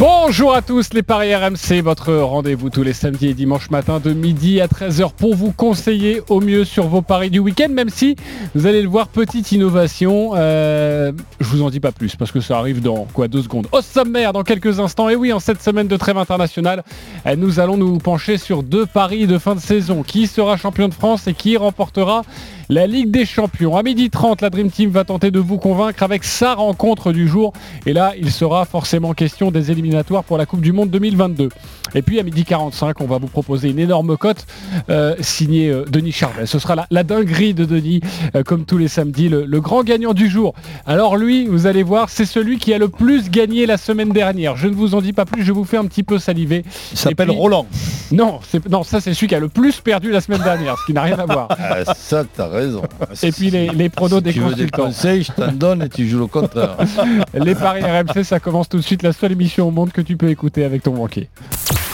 Bonjour 0.00 0.54
à 0.54 0.62
tous 0.62 0.94
les 0.94 1.02
Paris 1.02 1.34
RMC, 1.34 1.82
votre 1.82 2.14
rendez-vous 2.14 2.70
tous 2.70 2.82
les 2.82 2.94
samedis 2.94 3.26
et 3.26 3.34
dimanches 3.34 3.68
matin 3.68 4.00
de 4.00 4.14
midi 4.14 4.58
à 4.62 4.66
13h 4.66 5.10
pour 5.12 5.34
vous 5.34 5.52
conseiller 5.52 6.22
au 6.30 6.40
mieux 6.40 6.64
sur 6.64 6.86
vos 6.86 7.02
paris 7.02 7.28
du 7.28 7.38
week-end, 7.38 7.68
même 7.68 7.90
si 7.90 8.16
vous 8.54 8.66
allez 8.66 8.80
le 8.80 8.88
voir, 8.88 9.08
petite 9.08 9.52
innovation, 9.52 10.30
euh, 10.36 11.12
je 11.38 11.46
vous 11.48 11.60
en 11.60 11.68
dis 11.68 11.80
pas 11.80 11.92
plus 11.92 12.16
parce 12.16 12.32
que 12.32 12.40
ça 12.40 12.56
arrive 12.56 12.80
dans 12.80 13.06
quoi 13.12 13.28
deux 13.28 13.42
secondes. 13.42 13.66
Au 13.72 13.82
sommaire 13.82 14.32
dans 14.32 14.42
quelques 14.42 14.80
instants, 14.80 15.10
et 15.10 15.16
oui 15.16 15.34
en 15.34 15.38
cette 15.38 15.60
semaine 15.60 15.86
de 15.86 15.96
trêve 15.98 16.16
internationale, 16.16 16.82
euh, 17.26 17.36
nous 17.36 17.60
allons 17.60 17.76
nous 17.76 17.98
pencher 17.98 18.38
sur 18.38 18.62
deux 18.62 18.86
paris 18.86 19.26
de 19.26 19.36
fin 19.36 19.54
de 19.54 19.60
saison. 19.60 20.02
Qui 20.02 20.26
sera 20.26 20.56
champion 20.56 20.88
de 20.88 20.94
France 20.94 21.26
et 21.26 21.34
qui 21.34 21.58
remportera 21.58 22.22
la 22.70 22.86
Ligue 22.86 23.10
des 23.10 23.26
Champions? 23.26 23.76
À 23.76 23.82
midi 23.82 24.08
30, 24.08 24.40
la 24.40 24.48
Dream 24.48 24.70
Team 24.70 24.88
va 24.88 25.04
tenter 25.04 25.30
de 25.30 25.40
vous 25.40 25.58
convaincre 25.58 26.02
avec 26.02 26.24
sa 26.24 26.54
rencontre 26.54 27.12
du 27.12 27.28
jour. 27.28 27.52
Et 27.84 27.92
là, 27.92 28.14
il 28.18 28.30
sera 28.30 28.64
forcément 28.64 29.12
question 29.12 29.50
des 29.50 29.70
éliminatoires 29.90 30.24
pour 30.24 30.38
la 30.38 30.46
Coupe 30.46 30.60
du 30.60 30.72
Monde 30.72 30.90
2022. 30.90 31.48
Et 31.94 32.02
puis 32.02 32.20
à 32.20 32.22
midi 32.22 32.44
45, 32.44 33.00
on 33.00 33.06
va 33.06 33.18
vous 33.18 33.26
proposer 33.26 33.70
une 33.70 33.80
énorme 33.80 34.16
cote 34.16 34.46
euh, 34.88 35.16
signée 35.20 35.68
euh, 35.68 35.84
Denis 35.84 36.12
Charvet. 36.12 36.46
Ce 36.46 36.60
sera 36.60 36.86
la, 36.90 37.02
dinguerie 37.02 37.52
de 37.52 37.64
Denis, 37.64 38.00
euh, 38.36 38.44
comme 38.44 38.64
tous 38.64 38.78
les 38.78 38.86
samedis, 38.86 39.28
le, 39.28 39.44
le, 39.44 39.60
grand 39.60 39.82
gagnant 39.82 40.12
du 40.12 40.28
jour. 40.28 40.54
Alors 40.86 41.16
lui, 41.16 41.46
vous 41.46 41.66
allez 41.66 41.82
voir, 41.82 42.08
c'est 42.08 42.24
celui 42.24 42.58
qui 42.58 42.72
a 42.72 42.78
le 42.78 42.88
plus 42.88 43.28
gagné 43.30 43.66
la 43.66 43.76
semaine 43.76 44.10
dernière. 44.10 44.56
Je 44.56 44.68
ne 44.68 44.74
vous 44.74 44.94
en 44.94 45.00
dis 45.00 45.12
pas 45.12 45.24
plus, 45.24 45.42
je 45.42 45.52
vous 45.52 45.64
fais 45.64 45.78
un 45.78 45.86
petit 45.86 46.04
peu 46.04 46.18
saliver. 46.18 46.64
Il 46.92 46.98
s'appelle 46.98 47.30
Roland. 47.30 47.66
Non, 48.12 48.40
non, 48.68 48.84
ça 48.84 49.00
c'est 49.00 49.14
celui 49.14 49.26
qui 49.26 49.34
a 49.34 49.40
le 49.40 49.48
plus 49.48 49.80
perdu 49.80 50.10
la 50.10 50.20
semaine 50.20 50.42
dernière, 50.42 50.76
ce 50.78 50.86
qui 50.86 50.92
n'a 50.92 51.02
rien 51.02 51.18
à 51.18 51.26
voir. 51.26 51.48
Ah, 51.58 51.94
ça, 51.94 52.24
t'as 52.24 52.48
raison. 52.48 52.82
Et 53.22 53.32
puis 53.32 53.50
les, 53.50 53.68
les 53.68 53.88
pronos 53.88 54.18
si 54.18 54.22
des 54.22 54.32
tu 54.32 54.40
veux 54.40 54.54
des 54.54 54.68
consultants. 54.68 54.84
conseils, 54.84 55.22
je 55.24 55.32
t'en 55.32 55.52
donne 55.52 55.82
et 55.82 55.88
tu 55.88 56.08
joues 56.08 56.20
le 56.20 56.26
contraire. 56.26 56.76
Les 57.34 57.54
paris 57.54 57.82
RMC, 57.82 58.24
ça 58.24 58.40
commence 58.40 58.68
tout 58.68 58.76
de 58.76 58.82
suite, 58.82 59.02
la 59.02 59.12
seule 59.12 59.32
émission 59.32 59.68
au 59.68 59.70
monde 59.70 59.79
que 59.88 60.00
tu 60.00 60.16
peux 60.16 60.28
écouter 60.28 60.64
avec 60.64 60.82
ton 60.82 60.92
banquier. 60.92 61.28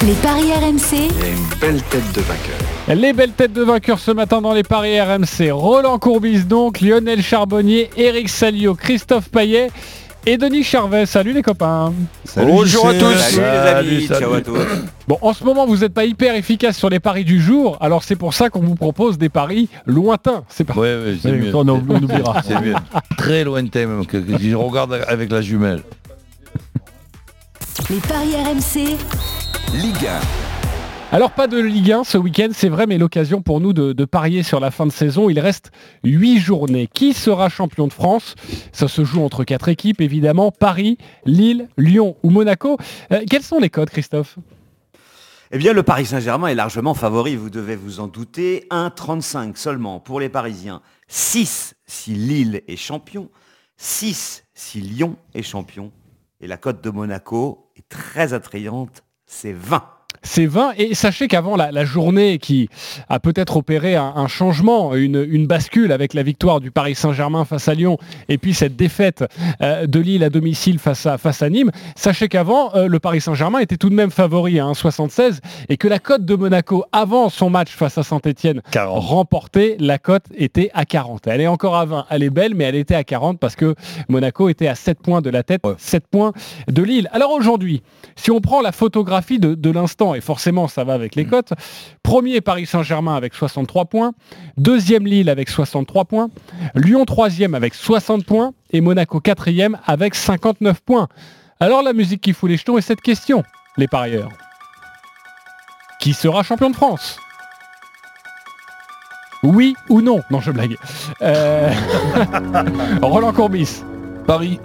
Les 0.04 0.12
paris 0.14 0.52
RMC, 0.52 0.92
Il 0.92 0.98
y 0.98 1.24
a 1.24 1.28
une 1.28 1.58
belle 1.60 1.82
tête 1.84 2.12
de 2.14 2.20
vainqueur. 2.20 2.96
Les 2.96 3.12
belles 3.12 3.32
têtes 3.32 3.52
de 3.52 3.62
vainqueurs 3.62 3.98
ce 3.98 4.10
matin 4.10 4.40
dans 4.42 4.52
les 4.52 4.62
paris 4.62 5.00
RMC. 5.00 5.50
Roland 5.52 5.98
Courbis 5.98 6.44
donc, 6.44 6.80
Lionel 6.80 7.22
Charbonnier, 7.22 7.88
Eric 7.96 8.28
Salio, 8.28 8.74
Christophe 8.74 9.30
Paillet 9.30 9.70
et 10.26 10.36
Denis 10.36 10.64
Charvet. 10.64 11.06
Salut 11.06 11.32
les 11.32 11.42
copains. 11.42 11.92
Bonjour 12.36 12.88
à 12.88 12.94
tous. 12.94 13.14
Salut 13.14 13.40
les 13.40 13.94
amis, 13.96 14.06
ciao 14.06 14.34
à 14.34 14.40
tous. 14.42 14.58
Bon, 15.08 15.16
en 15.22 15.32
ce 15.32 15.44
moment, 15.44 15.66
vous 15.66 15.78
n'êtes 15.78 15.94
pas 15.94 16.04
hyper 16.04 16.34
efficace 16.34 16.76
sur 16.76 16.90
les 16.90 17.00
paris 17.00 17.24
du 17.24 17.40
jour, 17.40 17.78
alors 17.80 18.02
c'est 18.02 18.16
pour 18.16 18.34
ça 18.34 18.50
qu'on 18.50 18.60
vous 18.60 18.74
propose 18.74 19.16
des 19.18 19.28
paris 19.30 19.68
lointains. 19.86 20.42
C'est 20.48 20.64
pas 20.64 20.74
Oui, 20.76 20.88
oui, 21.06 21.18
c'est 21.22 21.30
Oui, 21.30 21.38
mieux. 21.38 21.54
on, 21.54 21.66
on 21.68 21.78
oubliera. 21.78 22.42
C'est 22.46 22.60
mieux. 22.60 22.74
Très 23.16 23.44
lointain 23.44 23.86
même, 23.86 24.04
que, 24.04 24.18
que 24.18 24.38
je 24.38 24.54
regarde 24.54 24.98
avec 25.08 25.30
la 25.32 25.40
jumelle. 25.40 25.82
Les 27.88 28.00
paris 28.00 28.34
RMC, 28.34 28.98
Ligue 29.72 30.08
Alors 31.12 31.30
pas 31.30 31.46
de 31.46 31.56
Ligue 31.58 31.92
1 31.92 32.02
ce 32.02 32.18
week-end, 32.18 32.48
c'est 32.52 32.68
vrai, 32.68 32.86
mais 32.86 32.98
l'occasion 32.98 33.42
pour 33.42 33.60
nous 33.60 33.72
de, 33.72 33.92
de 33.92 34.04
parier 34.04 34.42
sur 34.42 34.58
la 34.58 34.72
fin 34.72 34.86
de 34.86 34.90
saison. 34.90 35.30
Il 35.30 35.38
reste 35.38 35.70
8 36.02 36.40
journées. 36.40 36.88
Qui 36.92 37.12
sera 37.12 37.48
champion 37.48 37.86
de 37.86 37.92
France? 37.92 38.34
Ça 38.72 38.88
se 38.88 39.04
joue 39.04 39.22
entre 39.22 39.44
quatre 39.44 39.68
équipes, 39.68 40.00
évidemment. 40.00 40.50
Paris, 40.50 40.98
Lille, 41.26 41.68
Lyon 41.78 42.16
ou 42.24 42.30
Monaco. 42.30 42.76
Euh, 43.12 43.22
quels 43.30 43.44
sont 43.44 43.60
les 43.60 43.70
codes, 43.70 43.90
Christophe? 43.90 44.36
Eh 45.52 45.58
bien, 45.58 45.72
le 45.72 45.84
Paris 45.84 46.06
Saint-Germain 46.06 46.48
est 46.48 46.56
largement 46.56 46.94
favori, 46.94 47.36
vous 47.36 47.50
devez 47.50 47.76
vous 47.76 48.00
en 48.00 48.08
douter. 48.08 48.66
1,35 48.72 49.54
seulement 49.54 50.00
pour 50.00 50.18
les 50.18 50.28
Parisiens. 50.28 50.82
6 51.06 51.76
si 51.86 52.14
Lille 52.14 52.62
est 52.66 52.76
champion. 52.76 53.30
6 53.76 54.42
si 54.54 54.80
Lyon 54.80 55.14
est 55.34 55.44
champion. 55.44 55.92
Et 56.40 56.48
la 56.48 56.56
cote 56.56 56.82
de 56.82 56.90
Monaco 56.90 57.65
très 57.88 58.32
attrayante, 58.32 59.04
c'est 59.26 59.52
20. 59.52 59.95
C'est 60.22 60.46
20 60.46 60.72
et 60.78 60.94
sachez 60.94 61.28
qu'avant 61.28 61.56
la, 61.56 61.70
la 61.72 61.84
journée 61.84 62.38
qui 62.38 62.68
a 63.08 63.20
peut-être 63.20 63.56
opéré 63.56 63.96
un, 63.96 64.12
un 64.16 64.28
changement, 64.28 64.94
une, 64.94 65.24
une 65.28 65.46
bascule 65.46 65.92
avec 65.92 66.14
la 66.14 66.22
victoire 66.22 66.60
du 66.60 66.70
Paris 66.70 66.94
Saint-Germain 66.94 67.44
face 67.44 67.68
à 67.68 67.74
Lyon 67.74 67.98
et 68.28 68.38
puis 68.38 68.54
cette 68.54 68.76
défaite 68.76 69.24
euh, 69.62 69.86
de 69.86 70.00
Lille 70.00 70.24
à 70.24 70.30
domicile 70.30 70.78
face 70.78 71.06
à, 71.06 71.18
face 71.18 71.42
à 71.42 71.50
Nîmes, 71.50 71.70
sachez 71.96 72.28
qu'avant 72.28 72.74
euh, 72.74 72.86
le 72.88 72.98
Paris 72.98 73.20
Saint-Germain 73.20 73.58
était 73.60 73.76
tout 73.76 73.90
de 73.90 73.94
même 73.94 74.10
favori 74.10 74.58
à 74.60 74.64
1,76 74.64 75.38
et 75.68 75.76
que 75.76 75.88
la 75.88 75.98
cote 75.98 76.24
de 76.24 76.34
Monaco 76.34 76.84
avant 76.92 77.28
son 77.28 77.50
match 77.50 77.70
face 77.70 77.98
à 77.98 78.02
Saint-Etienne 78.02 78.62
40. 78.70 79.02
remporté, 79.02 79.76
la 79.78 79.98
cote 79.98 80.24
était 80.36 80.70
à 80.74 80.84
40. 80.84 81.26
Elle 81.26 81.40
est 81.40 81.46
encore 81.46 81.76
à 81.76 81.84
20, 81.84 82.06
elle 82.10 82.22
est 82.22 82.30
belle 82.30 82.54
mais 82.54 82.64
elle 82.64 82.76
était 82.76 82.94
à 82.94 83.04
40 83.04 83.38
parce 83.38 83.56
que 83.56 83.74
Monaco 84.08 84.48
était 84.48 84.68
à 84.68 84.74
7 84.74 84.98
points 85.00 85.20
de 85.20 85.30
la 85.30 85.42
tête, 85.42 85.60
Ouais. 85.64 85.74
7 85.78 86.06
points 86.10 86.32
de 86.68 86.82
Lille. 86.82 87.08
Alors 87.12 87.32
aujourd'hui, 87.32 87.82
si 88.16 88.30
on 88.30 88.40
prend 88.40 88.60
la 88.60 88.72
photographie 88.72 89.38
de, 89.38 89.54
de 89.54 89.70
l'instant, 89.70 90.05
et 90.14 90.20
forcément 90.20 90.68
ça 90.68 90.84
va 90.84 90.94
avec 90.94 91.14
les 91.14 91.24
cotes, 91.24 91.52
premier 92.02 92.40
Paris 92.40 92.66
Saint-Germain 92.66 93.16
avec 93.16 93.34
63 93.34 93.86
points, 93.86 94.12
deuxième 94.56 95.06
Lille 95.06 95.28
avec 95.28 95.48
63 95.48 96.04
points, 96.04 96.28
Lyon 96.74 97.04
troisième 97.04 97.54
avec 97.54 97.74
60 97.74 98.24
points, 98.24 98.52
et 98.70 98.80
Monaco 98.80 99.20
quatrième 99.20 99.78
avec 99.86 100.14
59 100.14 100.80
points. 100.80 101.08
Alors 101.60 101.82
la 101.82 101.92
musique 101.92 102.20
qui 102.20 102.32
fout 102.32 102.50
les 102.50 102.56
jetons 102.56 102.78
est 102.78 102.82
cette 102.82 103.00
question, 103.00 103.42
les 103.76 103.88
parieurs. 103.88 104.30
Qui 106.00 106.12
sera 106.12 106.42
champion 106.42 106.70
de 106.70 106.76
France? 106.76 107.18
Oui 109.42 109.76
ou 109.88 110.02
non? 110.02 110.20
Non, 110.30 110.40
je 110.40 110.50
blague. 110.50 110.76
Euh, 111.22 111.72
Roland 113.02 113.32
Courbis, 113.32 113.82
Paris, 114.26 114.58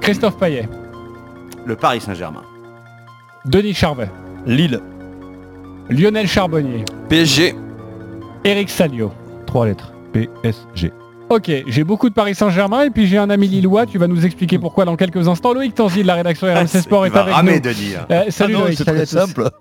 Christophe 0.00 0.38
Paillet, 0.38 0.68
Le 1.64 1.76
Paris 1.76 2.00
Saint-Germain. 2.00 2.42
Denis 3.46 3.74
Charvet, 3.74 4.08
Lille, 4.44 4.80
Lionel 5.88 6.26
Charbonnier, 6.26 6.84
PSG. 7.08 7.54
Eric 8.44 8.68
Salio. 8.68 9.12
Trois 9.46 9.66
lettres. 9.66 9.92
PSG. 10.12 10.92
Ok, 11.28 11.50
j'ai 11.66 11.82
beaucoup 11.82 12.08
de 12.08 12.14
Paris 12.14 12.36
Saint-Germain 12.36 12.84
et 12.84 12.90
puis 12.90 13.08
j'ai 13.08 13.18
un 13.18 13.28
ami 13.30 13.48
lillois, 13.48 13.84
tu 13.84 13.98
vas 13.98 14.06
nous 14.06 14.24
expliquer 14.24 14.60
pourquoi 14.60 14.84
dans 14.84 14.94
quelques 14.94 15.26
instants. 15.26 15.52
Loïc 15.54 15.74
Tanzi 15.74 16.02
de 16.02 16.06
la 16.06 16.14
rédaction 16.14 16.46
RMC 16.46 16.68
Sport 16.68 17.04
Il 17.04 17.10
est 17.10 17.12
va 17.14 17.22
avec 17.22 17.34
ramer 17.34 17.60
nous. 17.60 17.70
Euh, 18.14 18.30
salut 18.30 18.54
Ah 18.54 18.58
non, 18.58 18.64
Loïc. 18.66 18.78
c'est 18.78 18.84
très 18.84 19.06
simple. 19.06 19.50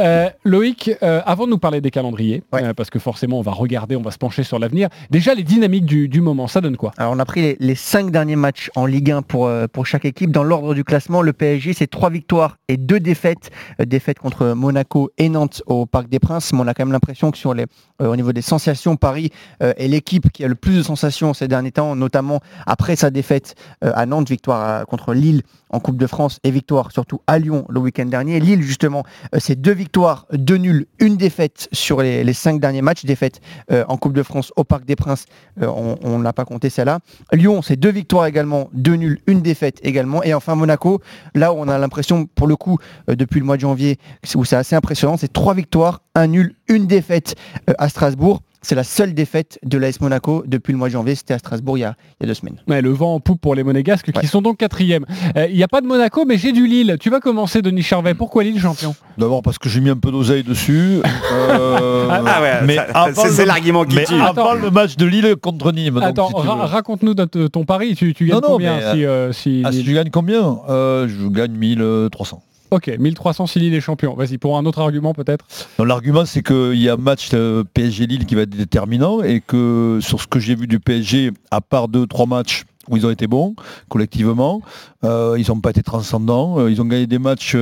Euh, 0.00 0.30
Loïc, 0.44 0.90
euh, 1.02 1.20
avant 1.26 1.44
de 1.44 1.50
nous 1.50 1.58
parler 1.58 1.80
des 1.80 1.90
calendriers, 1.90 2.42
Ouais. 2.52 2.64
euh, 2.64 2.72
parce 2.74 2.88
que 2.90 2.98
forcément 2.98 3.38
on 3.38 3.42
va 3.42 3.52
regarder, 3.52 3.94
on 3.94 4.02
va 4.02 4.10
se 4.10 4.16
pencher 4.18 4.42
sur 4.42 4.58
l'avenir, 4.58 4.88
déjà 5.10 5.34
les 5.34 5.42
dynamiques 5.44 5.84
du, 5.84 6.08
du 6.08 6.20
moment, 6.22 6.48
ça 6.48 6.60
donne 6.60 6.76
quoi? 6.76 6.92
Alors 6.96 7.12
on 7.12 7.18
a 7.18 7.24
pris 7.24 7.42
les, 7.42 7.56
les 7.60 7.74
cinq 7.74 8.10
derniers 8.10 8.34
matchs 8.34 8.70
en 8.74 8.86
Ligue 8.86 9.10
1 9.12 9.22
pour, 9.22 9.46
euh, 9.46 9.66
pour 9.70 9.86
chaque 9.86 10.04
équipe. 10.06 10.30
Dans 10.32 10.42
l'ordre 10.44 10.74
du 10.74 10.82
classement, 10.82 11.20
le 11.22 11.32
PSG, 11.32 11.72
c'est 11.74 11.86
trois 11.88 12.10
victoires 12.10 12.56
et 12.68 12.78
deux 12.78 12.98
défaites. 13.00 13.50
Euh, 13.80 13.84
défaites 13.84 14.18
contre 14.18 14.46
Monaco 14.54 15.10
et 15.18 15.28
Nantes 15.28 15.62
au 15.66 15.84
Parc 15.86 16.08
des 16.08 16.18
Princes. 16.18 16.52
Mais 16.52 16.60
on 16.60 16.66
a 16.66 16.74
quand 16.74 16.84
même 16.84 16.92
l'impression 16.92 17.30
que 17.30 17.38
sur 17.38 17.52
les, 17.54 17.66
euh, 18.00 18.06
au 18.08 18.16
niveau 18.16 18.32
des 18.32 18.42
sensations, 18.42 18.96
Paris 18.96 19.30
euh, 19.62 19.72
est 19.76 19.88
l'équipe 19.88 20.32
qui 20.32 20.42
a 20.44 20.48
le 20.48 20.54
plus 20.56 20.78
de 20.78 20.82
ces 20.96 21.48
derniers 21.48 21.72
temps, 21.72 21.96
notamment 21.96 22.40
après 22.66 22.96
sa 22.96 23.10
défaite 23.10 23.54
euh, 23.84 23.92
à 23.94 24.06
Nantes, 24.06 24.28
victoire 24.28 24.68
euh, 24.68 24.84
contre 24.84 25.14
Lille 25.14 25.42
en 25.70 25.80
Coupe 25.80 25.96
de 25.96 26.06
France 26.06 26.38
et 26.44 26.50
victoire 26.50 26.92
surtout 26.92 27.20
à 27.26 27.38
Lyon 27.38 27.64
le 27.68 27.80
week-end 27.80 28.04
dernier. 28.06 28.40
Lille, 28.40 28.62
justement, 28.62 29.04
euh, 29.34 29.38
c'est 29.40 29.60
deux 29.60 29.72
victoires, 29.72 30.26
deux 30.32 30.56
nuls, 30.56 30.86
une 30.98 31.16
défaite 31.16 31.68
sur 31.72 32.02
les, 32.02 32.32
cinq 32.32 32.60
derniers 32.60 32.82
matchs. 32.82 33.04
Défaite 33.04 33.40
en 33.70 33.96
Coupe 33.96 34.12
de 34.12 34.22
France 34.22 34.52
au 34.56 34.64
Parc 34.64 34.84
des 34.84 34.96
Princes, 34.96 35.26
on 35.60 36.18
n'a 36.18 36.32
pas 36.32 36.44
compté 36.44 36.70
celle-là. 36.70 37.00
Lyon, 37.32 37.62
c'est 37.62 37.76
deux 37.76 37.90
victoires 37.90 38.26
également, 38.26 38.68
deux 38.72 38.94
nuls, 38.94 39.20
une 39.26 39.42
défaite 39.42 39.78
également. 39.82 40.22
Et 40.22 40.34
enfin 40.34 40.54
Monaco, 40.54 41.00
là 41.34 41.52
où 41.52 41.56
on 41.58 41.68
a 41.68 41.78
l'impression, 41.78 42.26
pour 42.26 42.46
le 42.46 42.56
coup, 42.56 42.78
depuis 43.08 43.40
le 43.40 43.46
mois 43.46 43.56
de 43.56 43.62
janvier, 43.62 43.98
où 44.34 44.44
c'est 44.44 44.56
assez 44.56 44.76
impressionnant, 44.76 45.16
c'est 45.16 45.32
trois 45.32 45.54
victoires, 45.54 46.00
un 46.14 46.28
nul, 46.28 46.54
une 46.68 46.86
défaite 46.86 47.34
à 47.78 47.88
Strasbourg. 47.88 48.42
C'est 48.64 48.74
la 48.76 48.84
seule 48.84 49.12
défaite 49.12 49.58
de 49.64 49.76
l'AS 49.76 50.00
Monaco 50.00 50.44
depuis 50.46 50.70
le 50.72 50.78
mois 50.78 50.86
de 50.88 50.92
janvier. 50.92 51.14
C'était 51.16 51.34
à 51.34 51.38
Strasbourg 51.38 51.76
il 51.78 51.80
y 51.80 51.84
a, 51.84 51.96
il 52.20 52.24
y 52.24 52.24
a 52.24 52.28
deux 52.28 52.34
semaines. 52.34 52.56
Ouais, 52.68 52.80
Le 52.80 52.90
vent 52.90 53.14
en 53.14 53.20
poupe 53.20 53.40
pour 53.40 53.54
les 53.56 53.64
Monégasques 53.64 54.12
qui 54.12 54.26
sont 54.28 54.40
donc 54.40 54.58
quatrième. 54.58 55.04
Euh, 55.36 55.46
Il 55.50 55.56
n'y 55.56 55.64
a 55.64 55.68
pas 55.68 55.80
de 55.80 55.86
Monaco, 55.86 56.24
mais 56.26 56.38
j'ai 56.38 56.52
du 56.52 56.66
Lille. 56.68 56.96
Tu 57.00 57.10
vas 57.10 57.18
commencer, 57.20 57.60
Denis 57.60 57.82
Charvet. 57.82 58.14
Pourquoi 58.14 58.44
Lille 58.44 58.60
champion? 58.60 58.94
D'abord 59.18 59.42
parce 59.42 59.58
que 59.58 59.68
j'ai 59.68 59.80
mis 59.80 59.90
un 59.90 59.96
peu 59.96 60.10
d'oseille 60.12 60.44
dessus. 60.44 61.00
Euh, 61.32 62.08
Ah 62.10 62.40
ouais, 62.40 62.52
mais 62.66 62.76
c'est 63.14 63.44
l'argument 63.46 63.84
qui 63.84 63.96
Mais 63.96 64.04
tue. 64.04 64.14
Avant 64.20 64.54
le 64.54 64.70
match 64.70 64.96
de 64.96 65.06
Lille 65.06 65.34
contre 65.40 65.72
Nîmes. 65.72 65.94
donc, 65.94 66.02
Attends, 66.04 66.28
si 66.28 66.34
tu 66.34 66.40
ra- 66.46 66.54
veux. 66.56 66.62
raconte-nous 66.62 67.14
ton 67.14 67.64
pari. 67.64 67.94
Tu, 67.96 68.14
tu 68.14 68.26
gagnes 68.26 68.36
Non, 68.36 68.40
non, 68.42 68.48
combien 68.54 68.76
mais, 68.76 68.92
si, 68.92 69.04
euh, 69.04 69.32
si 69.32 69.62
Ah, 69.64 69.72
si 69.72 69.78
Lille- 69.78 69.86
je 69.88 69.92
gagne 69.94 70.10
combien? 70.10 70.58
Euh, 70.68 71.08
Je 71.08 71.26
gagne 71.28 71.52
1300. 71.52 72.42
Ok, 72.72 72.90
1300 72.98 73.48
si 73.48 73.58
Lille 73.58 73.74
est 73.74 73.82
champion. 73.82 74.14
Vas-y, 74.14 74.38
pour 74.38 74.56
un 74.56 74.64
autre 74.64 74.80
argument 74.80 75.12
peut-être. 75.12 75.44
L'argument, 75.78 76.24
c'est 76.24 76.42
qu'il 76.42 76.80
y 76.80 76.88
a 76.88 76.94
un 76.94 76.96
match 76.96 77.28
euh, 77.34 77.64
PSG-Lille 77.74 78.24
qui 78.24 78.34
va 78.34 78.42
être 78.42 78.56
déterminant 78.56 79.22
et 79.22 79.42
que 79.46 79.98
sur 80.00 80.22
ce 80.22 80.26
que 80.26 80.40
j'ai 80.40 80.54
vu 80.54 80.66
du 80.66 80.80
PSG, 80.80 81.32
à 81.50 81.60
part 81.60 81.88
deux, 81.88 82.06
trois 82.06 82.24
matchs 82.24 82.64
où 82.88 82.96
ils 82.96 83.06
ont 83.06 83.10
été 83.10 83.26
bons 83.26 83.54
collectivement. 83.90 84.62
Euh, 85.04 85.36
ils 85.38 85.48
n'ont 85.48 85.60
pas 85.60 85.68
été 85.68 85.82
transcendants. 85.82 86.60
Euh, 86.60 86.70
ils 86.70 86.80
ont 86.80 86.86
gagné 86.86 87.06
des 87.06 87.18
matchs 87.18 87.58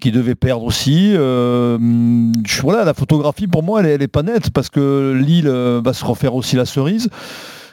qu'ils 0.00 0.12
devaient 0.12 0.34
perdre 0.34 0.64
aussi. 0.64 1.12
voilà, 1.12 2.84
la 2.84 2.94
photographie 2.94 3.46
pour 3.46 3.62
moi, 3.62 3.80
elle, 3.84 4.00
n'est 4.00 4.08
pas 4.08 4.24
nette 4.24 4.50
parce 4.50 4.70
que 4.70 5.16
Lille 5.24 5.48
va 5.48 5.92
se 5.92 6.04
refaire 6.04 6.34
aussi 6.34 6.56
la 6.56 6.66
cerise 6.66 7.10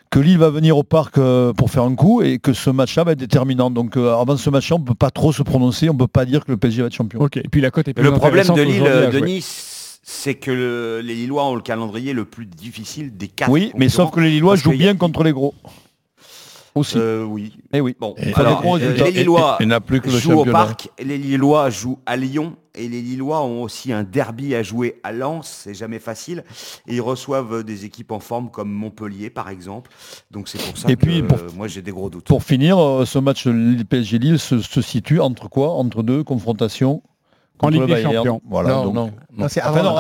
que 0.09 0.19
Lille 0.19 0.38
va 0.38 0.50
venir 0.50 0.77
au 0.77 0.83
parc 0.83 1.19
pour 1.56 1.69
faire 1.69 1.83
un 1.83 1.95
coup 1.95 2.21
et 2.21 2.39
que 2.39 2.53
ce 2.53 2.69
match-là 2.69 3.03
va 3.03 3.11
être 3.11 3.19
déterminant. 3.19 3.69
Donc 3.69 3.95
avant 3.97 4.38
ce 4.38 4.50
match-là, 4.50 4.77
on 4.77 4.79
ne 4.79 4.85
peut 4.85 4.95
pas 4.95 5.11
trop 5.11 5.31
se 5.31 5.44
prononcer, 5.44 5.89
on 5.89 5.94
ne 5.94 6.00
peut 6.00 6.07
pas 6.07 6.25
dire 6.25 6.45
que 6.45 6.51
le 6.51 6.57
PSG 6.57 6.81
va 6.81 6.88
être 6.88 6.94
champion. 6.94 7.19
Ok, 7.19 7.38
et 7.38 7.47
puis 7.50 7.61
la 7.61 7.71
cote 7.71 7.88
est 7.88 8.00
Le 8.00 8.11
problème 8.11 8.47
de 8.47 8.61
Lille, 8.61 9.09
Denis, 9.11 9.45
c'est 10.09 10.33
que 10.35 11.01
les 11.03 11.13
Lillois 11.13 11.45
ont 11.45 11.56
le 11.56 11.61
calendrier 11.61 12.13
le 12.13 12.25
plus 12.25 12.47
difficile 12.47 13.15
des 13.15 13.27
quatre. 13.27 13.51
Oui, 13.51 13.71
mais 13.75 13.89
sauf 13.89 14.11
que 14.11 14.19
les 14.19 14.31
Lillois 14.31 14.56
jouent 14.56 14.71
bien 14.71 14.95
contre 14.95 15.23
les 15.23 15.31
gros. 15.31 15.53
Aussi. 16.75 16.97
Euh, 16.97 17.23
oui. 17.23 17.53
Et 17.73 17.77
eh 17.77 17.81
oui. 17.81 17.95
Bon, 18.00 18.15
les 18.17 19.12
Lillois 19.12 19.57
plus 19.85 20.01
que 20.01 20.09
jouent 20.09 20.39
au 20.39 20.45
parc, 20.45 20.89
les 21.00 21.17
Lillois 21.17 21.69
jouent 21.69 22.00
à 22.05 22.15
Lyon 22.15 22.55
et 22.79 22.87
les 22.87 23.01
Lillois 23.01 23.41
ont 23.41 23.63
aussi 23.63 23.91
un 23.91 24.03
derby 24.03 24.55
à 24.55 24.63
jouer 24.63 24.99
à 25.03 25.11
Lens, 25.11 25.61
c'est 25.63 25.73
jamais 25.73 25.99
facile. 25.99 26.43
Et 26.87 26.95
ils 26.95 27.01
reçoivent 27.01 27.63
des 27.63 27.85
équipes 27.85 28.11
en 28.11 28.19
forme 28.19 28.49
comme 28.49 28.71
Montpellier 28.71 29.29
par 29.29 29.49
exemple. 29.49 29.91
Donc 30.31 30.47
c'est 30.47 30.61
pour 30.61 30.77
ça 30.77 30.89
et 30.89 30.95
que 30.95 31.01
puis, 31.01 31.23
moi 31.55 31.67
j'ai 31.67 31.81
des 31.81 31.91
gros 31.91 32.09
doutes. 32.09 32.25
Pour 32.25 32.43
finir, 32.43 32.79
euh, 32.79 33.05
ce 33.05 33.19
match 33.19 33.47
PSG 33.89 34.19
Lille 34.19 34.39
se, 34.39 34.59
situe 34.81 35.19
entre 35.19 35.49
quoi? 35.49 35.71
Entre 35.71 36.03
deux 36.03 36.23
confrontations 36.23 37.03
en 37.59 37.69
Ligue 37.69 37.85
des 37.85 38.01
Champions. 38.01 38.41
Voilà, 38.49 38.69
non, 38.69 38.93
non, 38.93 39.11
non. 39.37 39.47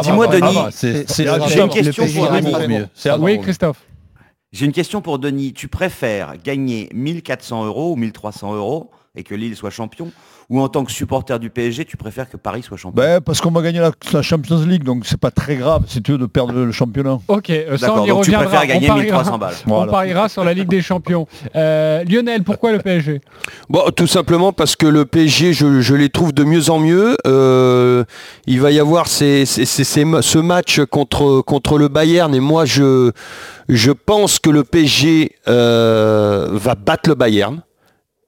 Dis-moi 0.01 0.27
Denis, 0.27 0.57
c'est 0.71 1.25
une 1.25 1.69
question 1.69 2.05
pour 2.07 2.31
Denis. 2.31 2.85
Oui 3.19 3.39
Christophe. 3.41 3.83
J'ai 4.51 4.65
une 4.65 4.71
question 4.71 5.01
pour 5.01 5.19
Denis. 5.19 5.53
Tu 5.53 5.67
préfères 5.67 6.33
gagner 6.43 6.89
1400 6.93 7.65
euros 7.65 7.91
ou 7.91 7.95
1300 7.95 8.55
euros 8.55 8.89
et 9.15 9.23
que 9.23 9.35
Lille 9.35 9.55
soit 9.55 9.69
champion? 9.69 10.11
Ou 10.49 10.59
en 10.59 10.67
tant 10.67 10.83
que 10.83 10.91
supporter 10.91 11.37
du 11.39 11.51
PSG, 11.51 11.85
tu 11.85 11.95
préfères 11.95 12.27
que 12.27 12.35
Paris 12.35 12.63
soit 12.63 12.75
champion 12.75 13.03
ben, 13.03 13.21
Parce 13.21 13.39
qu'on 13.39 13.51
va 13.51 13.61
gagner 13.61 13.79
la, 13.79 14.21
Champions 14.23 14.63
League, 14.65 14.83
donc 14.83 15.05
c'est 15.05 15.19
pas 15.19 15.29
très 15.29 15.55
grave 15.55 15.83
si 15.87 16.01
tu 16.01 16.13
veux 16.13 16.17
de 16.17 16.25
perdre 16.25 16.53
le 16.53 16.71
championnat. 16.71 17.19
Ok, 17.27 17.51
euh, 17.51 17.77
ça 17.77 17.93
on 17.93 18.05
y 18.05 18.07
donc 18.07 18.23
tu 18.23 18.31
préfères 18.31 18.65
gagner 18.65 18.89
1300 18.89 19.37
balles. 19.37 19.53
On 19.67 19.85
pariera 19.85 20.27
sur 20.27 20.43
la 20.43 20.53
Ligue 20.53 20.69
des 20.69 20.81
Champions. 20.81 21.27
Euh, 21.55 22.03
Lionel, 22.03 22.43
pourquoi 22.43 22.71
le 22.71 22.79
PSG 22.79 23.21
Bon, 23.69 23.83
tout 23.95 24.07
simplement 24.07 24.51
parce 24.51 24.75
que 24.75 24.87
le 24.87 25.05
PSG, 25.05 25.53
je, 25.53 25.93
les 25.93 26.09
trouve 26.09 26.33
de 26.33 26.43
mieux 26.43 26.71
en 26.71 26.79
mieux. 26.79 27.15
Euh, 27.27 28.03
il 28.47 28.59
va 28.59 28.71
y 28.71 28.79
avoir 28.79 29.07
ce 29.07 30.39
match 30.39 30.81
contre, 30.85 31.41
contre 31.41 31.77
le 31.77 31.89
Bayern 31.89 32.33
et 32.33 32.39
moi 32.39 32.65
je, 32.65 33.11
je 33.67 33.91
pense 33.91 34.39
que 34.39 34.49
le 34.49 34.63
PSG 34.63 35.35
va 35.45 36.75
battre 36.75 37.09
le 37.09 37.15
Bayern 37.15 37.61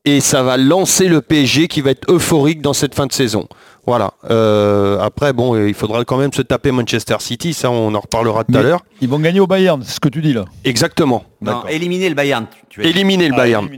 et 0.05 0.19
ça 0.19 0.43
va 0.43 0.57
lancer 0.57 1.07
le 1.07 1.21
PSG 1.21 1.67
qui 1.67 1.81
va 1.81 1.91
être 1.91 2.11
euphorique 2.11 2.61
dans 2.61 2.73
cette 2.73 2.95
fin 2.95 3.05
de 3.05 3.11
saison. 3.11 3.47
Voilà. 3.85 4.13
Euh, 4.29 4.99
après, 4.99 5.33
bon, 5.33 5.55
il 5.65 5.73
faudra 5.73 6.03
quand 6.05 6.17
même 6.17 6.33
se 6.33 6.41
taper 6.41 6.71
Manchester 6.71 7.17
City, 7.19 7.53
ça 7.53 7.71
on 7.71 7.93
en 7.93 7.99
reparlera 7.99 8.43
tout 8.43 8.55
à 8.55 8.61
l'heure. 8.61 8.83
Ils 9.01 9.09
vont 9.09 9.19
gagner 9.19 9.39
au 9.39 9.47
Bayern, 9.47 9.81
c'est 9.83 9.93
ce 9.93 9.99
que 9.99 10.09
tu 10.09 10.21
dis 10.21 10.33
là. 10.33 10.45
Exactement. 10.63 11.23
Non, 11.41 11.65
éliminer 11.67 12.09
le 12.09 12.15
Bayern. 12.15 12.45
Tu 12.69 12.85
éliminer 12.85 13.27
le 13.27 13.33
ah, 13.33 13.37
Bayern. 13.37 13.69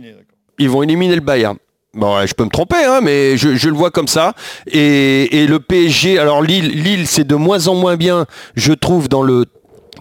ils 0.59 0.69
vont 0.69 0.83
éliminer 0.83 1.15
le 1.15 1.21
Bayern. 1.21 1.57
Bon, 1.93 2.25
je 2.25 2.33
peux 2.33 2.43
me 2.43 2.49
tromper, 2.49 2.83
hein, 2.83 3.01
mais 3.01 3.37
je, 3.37 3.67
le 3.67 3.75
vois 3.75 3.91
comme 3.91 4.07
ça. 4.07 4.33
Et, 4.65 5.43
et 5.43 5.47
le 5.47 5.59
PSG, 5.59 6.17
alors 6.17 6.41
Lille, 6.41 6.69
Lille 6.69 7.05
c'est 7.05 7.23
de 7.23 7.35
moins 7.35 7.67
en 7.67 7.75
moins 7.75 7.97
bien, 7.97 8.25
je 8.55 8.73
trouve, 8.73 9.07
dans 9.07 9.21
le 9.21 9.45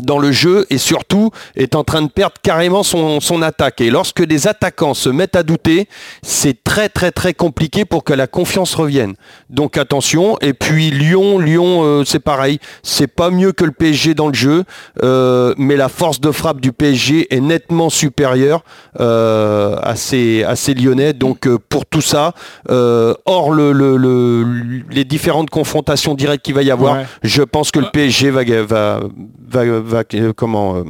dans 0.02 0.18
le 0.18 0.32
jeu 0.32 0.66
et 0.70 0.78
surtout 0.78 1.30
est 1.56 1.74
en 1.74 1.84
train 1.84 2.02
de 2.02 2.08
perdre 2.08 2.34
carrément 2.42 2.82
son, 2.82 3.20
son, 3.20 3.42
attaque. 3.42 3.80
Et 3.80 3.90
lorsque 3.90 4.20
les 4.20 4.46
attaquants 4.46 4.94
se 4.94 5.08
mettent 5.08 5.36
à 5.36 5.42
douter, 5.42 5.88
c'est 6.22 6.62
très 6.62 6.88
très 6.88 7.10
très 7.10 7.34
compliqué 7.34 7.84
pour 7.84 8.04
que 8.04 8.12
la 8.12 8.26
confiance 8.26 8.74
revienne. 8.74 9.14
Donc 9.50 9.76
attention. 9.76 10.36
Et 10.40 10.52
puis 10.52 10.90
Lyon, 10.90 11.38
Lyon 11.38 11.82
euh, 11.82 12.04
c'est 12.04 12.20
pareil. 12.20 12.58
C'est 12.82 13.06
pas 13.06 13.30
mieux 13.30 13.52
que 13.52 13.64
le 13.64 13.72
PSG 13.72 14.14
dans 14.14 14.28
le 14.28 14.34
jeu, 14.34 14.64
euh, 15.02 15.54
mais 15.56 15.76
la 15.76 15.88
force 15.88 16.20
de 16.20 16.30
frappe 16.30 16.60
du 16.60 16.72
PSG 16.72 17.34
est 17.34 17.40
nettement 17.40 17.90
supérieure 17.90 18.64
euh, 19.00 19.76
à, 19.82 19.96
ces, 19.96 20.44
à 20.44 20.56
ces 20.56 20.74
Lyonnais. 20.74 21.12
Donc 21.12 21.48
pour 21.68 21.86
tout 21.86 22.00
ça, 22.00 22.34
hors 22.68 23.50
le, 23.52 23.72
le, 23.72 24.44
les 24.90 25.04
différentes 25.04 25.50
confrontations 25.50 26.14
directes 26.14 26.44
qu'il 26.44 26.54
va 26.54 26.62
y 26.62 26.70
avoir, 26.70 26.98
je 27.22 27.42
pense 27.42 27.70
que 27.70 27.80
le 27.80 27.90
PSG 27.90 28.30
va, 28.30 28.42
va, 28.64 29.00
va 29.48 29.91
va 29.91 29.91
comment 30.36 30.76
euh, 30.76 30.84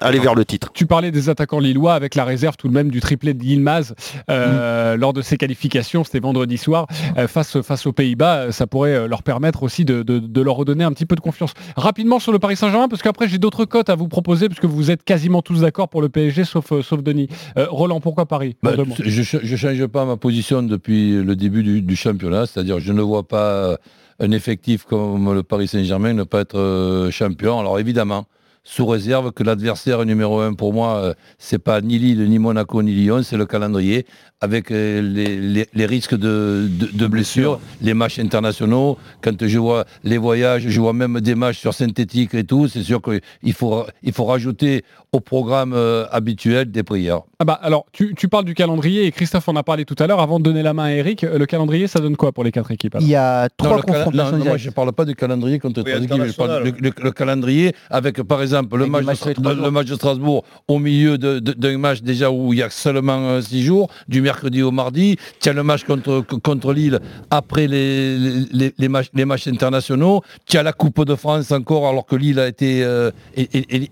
aller 0.00 0.18
vers 0.18 0.34
le 0.34 0.44
titre. 0.44 0.70
Tu 0.74 0.86
parlais 0.86 1.10
des 1.10 1.28
attaquants 1.28 1.58
lillois 1.58 1.94
avec 1.94 2.14
la 2.14 2.24
réserve 2.24 2.56
tout 2.56 2.68
de 2.68 2.72
même 2.72 2.90
du 2.90 3.00
triplé 3.00 3.34
de 3.34 3.42
Yilmaz 3.42 3.94
euh, 4.30 4.96
mm. 4.96 5.00
lors 5.00 5.12
de 5.12 5.22
ses 5.22 5.36
qualifications, 5.36 6.04
c'était 6.04 6.20
vendredi 6.20 6.58
soir, 6.58 6.86
euh, 7.16 7.28
face, 7.28 7.60
face 7.62 7.86
aux 7.86 7.92
Pays-Bas, 7.92 8.52
ça 8.52 8.66
pourrait 8.66 9.08
leur 9.08 9.22
permettre 9.22 9.62
aussi 9.62 9.84
de, 9.84 10.04
leur 10.40 10.56
redonner 10.56 10.84
un 10.84 10.92
petit 10.92 11.06
peu 11.06 11.16
de 11.16 11.20
confiance. 11.20 11.54
Rapidement 11.76 12.18
sur 12.18 12.32
le 12.32 12.38
Paris 12.38 12.56
Saint-Germain, 12.56 12.88
parce 12.88 13.02
qu'après 13.02 13.28
j'ai 13.28 13.38
d'autres 13.38 13.64
cotes 13.64 13.90
à 13.90 13.94
vous 13.94 14.08
proposer, 14.08 14.48
puisque 14.48 14.64
vous 14.64 14.90
êtes 14.90 15.04
quasiment 15.04 15.42
tous 15.42 15.60
d'accord 15.60 15.88
pour 15.88 16.02
le 16.02 16.08
PSG, 16.08 16.44
sauf, 16.44 16.72
sauf 16.82 17.02
Denis. 17.02 17.28
Roland, 17.56 18.00
pourquoi 18.00 18.26
Paris? 18.26 18.56
Bah, 18.62 18.72
Je 18.98 19.36
ne 19.36 19.56
change 19.56 19.86
pas 19.86 20.04
ma 20.04 20.16
position 20.16 20.62
depuis 20.62 21.12
le 21.12 21.36
début 21.36 21.62
du, 21.62 21.82
du 21.82 21.96
championnat, 21.96 22.46
c'est-à-dire 22.46 22.80
je 22.80 22.92
ne 22.92 23.02
vois 23.02 23.26
pas 23.26 23.76
un 24.20 24.30
effectif 24.30 24.84
comme 24.84 25.32
le 25.32 25.42
Paris 25.42 25.68
Saint-Germain 25.68 26.12
ne 26.12 26.24
pas 26.24 26.40
être 26.40 27.08
champion. 27.10 27.58
Alors 27.58 27.78
évidemment, 27.78 28.26
sous 28.64 28.86
réserve 28.86 29.32
que 29.32 29.42
l'adversaire 29.42 30.04
numéro 30.04 30.40
un 30.40 30.54
pour 30.54 30.72
moi, 30.72 30.96
euh, 30.96 31.14
c'est 31.38 31.58
pas 31.58 31.80
ni 31.80 31.98
Lille, 31.98 32.28
ni 32.28 32.38
Monaco, 32.38 32.82
ni 32.82 32.92
Lyon, 32.92 33.22
c'est 33.22 33.36
le 33.36 33.46
calendrier, 33.46 34.06
avec 34.40 34.70
euh, 34.70 35.00
les, 35.74 35.86
risques 35.86 36.16
de, 36.16 37.06
blessures, 37.06 37.60
les 37.80 37.94
matchs 37.94 38.20
internationaux. 38.20 38.98
Quand 39.20 39.46
je 39.46 39.58
vois 39.58 39.84
les 40.04 40.18
voyages, 40.18 40.68
je 40.68 40.80
vois 40.80 40.92
même 40.92 41.20
des 41.20 41.34
matchs 41.34 41.58
sur 41.58 41.74
synthétique 41.74 42.34
et 42.34 42.44
tout, 42.44 42.68
c'est 42.68 42.82
sûr 42.82 43.00
qu'il 43.02 43.52
faut, 43.52 43.84
il 44.02 44.12
faut 44.12 44.24
rajouter 44.24 44.84
au 45.10 45.20
programme 45.20 45.72
euh, 45.74 46.06
habituel 46.10 46.70
des 46.70 46.82
prières. 46.82 47.22
Ah 47.38 47.44
bah 47.44 47.58
alors, 47.62 47.86
tu, 47.92 48.14
parles 48.28 48.44
du 48.44 48.54
calendrier 48.54 49.06
et 49.06 49.10
Christophe 49.10 49.48
en 49.48 49.56
a 49.56 49.62
parlé 49.62 49.84
tout 49.84 49.96
à 49.98 50.06
l'heure. 50.06 50.20
Avant 50.20 50.38
de 50.38 50.44
donner 50.44 50.62
la 50.62 50.72
main 50.72 50.84
à 50.84 50.92
Eric, 50.92 51.22
le 51.22 51.44
calendrier, 51.46 51.88
ça 51.88 51.98
donne 51.98 52.16
quoi 52.16 52.32
pour 52.32 52.44
les 52.44 52.52
quatre 52.52 52.70
équipes 52.70 52.96
Il 53.00 53.08
y 53.08 53.16
a 53.16 53.48
trois 53.56 53.82
confrontations. 53.82 54.38
moi, 54.38 54.56
je 54.56 54.68
ne 54.68 54.72
parle 54.72 54.92
pas 54.92 55.04
du 55.04 55.14
calendrier 55.14 55.58
contre 55.58 55.82
oui, 55.84 55.92
le, 56.80 57.10
calendrier 57.10 57.74
avec, 57.90 58.22
par 58.22 58.40
exemple, 58.40 58.51
exemple, 58.52 58.76
le 58.76 58.86
match, 58.86 59.04
de, 59.04 59.50
le 59.50 59.70
match, 59.70 59.86
de, 59.86 59.94
Strasbourg 59.94 60.44
au 60.68 60.78
milieu 60.78 61.18
d'un 61.18 61.78
match 61.78 62.02
déjà 62.02 62.30
où 62.30 62.52
il 62.52 62.58
y 62.58 62.62
a 62.62 62.70
seulement 62.70 63.40
6 63.40 63.60
euh, 63.60 63.62
jours, 63.62 63.90
du 64.08 64.20
mercredi 64.20 64.62
au 64.62 64.70
mardi, 64.70 65.16
tu 65.40 65.48
as 65.48 65.52
le 65.52 65.62
match 65.62 65.84
contre, 65.84 66.20
contre 66.20 66.72
Lille 66.72 67.00
après 67.30 67.66
les, 67.66 68.18
les, 68.52 68.74
les, 68.76 68.88
matchs, 68.88 69.10
les 69.14 69.24
matchs 69.24 69.48
internationaux, 69.48 70.22
tu 70.46 70.58
as 70.58 70.62
la 70.62 70.72
Coupe 70.72 71.04
de 71.04 71.14
France 71.14 71.50
encore 71.52 71.88
alors 71.88 72.06
que 72.06 72.16
Lille 72.16 72.38
a 72.38 72.48
été 72.48 72.82
euh, 72.84 73.10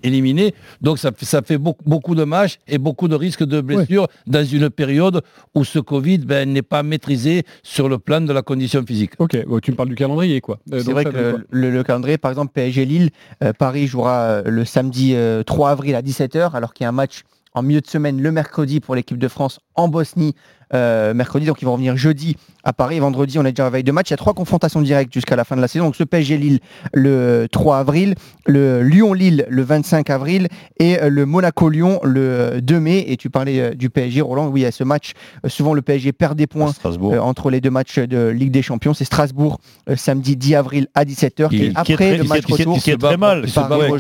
éliminé. 0.02 0.54
Donc 0.80 0.98
ça, 0.98 1.10
ça 1.22 1.42
fait 1.42 1.58
beaucoup, 1.58 1.84
beaucoup, 1.86 2.14
de 2.14 2.24
matchs 2.24 2.58
et 2.66 2.78
beaucoup 2.78 3.08
de 3.08 3.14
risques 3.14 3.44
de 3.44 3.60
blessures 3.60 4.08
dans 4.26 4.44
une 4.44 4.70
période 4.70 5.22
où 5.54 5.64
ce 5.64 5.78
Covid 5.78 6.18
ben, 6.18 6.50
n'est 6.52 6.62
pas 6.62 6.82
maîtrisé 6.82 7.44
sur 7.62 7.88
le 7.88 7.98
plan 7.98 8.20
de 8.20 8.32
la 8.32 8.42
condition 8.42 8.84
physique. 8.84 9.12
Ok, 9.18 9.36
tu 9.62 9.70
me 9.70 9.76
parles 9.76 9.88
du 9.88 9.94
calendrier 9.94 10.40
quoi. 10.40 10.58
Euh, 10.72 10.80
C'est 10.84 10.92
vrai 10.92 11.04
que 11.04 11.44
le, 11.50 11.82
calendrier, 11.82 12.18
par 12.18 12.30
exemple, 12.30 12.52
PSG 12.52 12.84
Lille, 12.84 13.10
Paris 13.58 13.86
jouera 13.86 14.42
le 14.50 14.64
samedi 14.64 15.14
3 15.46 15.68
euh, 15.68 15.72
avril 15.72 15.94
à 15.94 16.02
17h, 16.02 16.52
alors 16.54 16.72
qu'il 16.72 16.84
y 16.84 16.86
a 16.86 16.88
un 16.88 16.92
match 16.92 17.24
en 17.52 17.62
milieu 17.62 17.80
de 17.80 17.86
semaine 17.86 18.20
le 18.20 18.32
mercredi 18.32 18.80
pour 18.80 18.94
l'équipe 18.94 19.18
de 19.18 19.28
France 19.28 19.60
en 19.74 19.88
Bosnie 19.88 20.34
euh, 20.72 21.14
mercredi. 21.14 21.46
Donc 21.46 21.60
ils 21.62 21.64
vont 21.64 21.72
revenir 21.72 21.96
jeudi 21.96 22.36
à 22.62 22.72
Paris. 22.72 23.00
Vendredi, 23.00 23.38
on 23.38 23.44
est 23.44 23.52
déjà 23.52 23.66
à 23.66 23.70
veille 23.70 23.82
de 23.82 23.90
match. 23.90 24.10
Il 24.10 24.12
y 24.12 24.14
a 24.14 24.18
trois 24.18 24.34
confrontations 24.34 24.80
directes 24.80 25.12
jusqu'à 25.12 25.34
la 25.34 25.44
fin 25.44 25.56
de 25.56 25.60
la 25.60 25.66
saison. 25.66 25.86
Donc 25.86 25.96
ce 25.96 26.04
PSG 26.04 26.36
Lille 26.36 26.60
le 26.92 27.48
3 27.50 27.78
avril, 27.78 28.14
le 28.46 28.82
Lyon-Lille 28.82 29.46
le 29.48 29.62
25 29.62 30.10
avril 30.10 30.46
et 30.78 31.00
euh, 31.00 31.08
le 31.08 31.26
Monaco-Lyon 31.26 31.98
le 32.04 32.60
2 32.60 32.80
mai. 32.80 33.04
Et 33.08 33.16
tu 33.16 33.30
parlais 33.30 33.74
du 33.74 33.90
PSG, 33.90 34.20
Roland. 34.20 34.46
Oui, 34.46 34.64
a 34.64 34.70
ce 34.70 34.84
match. 34.84 35.12
souvent 35.48 35.74
le 35.74 35.82
PSG 35.82 36.12
perd 36.12 36.36
des 36.36 36.46
points 36.46 36.72
entre 37.20 37.50
les 37.50 37.60
deux 37.60 37.70
matchs 37.70 37.98
de 37.98 38.28
Ligue 38.28 38.52
des 38.52 38.62
Champions. 38.62 38.94
C'est 38.94 39.04
Strasbourg 39.04 39.58
samedi 39.96 40.36
10 40.36 40.54
avril 40.54 40.86
à 40.94 41.04
17h. 41.04 41.52
et 41.52 41.72
après 41.74 42.16
le 42.16 42.24
match 42.24 42.44
retour, 42.46 42.78
qui 42.78 42.92
est 42.92 42.96
très 42.96 43.16
mal. 43.16 43.44
Paris 43.52 43.90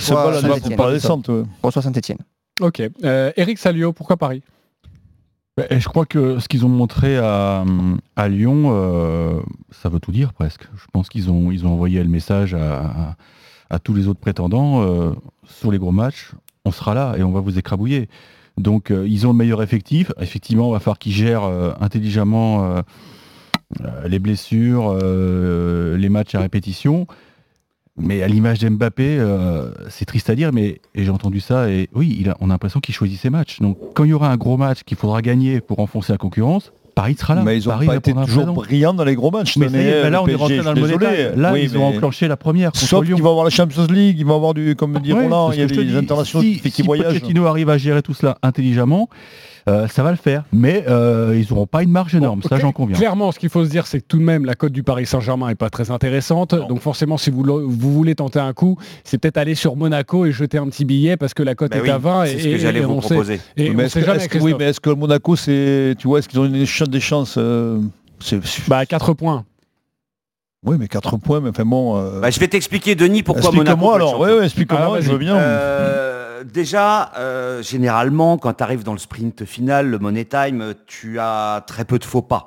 reçoit 1.62 1.82
Saint-Etienne. 1.82 2.18
Ok. 2.60 2.82
Euh, 3.04 3.32
Eric 3.36 3.58
Salio, 3.58 3.92
pourquoi 3.92 4.16
Paris? 4.16 4.42
Bah, 5.56 5.64
je 5.70 5.88
crois 5.88 6.04
que 6.04 6.38
ce 6.38 6.48
qu'ils 6.48 6.64
ont 6.64 6.68
montré 6.68 7.16
à, 7.16 7.64
Lyon, 8.28 8.70
euh, 8.72 9.40
ça 9.70 9.88
veut 9.88 9.98
tout 9.98 10.12
dire 10.12 10.32
presque. 10.32 10.68
Je 10.76 10.84
pense 10.92 11.08
qu'ils 11.08 11.30
ont, 11.30 11.50
ils 11.50 11.66
ont 11.66 11.72
envoyé 11.72 12.02
le 12.02 12.08
message 12.08 12.54
à, 12.54 13.16
tous 13.82 13.94
les 13.94 14.08
autres 14.08 14.20
prétendants 14.20 14.82
euh, 14.82 15.12
sur 15.44 15.72
les 15.72 15.78
gros 15.78 15.92
matchs. 15.92 16.32
On 16.64 16.70
sera 16.70 16.92
là 16.94 17.14
et 17.16 17.22
on 17.22 17.30
va 17.30 17.40
vous 17.40 17.58
écrabouiller. 17.58 18.08
Donc 18.58 18.90
ils 18.90 19.26
ont 19.26 19.30
le 19.30 19.36
meilleur 19.36 19.62
effectif. 19.62 20.12
Effectivement, 20.20 20.68
on 20.68 20.72
va 20.72 20.80
falloir 20.80 20.98
qu'ils 20.98 21.12
gèrent 21.12 21.44
intelligemment 21.80 22.82
les 24.04 24.18
blessures, 24.18 24.94
les 24.96 26.08
matchs 26.10 26.34
à 26.34 26.40
répétition. 26.40 27.06
Mais 28.00 28.22
à 28.22 28.28
l'image 28.28 28.58
d'Mbappé, 28.58 29.18
euh, 29.18 29.70
c'est 29.88 30.04
triste 30.04 30.30
à 30.30 30.34
dire, 30.34 30.52
mais 30.52 30.80
j'ai 30.94 31.10
entendu 31.10 31.40
ça 31.40 31.70
et 31.70 31.88
oui, 31.94 32.16
il 32.20 32.30
a, 32.30 32.36
on 32.40 32.50
a 32.50 32.54
l'impression 32.54 32.80
qu'il 32.80 32.94
choisit 32.94 33.18
ses 33.18 33.30
matchs. 33.30 33.60
Donc 33.60 33.78
quand 33.94 34.04
il 34.04 34.10
y 34.10 34.12
aura 34.12 34.30
un 34.30 34.36
gros 34.36 34.56
match 34.56 34.82
qu'il 34.84 34.96
faudra 34.96 35.22
gagner 35.22 35.60
pour 35.60 35.80
enfoncer 35.80 36.12
la 36.12 36.18
concurrence, 36.18 36.72
Paris 36.94 37.16
sera 37.18 37.34
là. 37.34 37.42
Mais 37.42 37.56
ils 37.56 37.68
ont 37.68 37.72
Paris 37.72 37.86
pas 37.86 37.96
été 37.96 38.12
toujours 38.12 38.46
brillants 38.46 38.94
dans 38.94 39.04
les 39.04 39.14
gros 39.14 39.30
matchs. 39.30 39.56
Mais, 39.56 40.10
là, 40.10 40.22
on 40.22 40.26
est 40.26 40.34
rentré 40.34 40.58
dans 40.58 40.72
le 40.72 40.80
monnaie. 40.80 41.36
Là, 41.36 41.58
ils 41.58 41.76
ont 41.78 41.84
enclenché 41.84 42.28
la 42.28 42.36
première. 42.36 42.74
Sauf 42.74 43.04
qu'ils 43.04 43.14
vont 43.14 43.30
avoir 43.30 43.44
la 43.44 43.50
Champions 43.50 43.86
League, 43.86 44.18
ils 44.18 44.26
vont 44.26 44.36
avoir 44.36 44.54
du, 44.54 44.76
comme 44.76 44.98
dit 44.98 45.12
Roland, 45.12 45.52
il 45.52 45.60
y 45.60 45.62
a 45.62 45.66
des 45.66 45.96
internationaux 45.96 46.42
qui, 46.42 46.60
qui 46.70 46.82
voyagent. 46.82 47.14
Si 47.14 47.20
Pochettino 47.20 47.46
arrive 47.46 47.70
à 47.70 47.78
gérer 47.78 48.02
tout 48.02 48.14
cela 48.14 48.38
intelligemment, 48.42 49.08
euh, 49.68 49.88
ça 49.88 50.02
va 50.02 50.10
le 50.10 50.16
faire. 50.16 50.44
Mais 50.52 50.84
euh, 50.88 51.38
ils 51.40 51.52
n'auront 51.52 51.66
pas 51.66 51.82
une 51.82 51.90
marge 51.90 52.14
énorme, 52.14 52.42
ça 52.42 52.58
j'en 52.58 52.72
conviens. 52.72 52.96
Clairement, 52.96 53.32
ce 53.32 53.38
qu'il 53.38 53.48
faut 53.48 53.64
se 53.64 53.70
dire, 53.70 53.86
c'est 53.86 54.00
que 54.00 54.06
tout 54.06 54.18
de 54.18 54.22
même, 54.22 54.44
la 54.44 54.54
cote 54.54 54.72
du 54.72 54.82
Paris 54.82 55.06
Saint-Germain 55.06 55.48
n'est 55.48 55.54
pas 55.54 55.70
très 55.70 55.90
intéressante. 55.90 56.54
Donc 56.54 56.80
forcément, 56.80 57.16
si 57.16 57.30
vous, 57.30 57.42
vous 57.44 57.92
voulez 57.92 58.14
tenter 58.14 58.38
un 58.38 58.52
coup, 58.52 58.76
c'est 59.04 59.18
peut-être 59.18 59.36
aller 59.36 59.54
sur 59.54 59.76
Monaco 59.76 60.26
et 60.26 60.32
jeter 60.32 60.58
un 60.58 60.68
petit 60.68 60.84
billet 60.84 61.16
parce 61.16 61.34
que 61.34 61.42
la 61.42 61.54
cote 61.54 61.72
bah 61.72 61.78
est 61.78 61.90
à 61.90 61.98
20. 61.98 62.26
C'est 62.26 62.38
ce 62.38 62.48
que 62.48 62.58
j'allais 62.58 62.80
vous 62.80 62.96
proposer. 62.96 63.40
et 63.56 63.70
mais 63.70 63.84
est-ce 63.84 64.28
que, 64.28 64.38
oui, 64.38 64.54
mais 64.58 64.66
est-ce 64.66 64.80
que 64.80 64.90
Monaco, 64.90 65.36
c'est, 65.36 65.94
tu 65.98 66.08
vois, 66.08 66.18
est-ce 66.18 66.28
qu'ils 66.28 66.40
ont 66.40 66.46
une, 66.46 66.64
des 66.88 67.00
chances 67.00 67.36
euh, 67.38 67.80
Bah 68.68 68.86
4 68.86 69.14
points. 69.14 69.44
Oui, 70.64 70.76
mais 70.78 70.88
4 70.88 71.16
points, 71.16 71.40
mais 71.40 71.50
enfin 71.50 71.64
bon. 71.64 72.20
Bah, 72.20 72.30
je 72.30 72.38
vais 72.38 72.48
t'expliquer, 72.48 72.94
Denis, 72.94 73.22
pourquoi 73.22 73.50
Monaco. 73.50 73.62
Explique-moi 73.62 73.94
alors. 73.94 74.20
Oui, 74.20 74.44
explique-moi, 74.44 74.96
ah, 74.96 75.00
je 75.00 75.10
veux 75.10 75.18
bien 75.18 75.36
déjà, 76.44 77.12
euh, 77.16 77.62
généralement, 77.62 78.38
quand 78.38 78.54
tu 78.54 78.62
arrives 78.62 78.84
dans 78.84 78.92
le 78.92 78.98
sprint 78.98 79.44
final, 79.44 79.88
le 79.88 79.98
Money 79.98 80.24
Time, 80.24 80.74
tu 80.86 81.18
as 81.18 81.64
très 81.66 81.84
peu 81.84 81.98
de 81.98 82.04
faux 82.04 82.22
pas. 82.22 82.46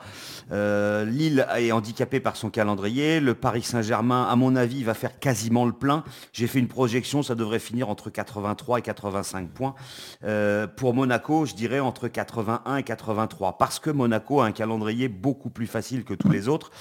Euh, 0.51 1.05
Lille 1.05 1.47
est 1.57 1.71
handicapé 1.71 2.19
par 2.19 2.35
son 2.35 2.49
calendrier. 2.49 3.19
Le 3.19 3.33
Paris 3.33 3.63
Saint-Germain, 3.63 4.27
à 4.29 4.35
mon 4.35 4.55
avis, 4.55 4.83
va 4.83 4.93
faire 4.93 5.19
quasiment 5.19 5.65
le 5.65 5.71
plein. 5.71 6.03
J'ai 6.31 6.47
fait 6.47 6.59
une 6.59 6.67
projection, 6.67 7.23
ça 7.23 7.35
devrait 7.35 7.59
finir 7.59 7.89
entre 7.89 8.09
83 8.09 8.79
et 8.79 8.81
85 8.81 9.49
points. 9.49 9.75
Euh, 10.23 10.67
pour 10.67 10.93
Monaco, 10.93 11.45
je 11.45 11.53
dirais 11.53 11.79
entre 11.79 12.07
81 12.07 12.77
et 12.77 12.83
83, 12.83 13.57
parce 13.57 13.79
que 13.79 13.89
Monaco 13.89 14.41
a 14.41 14.45
un 14.45 14.51
calendrier 14.51 15.07
beaucoup 15.07 15.49
plus 15.49 15.67
facile 15.67 16.03
que 16.03 16.13
tous 16.13 16.29
les 16.29 16.47
autres. 16.47 16.71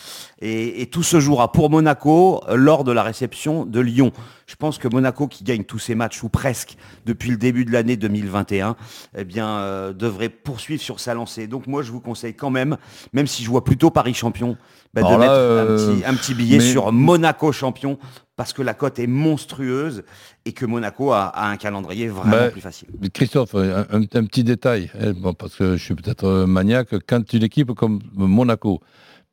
Et, 0.41 0.83
et 0.83 0.87
tout 0.87 1.03
se 1.03 1.21
jouera 1.21 1.53
pour 1.53 1.71
Monaco 1.71 2.43
lors 2.55 2.85
de 2.85 2.93
la 2.93 3.03
réception 3.03 3.65
de 3.65 3.81
Lyon. 3.81 4.13
Je 4.53 4.57
pense 4.57 4.77
que 4.77 4.87
Monaco, 4.87 5.29
qui 5.29 5.45
gagne 5.45 5.65
tous 5.65 5.79
ses 5.79 5.95
matchs, 5.95 6.23
ou 6.23 6.29
presque, 6.29 6.77
depuis 7.07 7.31
le 7.31 7.39
début 7.39 7.65
de 7.65 7.73
l'année 7.73 7.97
2021, 7.97 8.77
eh 9.17 9.25
bien, 9.25 9.49
euh, 9.49 9.95
devrait 9.95 10.29
poursuivre 10.29 10.83
sur 10.83 11.01
sa 11.01 11.15
lancée. 11.15 11.47
Donc 11.47 11.67
moi, 11.67 11.83
je 11.83 11.91
vous 11.91 12.01
conseille 12.01 12.35
quand 12.35 12.51
même, 12.51 12.77
même 13.15 13.27
si 13.27 13.45
je 13.45 13.49
vois 13.53 13.65
plutôt 13.65 13.91
Paris 13.91 14.15
champion, 14.15 14.57
bah, 14.95 15.03
de 15.03 15.17
mettre 15.17 15.33
euh, 15.33 16.01
un, 16.05 16.15
petit, 16.15 16.35
billet 16.35 16.61
sur 16.61 16.93
Monaco 16.93 17.53
champion, 17.53 17.99
parce 18.37 18.53
que 18.53 18.63
la 18.63 18.75
cote 18.75 18.99
est 18.99 19.07
monstrueuse 19.07 20.03
et 20.45 20.53
que 20.53 20.67
Monaco 20.67 21.13
a, 21.13 21.33
un 21.49 21.57
calendrier 21.57 22.09
vraiment 22.09 22.33
bah, 22.33 22.51
plus 22.51 22.61
facile. 22.61 22.89
Christophe, 23.13 23.55
un, 23.55 24.25
petit 24.25 24.45
détail, 24.45 24.91
hein, 25.01 25.13
parce 25.39 25.57
que 25.57 25.77
je 25.77 25.85
suis 25.85 25.95
peut-être 25.95 26.45
maniaque, 26.47 26.95
quand 27.07 27.33
une 27.33 27.45
équipe 27.45 27.73
comme 27.73 28.01
Monaco 28.15 28.81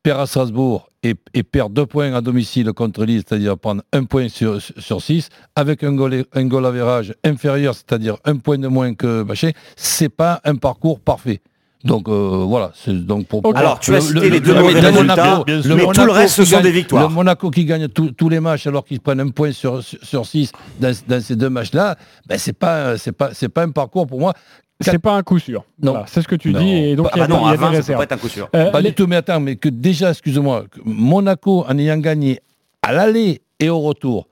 perd 0.02 0.20
à 0.20 0.26
Strasbourg 0.26 0.88
et, 1.02 1.14
perd 1.42 1.72
deux 1.72 1.86
points 1.86 2.14
à 2.14 2.20
domicile 2.20 2.72
contre 2.72 3.04
Lille, 3.04 3.22
c'est-à-dire 3.26 3.58
prendre 3.58 3.82
un 3.92 4.04
point 4.04 4.28
sur, 4.28 4.60
sur 4.60 5.02
six, 5.02 5.28
avec 5.56 5.82
un 5.82 5.94
goal, 5.94 6.24
un 6.32 6.46
goal 6.46 6.66
average 6.66 7.14
inférieur, 7.24 7.74
c'est-à-dire 7.74 8.16
un 8.24 8.36
point 8.36 8.58
de 8.58 8.68
moins 8.68 8.94
que 8.94 9.22
Bachet, 9.22 9.54
c'est 9.76 10.08
pas 10.08 10.40
un 10.44 10.56
parcours 10.56 11.00
parfait. 11.00 11.40
Donc 11.82 12.08
euh, 12.08 12.44
voilà, 12.46 12.72
c'est 12.74 12.92
donc 12.92 13.26
pour, 13.26 13.40
Alors 13.56 13.80
tu 13.80 13.94
as 13.94 14.02
cité 14.02 14.28
les 14.28 14.40
deux 14.40 14.54
mauvais 14.54 14.80
résultats, 14.80 15.42
mais 15.46 15.86
tout 15.92 16.04
le 16.04 16.12
reste 16.12 16.34
ce 16.34 16.44
sont 16.44 16.60
des 16.60 16.70
victoires. 16.70 17.08
Le 17.08 17.14
Monaco 17.14 17.50
qui 17.50 17.64
gagne 17.64 17.88
tous 17.88 18.28
les 18.28 18.40
matchs 18.40 18.66
alors 18.66 18.84
qu'ils 18.84 19.00
prennent 19.00 19.20
un 19.20 19.30
point 19.30 19.52
sur 19.52 19.82
sur 19.82 20.26
six 20.26 20.52
dans, 20.78 20.92
dans 21.08 21.22
ces 21.22 21.36
deux 21.36 21.48
matchs-là, 21.48 21.96
ben 22.26 22.38
c'est 22.38 22.52
pas 22.52 22.98
c'est 22.98 23.12
pas 23.12 23.30
c'est 23.32 23.48
pas 23.48 23.62
un 23.62 23.70
parcours 23.70 24.06
pour 24.06 24.20
moi 24.20 24.34
c'est 24.80 24.98
pas 24.98 25.14
un 25.14 25.22
coup 25.22 25.38
sûr. 25.38 25.64
Non. 25.82 26.04
c'est 26.06 26.22
ce 26.22 26.28
que 26.28 26.36
tu 26.36 26.52
dis. 26.52 26.72
Et 26.72 26.96
donc, 26.96 27.08
il 27.14 27.18
y 27.18 27.22
a, 27.22 27.28
non, 27.28 27.50
y 27.50 27.54
a 27.54 27.56
des 27.56 27.64
réserves. 27.64 27.98
Pas 27.98 28.04
être 28.04 28.12
un 28.12 28.16
coup 28.16 28.28
sûr. 28.28 28.48
Euh, 28.54 28.70
pas 28.70 28.82
du 28.82 28.94
tout, 28.94 29.06
mais 29.06 29.16
attends, 29.16 29.40
mais 29.40 29.56
que 29.56 29.68
déjà, 29.68 30.10
excuse-moi, 30.10 30.64
Monaco, 30.84 31.64
en 31.68 31.78
ayant 31.78 31.98
gagné 31.98 32.40
à 32.82 32.92
l'aller 32.92 33.42
et 33.58 33.68
au 33.68 33.80
retour, 33.80 34.26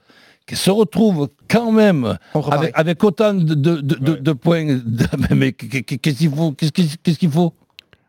qui 0.46 0.56
se 0.56 0.70
retrouve 0.70 1.28
quand 1.48 1.72
même 1.72 2.18
avec, 2.50 2.72
avec, 2.74 3.04
autant 3.04 3.34
de, 3.34 3.54
de, 3.54 3.80
de, 3.80 4.14
de 4.14 4.32
points. 4.32 4.80
mais 5.34 5.52
qu'est-ce 5.52 6.18
qu'il 6.18 6.30
faut 6.30 6.52
Qu'est-ce 6.52 7.18
qu'il 7.18 7.30
faut? 7.30 7.54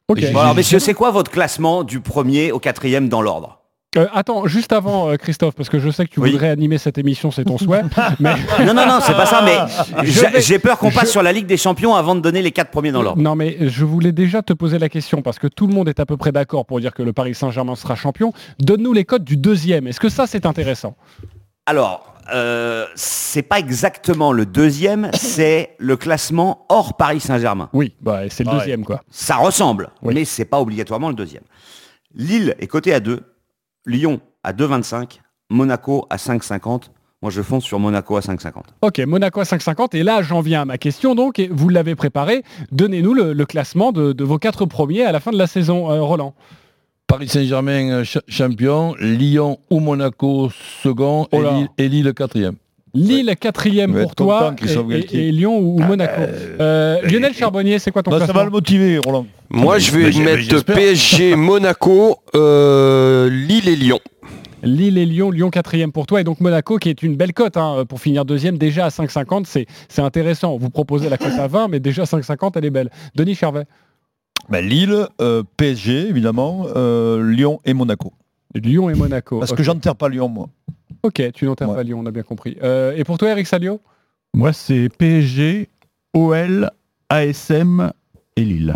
Ok. 0.08 0.32
Bon, 0.32 0.40
alors, 0.40 0.56
messieurs, 0.56 0.80
c'est 0.80 0.94
quoi 0.94 1.12
votre 1.12 1.32
classement 1.32 1.84
du 1.84 2.00
premier 2.00 2.52
au 2.52 2.60
quatrième 2.60 3.10
dans 3.10 3.22
l'ordre? 3.22 3.60
Euh, 3.98 4.08
attends, 4.14 4.46
juste 4.46 4.72
avant, 4.72 5.10
euh, 5.10 5.16
Christophe, 5.16 5.56
parce 5.56 5.68
que 5.68 5.80
je 5.80 5.90
sais 5.90 6.06
que 6.06 6.12
tu 6.12 6.20
voudrais 6.20 6.50
animer 6.50 6.78
cette 6.78 7.00
émission, 7.00 7.32
c'est 7.32 7.44
ton 7.44 7.58
souhait. 7.58 7.82
mais... 8.20 8.36
Non, 8.64 8.76
non, 8.76 8.86
non, 8.86 9.00
c'est 9.02 9.16
pas 9.16 9.26
ça, 9.26 9.44
mais 9.44 9.58
j'ai 10.42 10.60
peur 10.60 10.78
qu'on 10.78 10.92
passe 10.92 11.10
sur 11.10 11.24
la 11.24 11.32
Ligue 11.32 11.48
des 11.48 11.58
Champions 11.58 11.96
avant 11.96 12.14
de 12.14 12.20
donner 12.20 12.44
les 12.44 12.52
quatre 12.52 12.70
premiers 12.70 12.92
dans 12.92 13.02
l'ordre. 13.02 13.20
Non, 13.20 13.36
mais 13.36 13.58
je 13.68 13.86
voulais 13.86 14.12
déjà 14.12 14.44
te 14.44 14.54
poser 14.54 14.78
la 14.78 14.90
question, 14.90 15.24
parce 15.24 15.40
que 15.40 15.48
tout 15.48 15.66
le 15.66 15.74
monde 15.74 15.90
est 15.90 16.00
à 16.00 16.06
peu 16.06 16.18
près 16.18 16.32
d'accord 16.32 16.68
pour 16.68 16.80
dire 16.80 16.94
que 16.94 17.02
le 17.02 17.14
Paris 17.14 17.34
Saint-Germain 17.34 17.76
sera 17.76 17.96
champion. 17.96 18.32
Donne-nous 18.60 18.94
les 18.94 19.06
codes 19.06 19.24
du 19.24 19.38
deuxième. 19.38 19.88
Est-ce 19.88 20.00
que 20.00 20.10
ça, 20.10 20.28
c'est 20.28 20.46
intéressant? 20.46 20.96
Alors, 21.66 22.09
euh, 22.34 22.86
c'est 22.96 23.42
pas 23.42 23.60
exactement 23.60 24.32
le 24.32 24.46
deuxième, 24.46 25.10
c'est 25.14 25.76
le 25.78 25.98
classement 25.98 26.66
hors 26.70 26.98
Paris 26.98 27.20
Saint-Germain. 27.20 27.70
Oui, 27.74 27.96
bah, 28.02 28.30
c'est 28.30 28.44
le 28.44 28.52
deuxième, 28.52 28.86
quoi. 28.86 29.02
Ça 29.10 29.38
ressemble, 29.38 29.90
mais 30.02 30.26
c'est 30.26 30.46
pas 30.46 30.60
obligatoirement 30.60 31.10
le 31.10 31.16
deuxième. 31.16 31.44
Lille 32.14 32.56
est 32.60 32.68
coté 32.68 32.94
à 32.94 33.00
2, 33.00 33.22
Lyon 33.86 34.20
à 34.44 34.54
2,25, 34.54 35.20
Monaco 35.50 36.06
à 36.10 36.18
5,50. 36.18 36.90
Moi, 37.22 37.32
je 37.32 37.42
fonce 37.42 37.66
sur 37.66 37.80
Monaco 37.80 38.16
à 38.16 38.22
5,50. 38.22 38.64
Ok, 38.82 39.00
Monaco 39.00 39.42
à 39.42 39.44
5,50. 39.44 39.96
Et 39.96 40.04
là, 40.04 40.22
j'en 40.22 40.40
viens 40.40 40.62
à 40.62 40.66
ma 40.66 40.78
question. 40.78 41.16
Donc, 41.16 41.42
vous 41.52 41.68
l'avez 41.68 41.96
préparé. 41.96 42.44
Donnez-nous 42.72 43.14
le, 43.14 43.46
classement 43.46 43.92
de, 43.92 44.24
vos 44.24 44.40
quatre 44.40 44.66
premiers 44.66 45.04
à 45.04 45.12
la 45.12 45.20
fin 45.20 45.32
de 45.32 45.38
la 45.38 45.48
saison, 45.48 45.92
euh, 45.92 46.02
Roland. 46.02 46.34
Paris 47.10 47.28
Saint-Germain 47.28 47.90
euh, 47.90 48.04
champion, 48.28 48.94
Lyon 49.00 49.58
ou 49.72 49.80
Monaco 49.80 50.52
second 50.84 51.28
et, 51.32 51.40
Lille, 51.40 51.68
et 51.80 51.90
Lille 51.90 52.14
quatrième. 52.14 52.54
Lille 52.94 53.36
quatrième 53.40 54.00
pour 54.00 54.14
toi 54.14 54.54
et, 55.12 55.32
Lyon 55.32 55.58
ou 55.58 55.80
Monaco. 55.80 56.22
Euh, 56.60 57.02
Lionel 57.02 57.34
Charbonnier, 57.34 57.80
c'est 57.80 57.90
quoi 57.90 58.04
ton 58.04 58.12
bah, 58.12 58.18
classement 58.18 58.34
Ça 58.36 58.40
va 58.40 58.46
le 58.46 58.52
motiver, 58.52 59.00
Roland. 59.00 59.26
Moi, 59.50 59.80
je 59.80 59.90
vais 59.90 60.24
mettre 60.24 60.64
PSG, 60.64 61.36
Monaco, 61.36 62.20
euh, 62.36 63.28
Lille 63.28 63.68
et 63.68 63.76
Lyon. 63.76 64.00
Lille 64.62 65.00
et 65.00 65.06
Lyon, 65.06 65.32
Lyon 65.32 65.50
quatrième 65.50 65.92
pour 65.92 66.06
toi 66.06 66.22
et 66.22 66.24
donc 66.24 66.42
Monaco 66.42 66.78
qui 66.78 66.90
est 66.90 67.02
une 67.02 67.16
belle 67.16 67.34
cote 67.34 67.58
hein, 67.58 67.86
pour 67.88 68.02
finir 68.02 68.26
deuxième 68.26 68.58
déjà 68.58 68.86
à 68.86 68.90
5,50 68.90 69.66
c'est 69.88 70.02
intéressant. 70.02 70.58
Vous 70.58 70.70
proposez 70.70 71.10
la 71.10 71.18
cote 71.18 71.40
à 71.40 71.48
20 71.48 71.70
mais 71.70 71.80
déjà 71.80 72.04
5,50 72.04 72.52
elle 72.56 72.66
est 72.66 72.70
belle. 72.70 72.92
Denis 73.16 73.36
Charvet. 73.36 73.66
Ben, 74.50 74.66
Lille, 74.66 75.08
euh, 75.22 75.44
PSG 75.58 76.10
évidemment, 76.10 76.66
Lyon 77.18 77.60
et 77.66 77.74
Monaco. 77.74 78.14
Lyon 78.56 78.90
et 78.90 78.96
Monaco. 78.96 79.40
Parce 79.40 79.54
que 79.54 79.64
j'enterre 79.64 79.96
pas 79.96 80.10
Lyon 80.10 80.28
moi. 80.28 80.50
Ok, 81.04 81.22
tu 81.34 81.46
n'enterres 81.46 81.74
pas 81.74 81.84
Lyon, 81.84 82.00
on 82.00 82.06
a 82.06 82.12
bien 82.12 82.24
compris. 82.24 82.58
Euh, 82.62 82.94
et 82.96 83.04
pour 83.04 83.18
toi, 83.18 83.30
Eric 83.30 83.48
Salio? 83.48 83.80
Moi, 84.34 84.52
c'est 84.54 84.90
PSG, 84.90 85.70
OL, 86.14 86.70
ASM 87.10 87.92
et 88.36 88.44
Lille. 88.44 88.76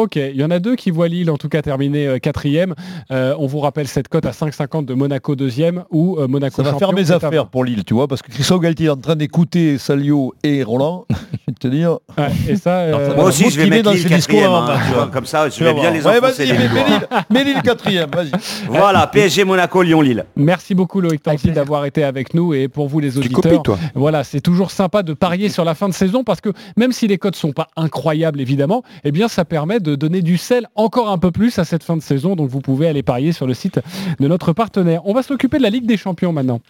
Ok, 0.00 0.16
il 0.16 0.36
y 0.36 0.42
en 0.42 0.50
a 0.50 0.60
deux 0.60 0.76
qui 0.76 0.90
voient 0.90 1.08
Lille 1.08 1.30
en 1.30 1.36
tout 1.36 1.50
cas 1.50 1.60
terminer 1.60 2.06
euh, 2.06 2.18
quatrième. 2.18 2.74
Euh, 3.10 3.34
on 3.38 3.46
vous 3.46 3.60
rappelle 3.60 3.86
cette 3.86 4.08
cote 4.08 4.24
à 4.24 4.30
5,50 4.30 4.86
de 4.86 4.94
Monaco 4.94 5.36
deuxième 5.36 5.84
ou 5.90 6.16
euh, 6.18 6.26
Monaco 6.26 6.64
Ça 6.64 6.72
va 6.72 6.78
faire 6.78 6.94
mes 6.94 7.12
affaires 7.12 7.48
pour 7.48 7.64
Lille, 7.64 7.84
tu 7.84 7.92
vois, 7.92 8.08
parce 8.08 8.22
que 8.22 8.32
Christophe 8.32 8.62
Galtier 8.62 8.86
est 8.86 8.88
en 8.90 8.96
train 8.96 9.14
d'écouter 9.14 9.76
Salio 9.76 10.32
et 10.42 10.62
Roland. 10.62 11.04
je 11.10 11.16
vais 11.48 11.52
te 11.52 11.68
dire. 11.68 11.98
et 12.48 12.56
ça, 12.56 12.86
moi 13.14 13.24
aussi 13.24 13.50
je 13.50 13.60
vais 13.60 13.68
mettre 13.68 13.92
Lille 13.92 14.08
quatrième, 14.08 14.50
hein, 14.50 15.10
comme 15.12 15.26
ça, 15.26 15.50
je 15.50 15.62
vais 15.62 15.74
bien 15.74 15.90
les 15.90 16.06
enfoncer. 16.06 16.50
Ouais, 16.50 16.58
mais, 17.28 17.44
Lille, 17.44 17.60
quatrième, 17.62 18.08
vas-y. 18.10 18.30
Voilà, 18.68 19.06
PSG, 19.06 19.44
Monaco, 19.44 19.82
Lyon, 19.82 20.00
Lille. 20.00 20.24
Merci 20.34 20.74
beaucoup 20.74 21.02
Loïc 21.02 21.22
Tanti 21.22 21.50
d'avoir 21.50 21.84
été 21.84 22.04
avec 22.04 22.32
nous 22.32 22.54
et 22.54 22.68
pour 22.68 22.88
vous 22.88 23.00
les 23.00 23.18
auditeurs. 23.18 23.62
toi. 23.62 23.78
Voilà, 23.94 24.24
c'est 24.24 24.40
toujours 24.40 24.70
sympa 24.70 25.02
de 25.02 25.12
parier 25.12 25.50
sur 25.50 25.66
la 25.66 25.74
fin 25.74 25.90
de 25.90 25.94
saison 25.94 26.24
parce 26.24 26.40
que 26.40 26.48
même 26.78 26.92
si 26.92 27.06
les 27.06 27.18
cotes 27.18 27.36
sont 27.36 27.52
pas 27.52 27.68
incroyables 27.76 28.40
évidemment, 28.40 28.82
eh 29.04 29.12
bien 29.12 29.28
ça 29.28 29.44
permet 29.44 29.78
de 29.78 29.89
donner 29.96 30.22
du 30.22 30.36
sel 30.36 30.66
encore 30.74 31.10
un 31.10 31.18
peu 31.18 31.30
plus 31.30 31.58
à 31.58 31.64
cette 31.64 31.82
fin 31.82 31.96
de 31.96 32.02
saison. 32.02 32.36
Donc 32.36 32.48
vous 32.48 32.60
pouvez 32.60 32.88
aller 32.88 33.02
parier 33.02 33.32
sur 33.32 33.46
le 33.46 33.54
site 33.54 33.80
de 34.18 34.28
notre 34.28 34.52
partenaire. 34.52 35.02
On 35.04 35.12
va 35.12 35.22
s'occuper 35.22 35.58
de 35.58 35.62
la 35.62 35.70
Ligue 35.70 35.86
des 35.86 35.96
Champions 35.96 36.32
maintenant. 36.32 36.60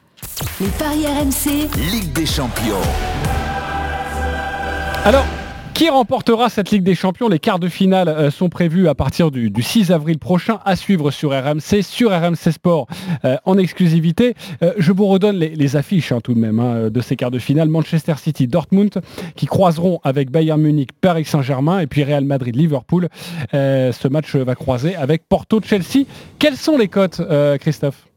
Les 0.61 0.69
paris 0.69 1.07
RMC. 1.07 1.69
Ligue 1.91 2.13
des 2.13 2.27
Champions. 2.27 2.83
Alors, 5.05 5.25
qui 5.81 5.89
remportera 5.89 6.51
cette 6.51 6.73
Ligue 6.73 6.83
des 6.83 6.95
Champions? 6.95 7.27
Les 7.31 7.39
quarts 7.39 7.59
de 7.59 7.71
finale 7.71 8.11
euh, 8.11 8.31
sont 8.31 8.51
prévus 8.51 8.87
à 8.87 8.95
partir 8.95 9.31
du, 9.31 9.51
6 9.63 9.93
avril 9.93 10.19
prochain 10.19 10.59
à 10.67 10.77
suivre 10.77 11.11
sur 11.11 11.31
RMC, 11.31 11.81
sur 11.81 12.11
RMC 12.11 12.53
Sport 12.53 12.87
euh, 13.25 13.39
en 13.47 13.57
exclusivité. 13.57 14.35
Euh, 14.63 14.75
je 14.77 14.93
vous 14.93 15.07
redonne 15.07 15.37
les, 15.37 15.77
affiches 15.77 16.13
hein, 16.13 16.21
tout 16.23 16.35
de 16.35 16.39
même 16.39 16.61
hein, 16.61 16.91
de 16.91 17.01
ces 17.01 17.17
quarts 17.17 17.31
de 17.31 17.39
finale. 17.39 17.71
Manchester 17.71 18.13
City, 18.19 18.47
Dortmund 18.47 19.01
qui 19.37 19.47
croiseront 19.47 20.01
avec 20.05 20.31
Bayern 20.31 20.61
Munich, 20.61 20.91
Paris 21.01 21.25
Saint-Germain 21.25 21.79
et 21.79 21.87
puis 21.87 22.05
Real 22.05 22.27
Madrid, 22.27 22.55
Liverpool. 22.55 23.09
ce 23.51 24.09
match 24.09 24.37
va 24.37 24.55
croiser 24.55 24.97
avec 24.97 25.23
Porto, 25.31 25.63
Chelsea. 25.65 26.05
Quelles 26.39 26.59
sont 26.59 26.77
les 26.77 26.89
cotes, 26.89 27.23
Christophe? 27.59 28.10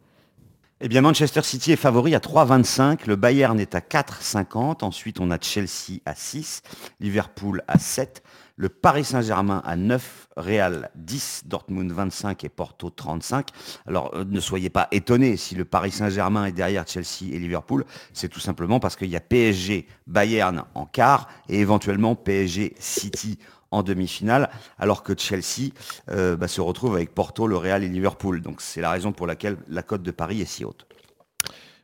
Eh 0.85 0.89
bien, 0.89 0.99
Manchester 0.99 1.43
City 1.43 1.71
est 1.71 1.77
favori 1.77 2.13
à 2.13 2.19
3,25. 2.19 3.07
Le 3.07 3.15
Bayern 3.15 3.57
est 3.57 3.73
à 3.73 3.79
4,50. 3.79 4.83
Ensuite, 4.83 5.21
on 5.21 5.31
a 5.31 5.39
Chelsea 5.39 6.01
à 6.05 6.13
6. 6.13 6.61
Liverpool 6.99 7.63
à 7.69 7.79
7. 7.79 8.21
Le 8.57 8.67
Paris 8.67 9.05
Saint-Germain 9.05 9.61
à 9.63 9.77
9. 9.77 10.27
Real 10.35 10.89
10. 10.95 11.43
Dortmund 11.45 11.89
25 11.89 12.43
et 12.43 12.49
Porto 12.49 12.89
35. 12.89 13.47
Alors, 13.87 14.13
euh, 14.13 14.25
ne 14.27 14.41
soyez 14.41 14.69
pas 14.69 14.89
étonnés 14.91 15.37
si 15.37 15.55
le 15.55 15.63
Paris 15.63 15.91
Saint-Germain 15.91 16.47
est 16.47 16.51
derrière 16.51 16.85
Chelsea 16.85 17.31
et 17.31 17.39
Liverpool. 17.39 17.85
C'est 18.11 18.27
tout 18.27 18.41
simplement 18.41 18.81
parce 18.81 18.97
qu'il 18.97 19.09
y 19.09 19.15
a 19.15 19.21
PSG 19.21 19.87
Bayern 20.07 20.65
en 20.75 20.85
quart 20.85 21.29
et 21.47 21.61
éventuellement 21.61 22.15
PSG 22.15 22.75
City 22.77 23.39
en 23.73 23.83
demi-finale, 23.83 24.49
alors 24.79 25.03
que 25.03 25.13
Chelsea 25.17 25.71
euh, 26.09 26.35
bah, 26.35 26.47
se 26.47 26.61
retrouve 26.61 26.95
avec 26.95 27.13
Porto, 27.13 27.47
le 27.47 27.57
Real 27.57 27.83
et 27.83 27.89
Liverpool. 27.89 28.41
Donc 28.41 28.61
c'est 28.61 28.81
la 28.81 28.91
raison 28.91 29.11
pour 29.11 29.27
laquelle 29.27 29.57
la 29.67 29.81
cote 29.81 30.03
de 30.03 30.11
Paris 30.11 30.41
est 30.41 30.45
si 30.45 30.63
haute. 30.63 30.85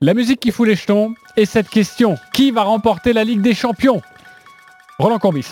La 0.02 0.14
musique 0.14 0.40
qui 0.40 0.52
fout 0.52 0.68
les 0.68 0.76
jetons 0.76 1.14
et 1.36 1.46
cette 1.46 1.68
question 1.68 2.16
qui 2.34 2.52
va 2.52 2.64
remporter 2.64 3.12
la 3.12 3.24
Ligue 3.24 3.42
des 3.42 3.54
Champions? 3.54 4.02
Roland 4.98 5.20
Corbis. 5.20 5.48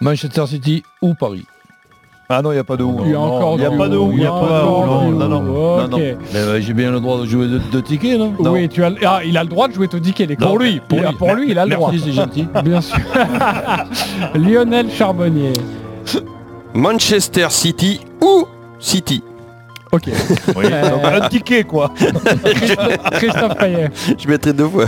Manchester 0.00 0.46
City 0.46 0.82
ou 1.00 1.14
Paris? 1.14 1.46
Ah 2.32 2.42
non, 2.42 2.52
il 2.52 2.54
n'y 2.54 2.60
a 2.60 2.64
pas 2.64 2.76
de 2.76 2.84
où. 2.84 2.96
Il 3.00 3.08
n'y 3.08 3.14
a, 3.14 3.20
encore 3.20 3.54
a 3.60 3.76
pas 3.76 3.88
de 3.88 3.96
où. 3.96 4.12
Il 4.12 4.18
n'y 4.18 4.24
a 4.24 4.30
pas 4.30 4.62
de 4.62 4.68
où. 4.68 5.18
Non, 5.18 5.28
non, 5.28 5.88
non. 5.88 5.98
Mais 5.98 6.16
euh, 6.36 6.60
j'ai 6.60 6.72
bien 6.74 6.92
le 6.92 7.00
droit 7.00 7.20
de 7.20 7.26
jouer 7.26 7.48
de, 7.48 7.80
tickets, 7.80 8.16
non, 8.16 8.34
Oui, 8.38 8.68
tu 8.68 8.84
as, 8.84 8.92
ah, 9.04 9.20
il 9.24 9.36
a 9.36 9.42
le 9.42 9.48
droit 9.48 9.66
de 9.66 9.74
jouer 9.74 9.88
de 9.88 9.98
tickets. 9.98 10.38
Pour 10.38 10.56
lui, 10.60 10.80
pour, 10.88 11.00
lui, 11.00 11.12
pour 11.18 11.34
lui, 11.34 11.50
il 11.50 11.58
a 11.58 11.66
le 11.66 11.74
droit. 11.74 11.90
c'est 11.92 12.12
gentil. 12.12 12.46
Bien 12.64 12.80
sûr. 12.80 12.96
Lionel 14.36 14.88
Charbonnier. 14.92 15.52
Manchester 16.72 17.48
City 17.50 18.00
ou 18.22 18.46
City? 18.78 19.24
Ok. 19.90 20.04
Oui, 20.54 20.66
un 20.72 21.28
ticket, 21.28 21.64
quoi. 21.64 21.92
Christophe 23.14 23.56
Payet. 23.58 23.90
Je 24.16 24.28
mettrai 24.28 24.52
deux 24.52 24.68
fois. 24.68 24.86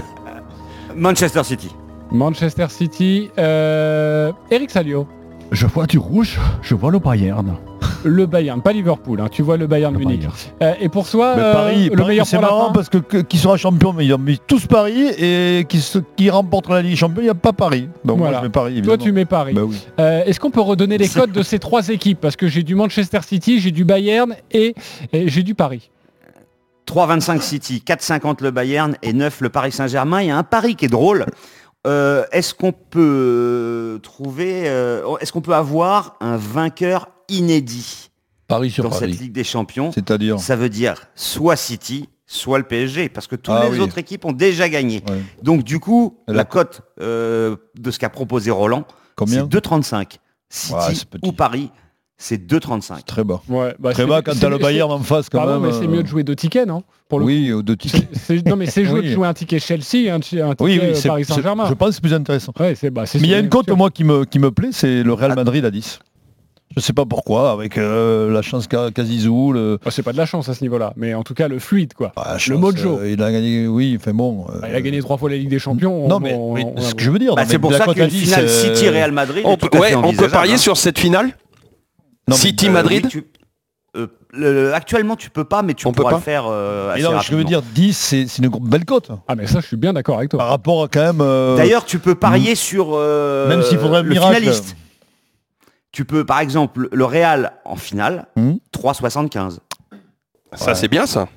Manchester 0.94 1.42
City. 1.42 1.70
Manchester 2.12 2.66
City. 2.68 3.30
Euh, 3.36 4.30
Eric 4.48 4.70
Salio. 4.70 5.08
Je 5.52 5.66
vois 5.66 5.86
du 5.86 5.98
rouge, 5.98 6.40
je 6.62 6.74
vois 6.74 6.90
le 6.90 6.98
Bayern. 6.98 7.58
Le 8.04 8.24
Bayern, 8.24 8.62
pas 8.62 8.72
Liverpool, 8.72 9.20
hein. 9.20 9.28
tu 9.30 9.42
vois 9.42 9.58
le 9.58 9.66
Bayern 9.66 9.94
Munich. 9.94 10.26
Euh, 10.62 10.72
et 10.80 10.88
pour 10.88 11.06
soi, 11.06 11.34
euh, 11.36 11.52
Paris, 11.52 11.90
le 11.92 12.04
meilleur 12.06 12.26
c'est 12.26 12.38
marrant 12.38 12.72
parce 12.72 12.88
que, 12.88 13.20
qui 13.20 13.36
sera 13.36 13.58
champion, 13.58 13.92
mais 13.92 14.06
ils 14.06 14.14
ont 14.14 14.18
mis 14.18 14.40
tous 14.46 14.66
Paris 14.66 15.08
et 15.18 15.66
qui, 15.68 15.84
qui 16.16 16.30
remporte 16.30 16.70
la 16.70 16.80
Ligue 16.80 16.96
champion, 16.96 17.20
il 17.20 17.24
n'y 17.24 17.30
a 17.30 17.34
pas 17.34 17.52
Paris. 17.52 17.90
Donc 18.02 18.16
moi 18.16 18.32
je 18.34 18.40
mets 18.40 18.48
Paris. 18.48 18.80
Toi 18.80 18.96
tu 18.96 19.12
mets 19.12 19.26
Paris. 19.26 19.52
Bah 19.52 19.60
euh, 20.00 20.24
est-ce 20.24 20.40
qu'on 20.40 20.50
peut 20.50 20.62
redonner 20.62 20.96
les 20.96 21.08
codes 21.08 21.32
de 21.32 21.42
ces 21.42 21.58
trois 21.58 21.90
équipes? 21.90 22.18
Parce 22.18 22.36
que 22.36 22.48
j'ai 22.48 22.62
du 22.62 22.74
Manchester 22.74 23.20
City, 23.20 23.60
j'ai 23.60 23.72
du 23.72 23.84
Bayern 23.84 24.34
et, 24.52 24.74
j'ai 25.12 25.42
du 25.42 25.54
Paris. 25.54 25.90
3,25 26.86 27.40
City, 27.42 27.82
4,50 27.86 28.42
le 28.42 28.50
Bayern 28.50 28.96
et 29.02 29.12
9 29.12 29.42
le 29.42 29.48
Paris 29.50 29.72
Saint-Germain. 29.72 30.22
Il 30.22 30.28
y 30.28 30.30
a 30.30 30.36
un 30.38 30.42
pari 30.44 30.76
qui 30.76 30.86
est 30.86 30.88
drôle. 30.88 31.26
Euh, 31.86 32.24
est-ce 32.30 32.54
qu'on 32.54 32.72
peut 32.72 33.98
trouver, 34.02 34.68
euh, 34.68 35.16
est-ce 35.20 35.32
qu'on 35.32 35.40
peut 35.40 35.54
avoir 35.54 36.16
un 36.20 36.36
vainqueur 36.36 37.08
inédit 37.28 38.10
Paris 38.46 38.70
sur 38.70 38.84
dans 38.84 38.92
cette 38.92 39.18
Ligue 39.18 39.32
des 39.32 39.44
Champions? 39.44 39.90
C'est-à-dire? 39.90 40.38
Ça 40.38 40.54
veut 40.54 40.68
dire 40.68 41.06
soit 41.16 41.56
City, 41.56 42.08
soit 42.26 42.58
le 42.58 42.64
PSG, 42.64 43.08
parce 43.08 43.26
que 43.26 43.34
toutes 43.34 43.54
ah 43.56 43.68
les 43.68 43.80
autres 43.80 43.98
équipes 43.98 44.24
ont 44.24 44.32
déjà 44.32 44.68
gagné. 44.68 45.02
Donc 45.42 45.64
du 45.64 45.80
coup, 45.80 46.18
la, 46.28 46.44
cote 46.44 46.82
euh, 47.00 47.56
de 47.76 47.90
ce 47.90 47.98
qu'a 47.98 48.10
proposé 48.10 48.50
Roland, 48.50 48.84
c'est 49.26 49.42
2,35. 49.42 50.18
City 50.48 51.06
ou 51.22 51.32
Paris, 51.32 51.70
c'est 52.22 52.40
2,35. 52.40 53.02
Très 53.04 53.24
bas. 53.24 53.42
Ouais, 53.48 53.74
bah, 53.80 53.92
très 53.92 54.06
bas 54.06 54.22
quand 54.22 54.38
tu 54.38 54.44
as 54.44 54.48
le 54.48 54.58
Bayern 54.58 54.90
en 54.92 55.00
face 55.00 55.28
quand 55.28 55.44
même. 55.44 55.60
mais 55.60 55.72
c'est 55.72 55.88
mieux 55.88 56.02
de 56.02 56.08
jouer 56.08 56.22
deux 56.22 56.36
tickets, 56.36 56.66
non 56.66 56.84
pour 57.08 57.18
le 57.18 57.26
Oui, 57.26 57.52
deux 57.62 57.76
tickets. 57.76 58.46
non, 58.46 58.56
mais 58.56 58.66
c'est 58.66 58.84
jouer, 58.86 59.02
de 59.02 59.08
jouer 59.08 59.26
un 59.26 59.34
ticket 59.34 59.58
Chelsea, 59.58 60.10
un, 60.10 60.16
un 60.16 60.20
ticket 60.20 60.44
oui, 60.60 60.80
oui, 60.80 61.00
Paris 61.04 61.24
Saint-Germain. 61.24 61.66
Je 61.68 61.74
pense 61.74 61.88
que 61.88 61.94
c'est 61.96 62.00
plus 62.00 62.14
intéressant. 62.14 62.52
Ouais, 62.58 62.74
bah, 62.90 63.04
mais 63.14 63.20
il 63.20 63.26
y 63.26 63.34
a 63.34 63.38
une 63.38 63.48
cote, 63.48 63.68
moi, 63.70 63.90
qui 63.90 64.04
me, 64.04 64.24
qui 64.24 64.38
me 64.38 64.50
plaît, 64.50 64.70
c'est 64.72 65.02
le 65.02 65.12
Real 65.12 65.34
Madrid 65.34 65.64
à 65.64 65.70
10. 65.70 65.98
Je 66.74 66.80
sais 66.80 66.94
pas 66.94 67.04
pourquoi, 67.04 67.50
avec 67.50 67.76
euh, 67.76 68.32
la 68.32 68.40
chance 68.40 68.66
qu'a 68.66 68.90
Kazizou. 68.90 69.52
Le... 69.52 69.78
Bah, 69.84 69.90
c'est 69.90 70.02
pas 70.02 70.12
de 70.12 70.16
la 70.16 70.24
chance 70.24 70.48
à 70.48 70.54
ce 70.54 70.62
niveau-là, 70.62 70.94
mais 70.96 71.12
en 71.12 71.22
tout 71.22 71.34
cas 71.34 71.48
le 71.48 71.58
fluide, 71.58 71.92
quoi. 71.92 72.12
Bah, 72.16 72.36
le 72.48 72.56
mojo. 72.56 73.00
Euh, 73.00 73.10
il 73.10 73.22
a 73.22 73.30
gagné, 73.30 73.66
oui, 73.66 73.98
fait 74.00 74.14
bon. 74.14 74.46
Bah, 74.60 74.68
il 74.70 74.74
a 74.74 74.80
gagné 74.80 75.00
trois 75.00 75.18
fois 75.18 75.28
la 75.28 75.36
Ligue 75.36 75.50
des 75.50 75.58
Champions. 75.58 76.08
Non, 76.08 76.18
mais, 76.18 76.34
ce 76.78 76.94
que 76.94 77.02
je 77.02 77.10
veux 77.10 77.18
dire. 77.18 77.34
c'est 77.46 77.58
pour 77.58 77.74
ça 77.74 77.92
qu'une 77.92 78.08
finale 78.08 78.48
City-Real 78.48 79.12
Madrid. 79.12 79.42
On, 79.44 79.56
peut, 79.56 79.68
on 80.02 80.14
peut 80.14 80.28
parier 80.28 80.54
hein. 80.54 80.58
sur 80.58 80.76
cette 80.76 80.98
finale 80.98 81.36
City 82.30 82.68
euh, 82.68 82.70
Madrid 82.70 83.08
euh, 83.94 84.72
actuellement, 84.72 85.16
tu 85.16 85.28
peux 85.28 85.44
pas, 85.44 85.60
mais 85.60 85.74
tu 85.74 85.90
pourras 85.92 86.12
le 86.12 86.18
faire 86.18 86.44
euh, 86.46 86.94
assez 86.94 87.30
Je 87.30 87.36
veux 87.36 87.44
dire, 87.44 87.60
10, 87.60 87.92
c'est 87.92 88.38
une 88.38 88.48
belle 88.48 88.86
cote. 88.86 89.10
Ah, 89.28 89.34
mais 89.34 89.46
ça, 89.46 89.60
je 89.60 89.66
suis 89.66 89.76
bien 89.76 89.92
d'accord 89.92 90.16
avec 90.16 90.30
toi. 90.30 90.38
Par 90.38 90.48
rapport 90.48 90.84
à 90.84 90.88
quand 90.88 91.12
même... 91.12 91.56
D'ailleurs, 91.56 91.84
tu 91.84 91.98
peux 91.98 92.14
parier 92.14 92.52
hmm. 92.52 92.56
sur 92.56 92.98
même 92.98 93.62
s'il 93.62 93.78
faudrait 93.78 94.02
le 94.02 94.14
finaliste. 94.14 94.76
Tu 95.90 96.06
peux, 96.06 96.24
par 96.24 96.40
exemple, 96.40 96.88
le 96.90 97.04
Real 97.04 97.52
en 97.66 97.76
finale, 97.76 98.28
3,75. 98.38 99.56
Hmm. 99.56 99.58
Ça, 100.54 100.74
c'est 100.74 100.88
bien, 100.88 101.04
ça. 101.06 101.28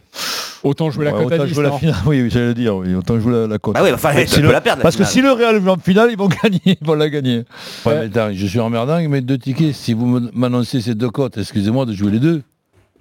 Autant 0.66 0.90
jouer 0.90 1.06
la 1.06 1.12
cote 1.12 1.32
à 1.32 1.46
10, 1.46 1.60
la 1.60 1.72
finale, 1.74 1.96
oui, 2.08 2.28
j'allais 2.28 2.56
dire, 2.56 2.76
oui, 2.76 2.96
autant 2.96 3.20
jouer 3.20 3.46
la, 3.48 3.60
cote. 3.60 3.76
Ah 3.78 3.84
oui, 3.84 3.92
enfin, 3.94 4.14
si 4.26 4.42
la 4.42 4.62
perdre, 4.62 4.82
parce 4.82 4.96
que 4.96 5.04
si 5.04 5.22
le 5.22 5.32
Real 5.32 5.62
joue 5.62 5.70
en 5.70 5.78
finale, 5.78 6.10
ils 6.10 6.18
vont 6.18 6.28
gagner, 6.28 6.60
ils 6.66 6.78
vont 6.82 6.96
la 6.96 7.08
gagner. 7.08 7.44
Ouais, 7.86 8.10
je 8.34 8.48
suis 8.48 8.60
emmerdant, 8.60 9.00
mais 9.08 9.22
deux 9.22 9.38
tickets. 9.38 9.76
Si 9.76 9.94
vous 9.94 10.20
m'annoncez 10.34 10.82
ces 10.82 10.96
deux 10.96 11.12
cotes, 11.12 11.38
excusez-moi 11.38 11.86
de 11.86 11.94
jouer 11.94 12.10
les 12.10 12.20
deux. 12.20 12.42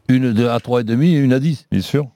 Une 0.09 0.27
à 0.47 0.59
3,5 0.59 1.03
et 1.05 1.13
une 1.13 1.33
à 1.33 1.41
10. 1.41 1.69
Bien 1.73 1.81
sûr. 1.81 2.07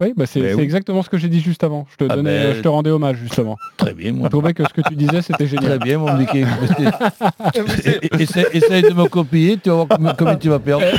Oui, 0.00 0.12
bah 0.16 0.26
c'est 0.26 0.40
exactement 0.40 1.02
ce 1.02 1.08
que 1.08 1.18
j'ai 1.18 1.28
dit 1.28 1.40
juste 1.40 1.64
avant. 1.64 1.84
Je 1.90 1.96
te, 1.96 2.04
ah 2.08 2.14
donnais, 2.14 2.44
ben, 2.44 2.54
je 2.54 2.60
te 2.60 2.68
rendais 2.68 2.90
hommage 2.90 3.16
justement. 3.16 3.56
Très 3.76 3.94
bien. 3.94 4.12
Moi. 4.12 4.26
Je 4.26 4.30
trouvais 4.30 4.54
que 4.54 4.62
ce 4.62 4.72
que 4.72 4.80
tu 4.88 4.94
disais 4.94 5.22
c'était 5.22 5.48
génial. 5.48 5.70
Très 5.70 5.78
bien 5.80 5.98
mon 5.98 6.16
Mickey. 6.16 6.44
essaye, 8.52 8.82
de 8.82 8.94
me 8.94 9.08
copier, 9.08 9.58
tu 9.60 9.70
vas 9.70 9.86
voir 9.86 10.16
comment 10.16 10.36
tu 10.36 10.50
vas 10.50 10.60
perdre. 10.60 10.84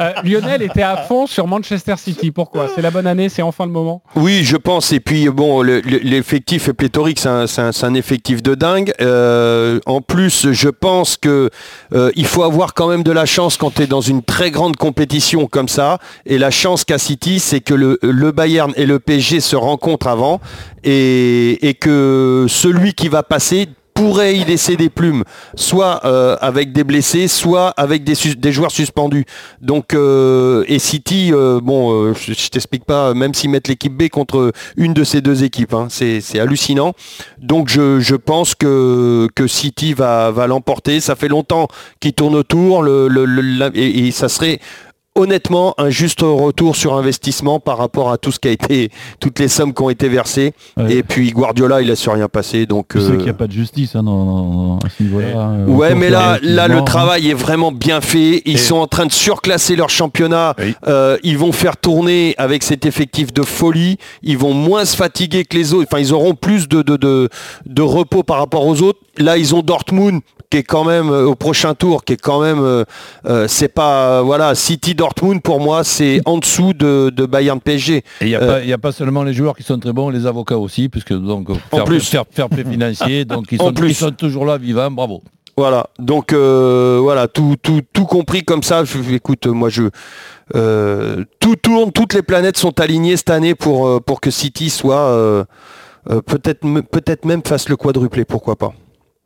Euh, 0.00 0.12
Lionel 0.22 0.62
était 0.62 0.82
à 0.82 0.96
fond 0.96 1.26
sur 1.26 1.48
Manchester 1.48 1.96
City. 1.96 2.30
Pourquoi? 2.30 2.68
C'est 2.72 2.82
la 2.82 2.92
bonne 2.92 3.08
année, 3.08 3.28
c'est 3.28 3.42
enfin 3.42 3.66
le 3.66 3.72
moment? 3.72 4.00
Oui, 4.14 4.44
je 4.44 4.56
pense. 4.56 4.92
Et 4.92 5.00
puis 5.00 5.28
bon, 5.28 5.60
l'effectif 5.62 6.68
est 6.68 6.72
pléthorique, 6.72 7.18
c'est 7.18 7.28
un, 7.28 7.94
effectif 7.94 8.40
de 8.40 8.54
dingue. 8.54 8.92
Euh, 9.00 9.80
en 9.86 10.00
plus, 10.00 10.52
je 10.52 10.68
pense 10.68 11.16
que 11.16 11.50
euh, 11.94 12.12
il 12.14 12.26
faut 12.26 12.44
avoir 12.44 12.74
quand 12.74 12.86
même 12.86 13.02
de 13.02 13.10
la 13.10 13.26
chance 13.26 13.56
quand 13.56 13.74
tu 13.74 13.82
es 13.82 13.86
dans 13.88 14.00
une 14.00 14.22
très 14.22 14.52
grande 14.52 14.76
compétition 14.76 15.48
comme 15.48 15.68
ça. 15.68 15.98
Et 16.26 16.38
la 16.38 16.52
chance 16.58 16.84
qu'a 16.84 16.98
City, 16.98 17.38
c'est 17.38 17.60
que 17.60 17.72
le, 17.74 18.32
Bayern 18.32 18.72
et 18.76 18.84
le 18.84 18.98
PSG 18.98 19.40
se 19.40 19.54
rencontrent 19.54 20.08
avant 20.08 20.40
et, 20.82 21.76
que 21.80 22.46
celui 22.48 22.94
qui 22.94 23.08
va 23.08 23.22
passer 23.22 23.68
pourrait 23.94 24.36
y 24.36 24.44
laisser 24.44 24.76
des 24.76 24.90
plumes, 24.90 25.24
soit 25.56 26.04
euh, 26.04 26.36
avec 26.40 26.72
des 26.72 26.84
blessés, 26.84 27.26
soit 27.26 27.70
avec 27.70 28.04
des, 28.04 28.52
joueurs 28.52 28.70
suspendus. 28.70 29.24
Donc 29.60 29.92
euh, 29.92 30.64
et 30.68 30.78
City, 30.78 31.30
euh, 31.32 31.60
bon, 31.60 32.14
je, 32.14 32.48
t'explique 32.48 32.84
pas, 32.84 33.12
même 33.14 33.34
s'ils 33.34 33.50
mettent 33.50 33.66
l'équipe 33.66 33.96
B 33.96 34.08
contre 34.08 34.52
une 34.76 34.94
de 34.94 35.02
ces 35.02 35.20
deux 35.20 35.42
équipes, 35.42 35.74
hein, 35.74 35.88
c'est 35.90 36.38
hallucinant. 36.38 36.92
Donc 37.38 37.68
je, 37.68 38.14
pense 38.14 38.54
que, 38.54 39.28
que 39.34 39.48
City 39.48 39.94
va, 39.94 40.30
va 40.30 40.46
l'emporter. 40.46 41.00
Ça 41.00 41.16
fait 41.16 41.28
longtemps 41.28 41.66
qu'il 41.98 42.12
tourne 42.12 42.36
autour, 42.36 42.82
le, 42.82 43.70
et 43.74 44.10
ça 44.12 44.28
serait 44.28 44.60
honnêtement 45.18 45.74
un 45.78 45.90
juste 45.90 46.20
retour 46.22 46.76
sur 46.76 46.94
investissement 46.94 47.60
par 47.60 47.78
rapport 47.78 48.10
à 48.10 48.18
tout 48.18 48.32
ce 48.32 48.38
qui 48.38 48.48
a 48.48 48.50
été, 48.52 48.90
toutes 49.20 49.38
les 49.38 49.48
sommes 49.48 49.74
qui 49.74 49.82
ont 49.82 49.90
été 49.90 50.08
versées. 50.08 50.52
Et 50.88 51.02
puis 51.02 51.30
Guardiola, 51.32 51.82
il 51.82 51.90
a 51.90 51.96
su 51.96 52.08
rien 52.08 52.28
passer. 52.28 52.66
Donc, 52.66 52.86
c'est 52.94 53.16
qu'il 53.16 53.24
n'y 53.24 53.28
a 53.28 53.34
pas 53.34 53.46
de 53.46 53.52
justice 53.52 53.94
hein, 53.96 54.04
à 54.84 54.88
ce 54.88 55.02
niveau-là. 55.02 55.28
Hein. 55.36 55.66
ouais, 55.66 55.94
mais 55.94 56.10
là, 56.10 56.38
là, 56.42 56.68
le 56.68 56.82
travail 56.84 57.30
est 57.30 57.34
vraiment 57.34 57.72
bien 57.72 58.00
fait. 58.00 58.42
Ils 58.46 58.58
sont 58.58 58.76
en 58.76 58.86
train 58.86 59.06
de 59.06 59.12
surclasser 59.12 59.76
leur 59.76 59.90
championnat. 59.90 60.54
Euh, 60.86 61.18
ils 61.22 61.36
vont 61.38 61.52
faire 61.52 61.76
tourner 61.76 62.34
avec 62.38 62.62
cet 62.62 62.86
effectif 62.86 63.32
de 63.32 63.42
folie. 63.42 63.98
Ils 64.22 64.38
vont 64.38 64.54
moins 64.54 64.84
se 64.84 64.96
fatiguer 64.96 65.44
que 65.44 65.56
les 65.56 65.74
autres. 65.74 65.88
Enfin, 65.90 66.00
ils 66.00 66.12
auront 66.12 66.34
plus 66.34 66.68
de, 66.68 66.82
de, 66.82 66.96
de, 66.96 67.28
de 67.66 67.82
repos 67.82 68.22
par 68.22 68.38
rapport 68.38 68.66
aux 68.66 68.82
autres. 68.82 69.00
Là, 69.18 69.36
ils 69.36 69.54
ont 69.54 69.62
Dortmund 69.62 70.20
qui 70.50 70.58
est 70.58 70.62
quand 70.62 70.84
même 70.84 71.10
euh, 71.10 71.26
au 71.26 71.34
prochain 71.34 71.74
tour, 71.74 72.04
qui 72.04 72.14
est 72.14 72.20
quand 72.20 72.40
même, 72.40 72.60
euh, 72.60 72.84
euh, 73.26 73.46
c'est 73.48 73.68
pas, 73.68 74.22
voilà, 74.22 74.54
City 74.54 74.94
Dortmund 74.94 75.42
pour 75.42 75.60
moi, 75.60 75.84
c'est 75.84 76.20
en 76.24 76.38
dessous 76.38 76.72
de, 76.72 77.10
Bayern 77.26 77.60
PSG. 77.60 78.02
il 78.22 78.28
n'y 78.28 78.34
a, 78.72 78.78
pas 78.78 78.92
seulement 78.92 79.22
les 79.22 79.34
joueurs 79.34 79.56
qui 79.56 79.62
sont 79.62 79.78
très 79.78 79.92
bons, 79.92 80.08
les 80.08 80.26
avocats 80.26 80.56
aussi, 80.56 80.88
puisque 80.88 81.12
donc 81.12 81.52
faire, 81.52 81.82
en 81.82 81.84
plus. 81.84 82.08
faire, 82.08 82.24
faire 82.30 82.48
financier, 82.70 83.24
donc 83.24 83.46
ils 83.50 83.58
sont, 83.58 83.72
ils 83.72 83.94
sont 83.94 84.10
toujours 84.12 84.46
là, 84.46 84.56
vivants, 84.56 84.90
bravo. 84.90 85.22
Voilà, 85.56 85.88
donc 85.98 86.32
voilà, 86.32 87.26
tout, 87.26 87.56
tout, 87.60 87.82
tout 87.92 88.04
compris 88.04 88.44
comme 88.44 88.62
ça. 88.62 88.84
Je, 88.84 89.12
écoute, 89.12 89.46
moi 89.48 89.68
je 89.68 89.82
tout 91.40 91.56
tourne, 91.56 91.92
toutes 91.92 92.14
les 92.14 92.22
planètes 92.22 92.56
sont 92.56 92.80
alignées 92.80 93.16
cette 93.16 93.30
année 93.30 93.54
pour, 93.54 94.02
pour 94.02 94.20
que 94.20 94.30
City 94.30 94.70
soit 94.70 95.44
peut-être 96.06 96.64
peut-être 96.90 97.24
même 97.24 97.42
fasse 97.44 97.68
le 97.68 97.76
quadruplé, 97.76 98.24
pourquoi 98.24 98.56
pas. 98.56 98.72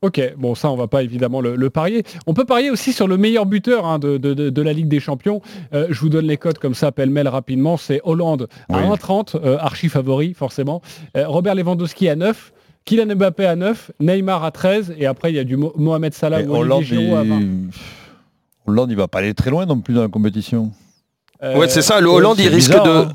Ok, 0.02 0.20
bon 0.36 0.56
ça 0.56 0.68
on 0.68 0.74
va 0.74 0.88
pas 0.88 1.04
évidemment 1.04 1.40
le, 1.40 1.70
parier. 1.70 2.02
On 2.26 2.34
peut 2.34 2.44
parier 2.44 2.70
aussi 2.70 2.92
sur 2.92 3.06
le 3.06 3.16
meilleur 3.16 3.46
buteur 3.46 3.86
hein, 3.86 4.00
de, 4.00 4.62
la 4.62 4.72
Ligue 4.72 4.88
des 4.88 4.98
Champions. 4.98 5.40
Euh, 5.72 5.86
je 5.90 6.00
vous 6.00 6.08
donne 6.08 6.26
les 6.26 6.36
codes 6.36 6.58
comme 6.58 6.74
ça, 6.74 6.90
pêle-mêle 6.90 7.28
rapidement. 7.28 7.76
C'est 7.76 8.00
Hollande 8.02 8.48
à 8.68 8.82
1,30, 8.82 9.36
euh, 9.36 9.56
archi 9.60 9.88
favori 9.88 10.34
forcément. 10.34 10.82
Euh, 11.16 11.28
Robert 11.28 11.54
Lewandowski 11.54 12.08
à 12.08 12.16
9. 12.16 12.52
Kylian 12.84 13.14
Mbappé 13.14 13.46
à 13.46 13.54
9, 13.54 13.92
Neymar 14.00 14.42
à 14.42 14.50
13 14.50 14.96
et 14.98 15.06
après 15.06 15.30
il 15.30 15.36
y 15.36 15.38
a 15.38 15.44
du 15.44 15.56
Mohamed 15.56 16.12
Salah 16.14 16.42
ou 16.42 16.56
Hollande, 16.56 16.82
Giroud 16.82 17.16
à 17.16 17.22
20. 17.22 17.40
Hollande 18.66 18.90
il 18.90 18.96
va 18.96 19.06
pas 19.06 19.20
aller 19.20 19.34
très 19.34 19.50
loin 19.50 19.66
non 19.66 19.78
plus 19.78 19.94
dans 19.94 20.02
la 20.02 20.08
compétition. 20.08 20.72
ouais 21.40 21.68
c'est 21.68 21.80
ça, 21.80 22.00
le 22.00 22.08
Hollande 22.08 22.40
il 22.40 22.48
risque 22.48 22.72
de... 22.72 22.76
Hein. 22.76 23.12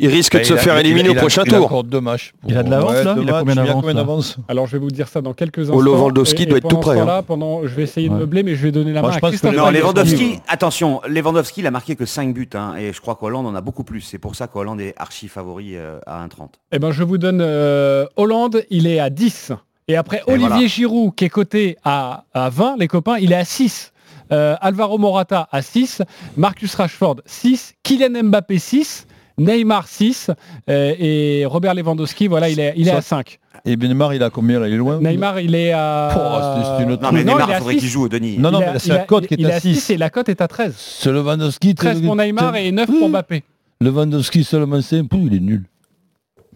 Il 0.00 0.08
risque 0.08 0.34
de 0.34 0.38
bah, 0.38 0.44
se 0.44 0.56
faire 0.56 0.78
éliminer 0.78 1.08
au 1.10 1.14
prochain 1.14 1.44
tour. 1.44 1.84
deux 1.84 2.00
matchs. 2.00 2.32
Il 2.46 2.56
a 2.56 2.62
de 2.62 2.70
l'avance 2.70 3.04
là 3.04 3.16
Il 3.20 3.30
a 3.30 3.42
combien 3.42 3.94
d'avance 3.94 4.36
Alors 4.48 4.66
je 4.66 4.72
vais 4.72 4.78
vous 4.78 4.90
dire 4.90 5.08
ça 5.08 5.20
dans 5.20 5.34
quelques 5.34 5.70
instants. 5.70 5.80
Lewandowski 5.80 6.46
doit 6.46 6.58
être 6.58 6.68
tout 6.68 6.78
prêt. 6.78 6.98
Hein. 6.98 7.22
pendant, 7.26 7.62
je 7.62 7.74
vais 7.74 7.82
essayer 7.82 8.08
de 8.08 8.14
meubler, 8.14 8.42
mais 8.42 8.54
je 8.54 8.62
vais 8.62 8.72
donner 8.72 8.92
la 8.92 9.02
main 9.02 9.10
à 9.10 9.20
Christophe. 9.20 9.54
Non, 9.54 9.70
Lewandowski, 9.70 10.38
attention, 10.48 11.00
Lewandowski, 11.06 11.60
il 11.60 11.66
a 11.66 11.70
marqué 11.70 11.96
que 11.96 12.06
5 12.06 12.32
buts, 12.32 12.48
hein, 12.54 12.74
et 12.78 12.92
je 12.92 13.00
crois 13.00 13.16
qu'Hollande 13.16 13.46
en 13.46 13.54
a 13.54 13.60
beaucoup 13.60 13.84
plus. 13.84 14.00
C'est 14.00 14.18
pour 14.18 14.34
ça 14.34 14.46
qu'Hollande 14.46 14.80
est 14.80 14.94
archi 14.96 15.28
favori 15.28 15.76
euh, 15.76 15.98
à 16.06 16.24
1,30. 16.26 16.48
Eh 16.72 16.78
ben, 16.78 16.90
je 16.90 17.02
vous 17.02 17.18
donne 17.18 17.40
euh, 17.40 18.06
Hollande, 18.16 18.62
il 18.70 18.86
est 18.86 19.00
à 19.00 19.10
10. 19.10 19.52
Et 19.88 19.96
après, 19.96 20.22
Olivier 20.26 20.68
Giroud, 20.68 21.14
qui 21.14 21.24
est 21.24 21.30
coté 21.30 21.76
à, 21.82 22.24
20, 22.34 22.76
les 22.78 22.88
copains, 22.88 23.16
il 23.18 23.32
est 23.32 23.36
à 23.36 23.44
6. 23.44 23.92
Euh, 24.30 24.56
Alvaro 24.60 24.98
Morata 24.98 25.48
à 25.50 25.62
6, 25.62 26.02
Marcus 26.36 26.74
Rashford 26.74 27.16
6, 27.24 27.74
Kylian 27.82 28.24
Mbappé 28.24 28.58
6, 28.58 29.06
Neymar 29.38 29.86
6 29.86 30.30
euh, 30.68 30.94
et 30.98 31.44
Robert 31.46 31.74
Lewandowski, 31.74 32.26
voilà, 32.26 32.48
il 32.48 32.60
est, 32.60 32.74
il 32.76 32.88
est 32.88 32.92
à 32.92 33.00
5. 33.00 33.38
Et 33.64 33.76
Neymar, 33.76 34.14
il 34.14 34.22
a 34.22 34.30
combien 34.30 34.60
là 34.60 34.68
Il 34.68 34.74
est 34.74 34.78
loin 34.78 35.00
Neymar, 35.00 35.40
il 35.40 35.54
est 35.54 35.72
à. 35.72 36.10
Oh, 36.16 36.82
une 36.82 36.92
autre 36.92 37.02
non, 37.02 37.12
mais 37.12 37.24
Neymar, 37.24 37.50
il 37.50 37.54
faudrait 37.56 37.76
qu'il 37.76 37.88
joue, 37.88 38.08
Denis. 38.08 38.38
Non, 38.38 38.50
non, 38.50 38.60
c'est 38.78 38.88
la 38.88 38.98
cote 39.00 39.26
qui 39.26 39.34
est 39.34 39.44
à 39.44 39.60
6. 39.60 39.90
et 39.90 39.96
la 39.96 40.10
cote 40.10 40.28
est 40.28 40.40
à 40.40 40.48
13. 40.48 40.74
C'est 40.76 41.12
Lewandowski. 41.12 41.74
13 41.74 42.02
pour 42.02 42.16
Neymar 42.16 42.56
et 42.56 42.72
9 42.72 42.86
pour 42.86 43.08
Mbappé. 43.08 43.42
Lewandowski 43.80 44.42
seulement 44.44 44.80
5 44.80 45.06
il 45.14 45.34
est 45.34 45.40
nul. 45.40 45.64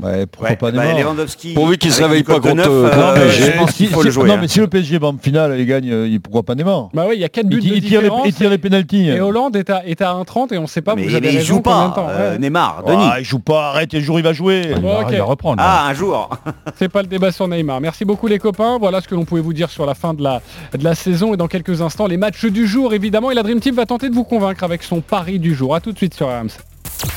Ouais, 0.00 0.26
pourquoi 0.26 0.56
pas 0.56 0.70
bah, 0.72 0.92
Lewandowski, 0.98 1.54
Pourvu 1.54 1.76
qu'il 1.76 1.92
se 1.92 2.02
réveille 2.02 2.22
pas 2.22 2.40
contre 2.40 2.56
le 2.56 2.62
euh, 2.66 3.14
PSG, 3.14 3.52
je 3.52 3.58
pense 3.58 3.72
qu'il 3.72 3.88
faut 3.88 4.02
le 4.02 4.10
jouer. 4.10 4.28
Non, 4.28 4.38
mais 4.40 4.48
si 4.48 4.58
le 4.58 4.66
PSG 4.66 4.98
va 4.98 5.08
en 5.08 5.18
finale, 5.18 5.54
il 5.58 5.66
gagne, 5.66 5.90
euh, 5.90 6.18
pourquoi 6.22 6.42
pas 6.42 6.54
Neymar 6.54 6.88
Bah 6.94 7.04
oui, 7.08 7.16
il 7.16 7.20
y 7.20 7.24
a 7.24 7.28
4 7.28 7.46
buts 7.46 7.60
il, 7.62 7.70
de 7.70 7.76
il 7.76 7.84
tire, 7.84 8.00
les, 8.00 8.10
il 8.24 8.34
tire 8.34 8.50
les 8.50 8.58
pénalties. 8.58 9.08
Et 9.08 9.20
Hollande 9.20 9.54
est 9.54 9.70
à, 9.70 9.86
est 9.86 10.00
à 10.00 10.14
1,30 10.14 10.54
et 10.54 10.58
on 10.58 10.62
ne 10.62 10.66
sait 10.66 10.80
pas. 10.80 10.96
Mais, 10.96 11.04
vous 11.04 11.14
avez 11.14 11.28
mais 11.28 11.34
il 11.34 11.42
joue 11.42 11.60
pas. 11.60 11.94
Euh, 12.10 12.38
Neymar, 12.38 12.82
Denis. 12.86 13.04
il 13.18 13.24
joue 13.24 13.38
pas. 13.38 13.68
Arrête, 13.68 13.94
un 13.94 14.00
jour 14.00 14.18
il 14.18 14.22
va 14.22 14.32
jouer. 14.32 14.72
Il, 14.74 14.82
va, 14.82 15.24
reprendre. 15.24 15.62
Ah, 15.64 15.86
un 15.88 15.94
jour. 15.94 16.30
C'est 16.76 16.88
pas 16.88 17.02
le 17.02 17.08
débat 17.08 17.30
sur 17.30 17.46
Neymar. 17.46 17.80
Merci 17.80 18.04
beaucoup 18.04 18.26
les 18.26 18.38
copains. 18.38 18.78
Voilà 18.78 19.00
ce 19.02 19.08
que 19.08 19.14
l'on 19.14 19.24
pouvait 19.24 19.40
vous 19.42 19.52
dire 19.52 19.70
sur 19.70 19.86
la 19.86 19.94
fin 19.94 20.14
de 20.14 20.22
la, 20.22 20.40
de 20.76 20.82
la 20.82 20.94
saison 20.94 21.34
et 21.34 21.36
dans 21.36 21.48
quelques 21.48 21.82
instants 21.82 22.06
les 22.06 22.16
matchs 22.16 22.46
du 22.46 22.66
jour 22.66 22.94
évidemment. 22.94 23.30
Et 23.30 23.34
la 23.34 23.42
Dream 23.42 23.60
Team 23.60 23.74
va 23.74 23.86
tenter 23.86 24.08
de 24.08 24.14
vous 24.14 24.24
convaincre 24.24 24.64
avec 24.64 24.82
son 24.82 25.00
pari 25.00 25.38
du 25.38 25.54
jour. 25.54 25.74
A 25.74 25.80
tout 25.80 25.92
de 25.92 25.98
suite 25.98 26.14
sur 26.14 26.28
RMC. 26.28 26.71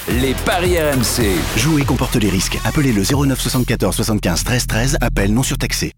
Les 0.09 0.33
paris 0.45 0.77
RMC. 0.79 1.35
Jouer 1.57 1.83
comporte 1.83 2.15
les 2.15 2.29
risques. 2.29 2.59
Appelez 2.63 2.93
le 2.93 3.03
09 3.03 3.39
74 3.39 3.95
75 3.95 4.43
13 4.43 4.67
13. 4.67 4.97
Appel 5.01 5.33
non 5.33 5.43
surtaxé. 5.43 5.93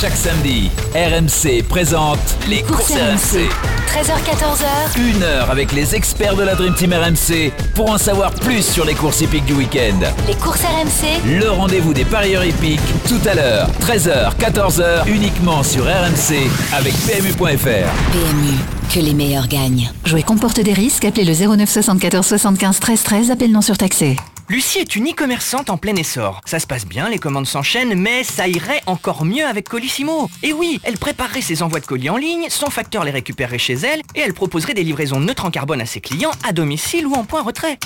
Chaque 0.00 0.16
samedi, 0.16 0.70
RMC 0.94 1.62
présente 1.68 2.18
les 2.48 2.62
courses, 2.62 2.90
RMC. 2.90 3.48
13h14h. 3.86 4.98
Une 4.98 5.22
heure 5.22 5.50
avec 5.50 5.70
les 5.72 5.94
experts 5.94 6.34
de 6.34 6.42
la 6.42 6.54
Dream 6.56 6.74
Team 6.74 6.92
RMC 6.92 7.52
pour 7.74 7.90
en 7.90 7.98
savoir 7.98 8.32
plus 8.32 8.62
sur 8.62 8.84
les 8.84 8.94
courses 8.94 9.20
hippiques 9.20 9.44
du 9.44 9.52
week-end. 9.52 9.98
Les 10.26 10.34
courses 10.34 10.62
RMC. 10.62 11.38
Le 11.38 11.50
rendez-vous 11.50 11.94
des 11.94 12.04
parieurs 12.04 12.44
hippiques 12.44 12.80
tout 13.06 13.20
à 13.28 13.34
l'heure, 13.34 13.68
13h, 13.80 14.34
14h, 14.38 15.06
uniquement 15.06 15.62
sur 15.62 15.84
RMC 15.84 16.48
avec 16.72 16.94
PMU.fr. 17.06 17.68
PMU, 18.12 18.54
que 18.92 18.98
les 18.98 19.14
meilleurs 19.14 19.46
gagnent. 19.46 19.90
Jouer 20.04 20.24
comporte 20.24 20.58
des 20.60 20.72
risques. 20.72 21.04
Appelez 21.04 21.24
le 21.24 21.34
09 21.34 21.70
74 21.70 22.26
75 22.26 22.80
13 22.80 23.02
13. 23.02 23.30
Appel 23.30 23.52
non 23.52 23.60
surtaxé. 23.60 24.16
Lucie 24.48 24.78
est 24.78 24.96
une 24.96 25.08
e-commerçante 25.08 25.70
en 25.70 25.78
plein 25.78 25.94
essor. 25.96 26.40
Ça 26.44 26.58
se 26.58 26.66
passe 26.66 26.84
bien, 26.84 27.08
les 27.08 27.18
commandes 27.18 27.46
s'enchaînent, 27.46 27.94
mais 27.94 28.24
ça 28.24 28.48
irait 28.48 28.82
encore 28.86 29.24
mieux 29.24 29.46
avec 29.46 29.68
Colissimo. 29.68 30.28
Et 30.42 30.52
oui, 30.52 30.80
elle 30.82 30.98
préparerait 30.98 31.40
ses 31.40 31.62
envois 31.62 31.80
de 31.80 31.86
colis 31.86 32.10
en 32.10 32.16
ligne, 32.16 32.46
son 32.50 32.68
facteur 32.68 33.04
les 33.04 33.12
récupérerait 33.12 33.58
chez 33.58 33.74
elle, 33.74 34.00
et 34.14 34.20
elle 34.20 34.34
proposerait 34.34 34.74
des 34.74 34.84
livraisons 34.84 35.20
neutres 35.20 35.44
en 35.44 35.50
carbone 35.50 35.80
à 35.80 35.86
ses 35.86 36.00
clients, 36.00 36.32
à 36.46 36.52
domicile 36.52 37.06
ou 37.06 37.14
en 37.14 37.24
point 37.24 37.42
retrait. 37.42 37.78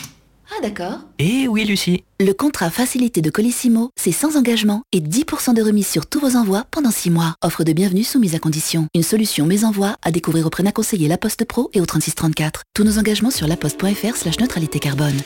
Ah 0.50 0.62
d'accord. 0.62 1.00
Et 1.18 1.48
oui 1.48 1.64
Lucie. 1.64 2.04
Le 2.20 2.32
contrat 2.32 2.70
facilité 2.70 3.20
de 3.20 3.30
Colissimo, 3.30 3.90
c'est 3.96 4.12
sans 4.12 4.36
engagement 4.36 4.82
et 4.92 5.00
10% 5.00 5.54
de 5.54 5.62
remise 5.62 5.88
sur 5.88 6.06
tous 6.06 6.20
vos 6.20 6.36
envois 6.36 6.64
pendant 6.70 6.92
6 6.92 7.10
mois. 7.10 7.34
Offre 7.42 7.64
de 7.64 7.72
bienvenue 7.72 8.04
soumise 8.04 8.34
à 8.34 8.38
condition. 8.38 8.86
Une 8.94 9.02
solution 9.02 9.44
mes 9.44 9.64
envois 9.64 9.96
à 10.02 10.12
découvrir 10.12 10.46
auprès 10.46 10.62
d'un 10.62 10.70
conseiller 10.70 11.08
La 11.08 11.18
Poste 11.18 11.44
Pro 11.44 11.68
et 11.74 11.80
au 11.80 11.86
3634. 11.86 12.62
Tous 12.74 12.84
nos 12.84 12.98
engagements 12.98 13.32
sur 13.32 13.48
laposte.fr 13.48 14.16
slash 14.16 14.38
neutralité 14.38 14.78
carbone. 14.78 15.20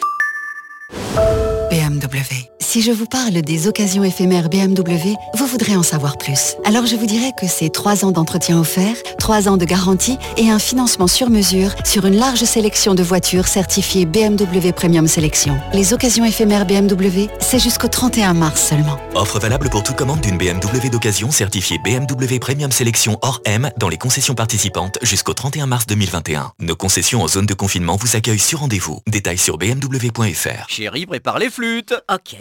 Bye. 0.92 1.49
BMW. 1.70 2.50
Si 2.58 2.82
je 2.82 2.92
vous 2.92 3.06
parle 3.06 3.42
des 3.42 3.66
occasions 3.66 4.04
éphémères 4.04 4.48
BMW, 4.48 5.14
vous 5.34 5.46
voudrez 5.46 5.74
en 5.74 5.82
savoir 5.82 6.18
plus. 6.18 6.54
Alors 6.64 6.86
je 6.86 6.94
vous 6.94 7.06
dirais 7.06 7.32
que 7.36 7.48
c'est 7.48 7.68
3 7.68 8.04
ans 8.04 8.12
d'entretien 8.12 8.60
offert, 8.60 8.94
3 9.18 9.48
ans 9.48 9.56
de 9.56 9.64
garantie 9.64 10.18
et 10.36 10.50
un 10.50 10.60
financement 10.60 11.08
sur 11.08 11.30
mesure 11.30 11.74
sur 11.84 12.06
une 12.06 12.16
large 12.16 12.44
sélection 12.44 12.94
de 12.94 13.02
voitures 13.02 13.48
certifiées 13.48 14.04
BMW 14.04 14.72
Premium 14.72 15.08
Sélection. 15.08 15.58
Les 15.72 15.92
occasions 15.92 16.24
éphémères 16.24 16.64
BMW, 16.64 17.28
c'est 17.40 17.58
jusqu'au 17.58 17.88
31 17.88 18.34
mars 18.34 18.68
seulement. 18.68 18.98
Offre 19.14 19.40
valable 19.40 19.68
pour 19.68 19.82
toute 19.82 19.96
commande 19.96 20.20
d'une 20.20 20.38
BMW 20.38 20.90
d'occasion 20.90 21.32
certifiée 21.32 21.78
BMW 21.78 22.38
Premium 22.40 22.70
Sélection 22.70 23.18
hors 23.22 23.40
M 23.46 23.70
dans 23.78 23.88
les 23.88 23.98
concessions 23.98 24.34
participantes 24.34 24.98
jusqu'au 25.02 25.34
31 25.34 25.66
mars 25.66 25.86
2021. 25.86 26.52
Nos 26.60 26.76
concessions 26.76 27.22
en 27.22 27.28
zone 27.28 27.46
de 27.46 27.54
confinement 27.54 27.96
vous 27.96 28.14
accueillent 28.14 28.38
sur 28.38 28.60
rendez-vous. 28.60 29.00
Détails 29.08 29.38
sur 29.38 29.58
bmw.fr. 29.58 30.68
Chérie, 30.68 31.06
prépare 31.06 31.40
les 31.40 31.50
flûtes. 31.60 31.94
Ok. 32.10 32.36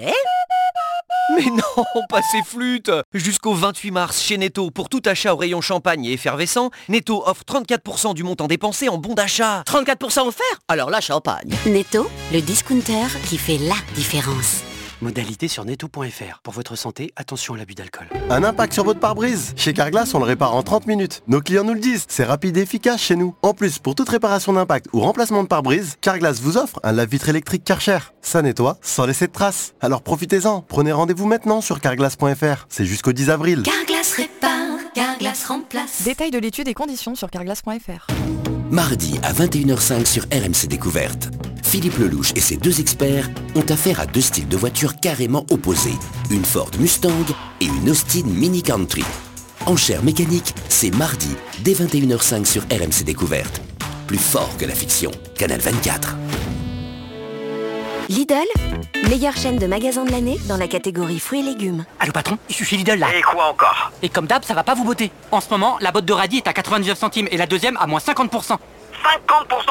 Mais 1.35 1.45
non, 1.45 2.03
pas 2.09 2.21
ces 2.31 2.41
flûtes 2.41 2.91
Jusqu'au 3.13 3.53
28 3.53 3.91
mars 3.91 4.21
chez 4.21 4.37
Netto, 4.37 4.71
pour 4.71 4.87
tout 4.89 5.01
achat 5.05 5.33
au 5.33 5.37
rayon 5.37 5.61
champagne 5.61 6.05
et 6.05 6.13
effervescent, 6.13 6.71
Netto 6.87 7.21
offre 7.25 7.43
34% 7.43 8.13
du 8.13 8.23
montant 8.23 8.47
dépensé 8.47 8.87
en 8.87 8.97
bon 8.97 9.13
d'achat. 9.13 9.63
34% 9.67 10.27
offert 10.27 10.45
Alors 10.69 10.89
la 10.89 11.01
champagne 11.01 11.53
Netto, 11.65 12.09
le 12.31 12.41
discounter 12.41 13.07
qui 13.27 13.37
fait 13.37 13.57
la 13.57 13.75
différence. 13.95 14.63
Modalité 15.01 15.47
sur 15.47 15.65
netto.fr. 15.65 16.39
Pour 16.43 16.53
votre 16.53 16.75
santé, 16.75 17.13
attention 17.15 17.53
à 17.53 17.57
l'abus 17.57 17.75
d'alcool. 17.75 18.07
Un 18.29 18.43
impact 18.43 18.73
sur 18.73 18.83
votre 18.83 18.99
pare-brise? 18.99 19.53
Chez 19.55 19.73
Carglass, 19.73 20.13
on 20.13 20.19
le 20.19 20.25
répare 20.25 20.55
en 20.55 20.63
30 20.63 20.87
minutes. 20.87 21.23
Nos 21.27 21.41
clients 21.41 21.63
nous 21.63 21.73
le 21.73 21.79
disent, 21.79 22.05
c'est 22.09 22.23
rapide 22.23 22.57
et 22.57 22.61
efficace 22.61 23.01
chez 23.01 23.15
nous. 23.15 23.35
En 23.41 23.53
plus, 23.53 23.79
pour 23.79 23.95
toute 23.95 24.09
réparation 24.09 24.53
d'impact 24.53 24.87
ou 24.93 24.99
remplacement 24.99 25.43
de 25.43 25.47
pare-brise, 25.47 25.95
Carglass 26.01 26.41
vous 26.41 26.57
offre 26.57 26.79
un 26.83 26.91
lave-vitre 26.91 27.29
électrique 27.29 27.63
Karcher. 27.63 27.99
Ça 28.21 28.41
nettoie 28.41 28.77
sans 28.81 29.05
laisser 29.05 29.27
de 29.27 29.31
traces. 29.31 29.73
Alors 29.81 30.01
profitez-en. 30.01 30.61
Prenez 30.61 30.91
rendez-vous 30.91 31.25
maintenant 31.25 31.61
sur 31.61 31.79
carglass.fr. 31.79 32.65
C'est 32.69 32.85
jusqu'au 32.85 33.13
10 33.13 33.29
avril. 33.29 33.63
Carglass 33.63 34.13
répare, 34.13 34.77
Carglass 34.93 35.45
remplace. 35.45 36.03
Détail 36.03 36.31
de 36.31 36.39
l'étude 36.39 36.67
et 36.67 36.73
conditions 36.73 37.15
sur 37.15 37.29
carglass.fr. 37.29 38.07
Mardi 38.69 39.19
à 39.23 39.33
21h05 39.33 40.05
sur 40.05 40.23
RMC 40.25 40.67
Découverte. 40.67 41.29
Philippe 41.69 41.99
Lelouch 41.99 42.31
et 42.35 42.39
ses 42.39 42.57
deux 42.57 42.79
experts 42.79 43.27
ont 43.53 43.65
affaire 43.69 43.99
à 43.99 44.07
deux 44.07 44.21
styles 44.21 44.47
de 44.47 44.57
voitures 44.57 44.95
carrément 44.99 45.45
opposés. 45.51 45.93
Une 46.31 46.43
Ford 46.43 46.71
Mustang 46.79 47.11
et 47.61 47.65
une 47.65 47.91
Austin 47.91 48.23
Mini 48.25 48.63
Country. 48.63 49.03
Enchère 49.67 50.01
mécanique, 50.01 50.55
c'est 50.67 50.89
mardi, 50.89 51.35
dès 51.59 51.73
21h05 51.73 52.45
sur 52.45 52.63
RMC 52.63 53.03
Découverte. 53.05 53.61
Plus 54.07 54.17
fort 54.17 54.49
que 54.57 54.65
la 54.65 54.73
fiction. 54.73 55.11
Canal 55.37 55.59
24. 55.59 56.15
Lidl, 58.09 58.33
meilleure 59.07 59.37
chaîne 59.37 59.59
de 59.59 59.67
magasins 59.67 60.05
de 60.05 60.11
l'année 60.11 60.39
dans 60.47 60.57
la 60.57 60.67
catégorie 60.67 61.19
fruits 61.19 61.41
et 61.41 61.43
légumes. 61.43 61.85
Allô 61.99 62.11
patron, 62.11 62.39
il 62.49 62.55
suffit 62.55 62.77
Lidl 62.77 62.97
là. 62.97 63.15
Et 63.15 63.21
quoi 63.21 63.45
encore? 63.45 63.91
Et 64.01 64.09
comme 64.09 64.25
d'hab, 64.25 64.43
ça 64.43 64.55
va 64.55 64.63
pas 64.63 64.73
vous 64.73 64.85
botter. 64.85 65.11
En 65.31 65.39
ce 65.39 65.49
moment, 65.51 65.77
la 65.81 65.91
botte 65.91 66.05
de 66.05 66.13
radis 66.13 66.37
est 66.37 66.47
à 66.47 66.53
99 66.53 66.97
centimes 66.97 67.27
et 67.29 67.37
la 67.37 67.45
deuxième 67.45 67.77
à 67.77 67.85
moins 67.85 67.99
50%. 67.99 68.31
50% 68.31 68.57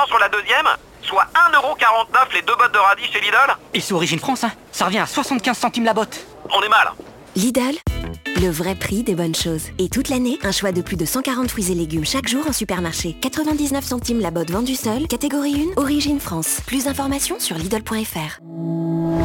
sur 0.07 0.19
la 0.21 0.29
deuxième? 0.29 0.69
Soit 1.09 1.27
1,49€ 1.53 2.35
les 2.35 2.43
deux 2.43 2.55
bottes 2.55 2.73
de 2.73 2.79
radis 2.79 3.05
chez 3.11 3.21
Lidl 3.21 3.57
Et 3.73 3.81
c'est 3.81 3.95
Origine 3.95 4.19
France, 4.19 4.45
hein 4.45 4.53
Ça 4.73 4.85
revient 4.85 4.99
à 4.99 5.07
75 5.07 5.57
centimes 5.57 5.85
la 5.85 5.95
botte. 5.95 6.27
On 6.55 6.63
est 6.63 6.69
mal. 6.69 6.93
Lidl, 7.35 7.79
le 8.37 8.51
vrai 8.51 8.75
prix 8.75 9.03
des 9.03 9.15
bonnes 9.15 9.35
choses. 9.35 9.69
Et 9.79 9.89
toute 9.89 10.11
l'année, 10.11 10.39
un 10.43 10.53
choix 10.53 10.71
de 10.71 10.83
plus 10.83 10.97
de 10.97 11.07
140 11.07 11.51
fruits 11.51 11.73
et 11.73 11.75
légumes 11.75 12.05
chaque 12.05 12.29
jour 12.29 12.47
en 12.47 12.53
supermarché. 12.53 13.15
99 13.23 13.85
centimes 13.85 14.21
la 14.21 14.31
botte 14.31 14.51
vendue 14.51 14.75
seule, 14.75 15.07
catégorie 15.09 15.71
1, 15.77 15.81
Origine 15.81 16.21
France. 16.21 16.61
Plus 16.67 16.85
d'informations 16.85 17.41
sur 17.41 17.57
Lidl.fr. 17.57 18.41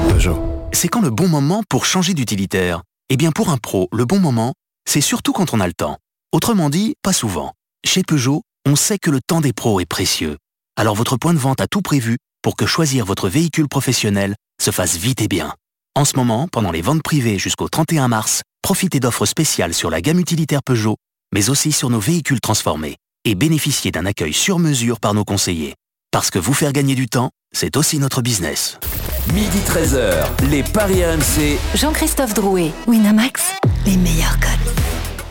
Peugeot. 0.10 0.40
C'est 0.72 0.88
quand 0.88 1.02
le 1.02 1.10
bon 1.10 1.28
moment 1.28 1.64
pour 1.68 1.86
changer 1.86 2.14
d'utilitaire 2.14 2.82
Eh 3.10 3.18
bien 3.18 3.32
pour 3.32 3.50
un 3.50 3.58
pro, 3.58 3.90
le 3.92 4.06
bon 4.06 4.20
moment, 4.20 4.54
c'est 4.86 5.02
surtout 5.02 5.34
quand 5.34 5.54
on 5.54 5.60
a 5.60 5.68
le 5.68 5.74
temps. 5.74 5.98
Autrement 6.32 6.70
dit, 6.70 6.96
pas 7.04 7.14
souvent. 7.14 7.52
Chez 7.86 8.04
Peugeot, 8.04 8.42
on 8.66 8.78
sait 8.78 8.98
que 8.98 9.12
le 9.12 9.20
temps 9.20 9.42
des 9.42 9.52
pros 9.54 9.82
est 9.82 9.86
précieux. 9.86 10.38
Alors 10.76 10.96
votre 10.96 11.18
point 11.18 11.34
de 11.34 11.40
vente 11.40 11.62
a 11.62 11.68
tout 11.68 11.82
prévu 11.82 12.18
pour 12.42 12.56
que 12.56 12.66
choisir 12.66 13.06
votre 13.06 13.30
véhicule 13.30 13.68
professionnel 13.68 14.36
se 14.62 14.72
fasse 14.72 14.98
vite 14.98 15.22
et 15.22 15.28
bien. 15.28 15.54
En 15.96 16.06
ce 16.06 16.16
moment, 16.16 16.48
pendant 16.52 16.72
les 16.72 16.82
ventes 16.82 17.04
privées 17.04 17.38
jusqu'au 17.38 17.70
31 17.70 18.08
mars, 18.08 18.42
profitez 18.64 19.00
d'offres 19.00 19.28
spéciales 19.28 19.74
sur 19.74 19.92
la 19.92 20.02
gamme 20.02 20.20
utilitaire 20.20 20.64
Peugeot, 20.66 20.98
mais 21.34 21.50
aussi 21.50 21.72
sur 21.72 21.90
nos 21.90 22.00
véhicules 22.00 22.42
transformés 22.42 22.98
et 23.24 23.36
bénéficier 23.36 23.92
d'un 23.92 24.06
accueil 24.06 24.34
sur 24.34 24.60
mesure 24.60 25.00
par 25.00 25.14
nos 25.14 25.24
conseillers. 25.24 25.76
Parce 26.12 26.30
que 26.32 26.40
vous 26.40 26.54
faire 26.54 26.74
gagner 26.74 26.96
du 26.96 27.08
temps, 27.08 27.30
c'est 27.56 27.78
aussi 27.78 28.00
notre 28.00 28.22
business. 28.22 28.80
Midi 29.34 29.60
13h, 29.60 30.26
les 30.50 30.64
Paris 30.64 31.06
RMC. 31.06 31.58
Jean-Christophe 31.76 32.34
Drouet, 32.34 32.72
Winamax, 32.88 33.54
les 33.86 33.96
meilleurs. 33.96 34.33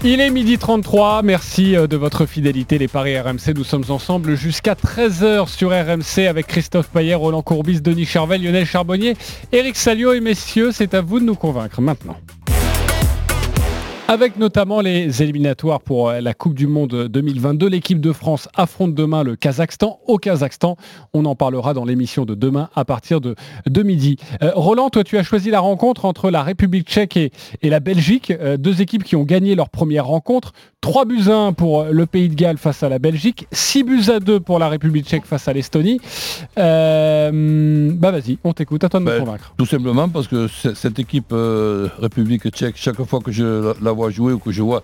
Il 0.04 0.20
est 0.20 0.30
midi 0.30 0.58
33, 0.58 1.22
merci 1.22 1.76
euh, 1.76 1.86
de 1.86 1.96
votre 1.96 2.26
fidélité 2.26 2.76
les 2.76 2.88
Paris 2.88 3.16
RMC. 3.16 3.54
Nous 3.54 3.62
sommes 3.62 3.84
ensemble 3.88 4.34
jusqu'à 4.34 4.74
13h 4.74 5.46
sur 5.48 5.70
RMC 5.70 6.26
avec 6.28 6.48
Christophe 6.48 6.88
Paillet, 6.88 7.14
Roland 7.14 7.42
Courbis, 7.42 7.80
Denis 7.80 8.04
Charvel, 8.04 8.42
Lionel 8.42 8.66
Charbonnier, 8.66 9.16
Eric 9.52 9.76
Salio 9.76 10.12
et 10.12 10.20
messieurs, 10.20 10.72
c'est 10.72 10.94
à 10.94 11.02
vous 11.02 11.20
de 11.20 11.24
nous 11.24 11.36
convaincre 11.36 11.80
maintenant. 11.80 12.16
Avec 14.12 14.37
notamment 14.37 14.83
les 14.83 15.22
éliminatoires 15.22 15.81
pour 15.81 16.11
euh, 16.11 16.20
la 16.20 16.35
Coupe 16.35 16.53
du 16.53 16.66
Monde 16.66 17.09
2022, 17.09 17.66
l'équipe 17.66 17.98
de 17.98 18.12
France 18.12 18.46
affronte 18.55 18.94
demain 18.94 19.22
le 19.22 19.37
Kazakhstan 19.37 20.01
au 20.07 20.18
Kazakhstan. 20.18 20.77
On 21.14 21.25
en 21.25 21.35
parlera 21.35 21.72
dans 21.72 21.87
l'émission 21.87 22.27
de 22.27 22.35
demain 22.35 22.68
à 22.75 22.85
partir 22.85 23.22
de, 23.22 23.35
de 23.64 23.83
midi. 23.83 24.18
Euh, 24.42 24.51
Roland, 24.55 24.90
toi 24.90 25.03
tu 25.03 25.16
as 25.16 25.22
choisi 25.22 25.48
la 25.48 25.61
rencontre 25.61 26.05
entre 26.05 26.31
la 26.31 26.42
République 26.42 26.90
tchèque 26.90 27.16
et, 27.16 27.31
la 27.62 27.81
Belgique, 27.81 28.31
euh, 28.33 28.59
deux 28.59 28.83
équipes 28.83 29.03
qui 29.03 29.16
ont 29.16 29.22
gagné 29.22 29.55
leur 29.55 29.70
première 29.70 30.05
rencontre. 30.05 30.53
3 30.83 31.05
buts 31.07 31.29
à 31.29 31.35
1 31.35 31.53
pour 31.53 31.85
le 31.85 32.07
Pays 32.07 32.29
de 32.29 32.35
Galles 32.35 32.59
face 32.59 32.83
à 32.83 32.88
la 32.88 32.98
Belgique, 32.98 33.46
6 33.53 33.85
buts 33.85 34.11
à 34.14 34.18
2 34.18 34.40
pour 34.40 34.59
la 34.59 34.68
République 34.68 35.07
tchèque 35.07 35.25
face 35.25 35.46
à 35.48 35.53
l'Estonie. 35.55 36.01
bah 36.57 37.31
vas-y, 38.11 38.37
on 38.44 38.53
t'écoute, 38.53 38.85
à 38.85 38.88
toi 38.90 39.01
de 39.01 39.05
me 39.05 39.11
ben, 39.11 39.20
convaincre. 39.20 39.55
Tout 39.57 39.64
simplement 39.64 40.09
parce 40.09 40.27
que 40.27 40.48
cette 40.48 40.98
équipe 40.98 41.33
République 41.33 42.51
tchèque, 42.51 42.75
chaque 42.77 43.01
fois 43.05 43.20
que 43.20 43.31
je 43.31 43.72
la 43.81 43.92
vois 43.92 44.01
jouer 44.10 44.32
ou 44.32 44.38
que 44.38 44.52
je 44.52 44.62
vois 44.62 44.82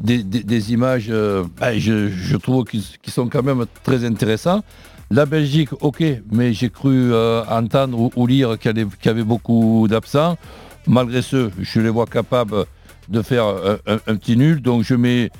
des, 0.00 0.72
images, 0.72 1.06
euh, 1.10 1.44
ben, 1.58 1.78
je, 1.78 2.36
trouve 2.36 2.64
qu'ils 2.64 2.82
sont 3.08 3.28
quand 3.28 3.42
même 3.42 3.66
très 3.84 4.04
intéressants. 4.04 4.62
La 5.10 5.26
Belgique, 5.26 5.70
ok, 5.80 6.02
mais 6.30 6.52
j'ai 6.52 6.70
cru 6.70 7.12
euh, 7.12 7.42
entendre 7.48 8.10
ou, 8.16 8.26
lire 8.26 8.58
qu'il 8.58 8.86
y, 9.04 9.08
avait 9.08 9.24
beaucoup 9.24 9.86
d'absents. 9.88 10.36
Malgré 10.86 11.20
ce, 11.20 11.50
je 11.60 11.80
les 11.80 11.90
vois 11.90 12.06
capables 12.06 12.64
de 13.08 13.22
faire 13.22 13.44
un, 13.86 14.16
petit 14.16 14.36
nul. 14.36 14.62
Donc 14.62 14.84
je 14.84 14.94
mets 14.94 15.30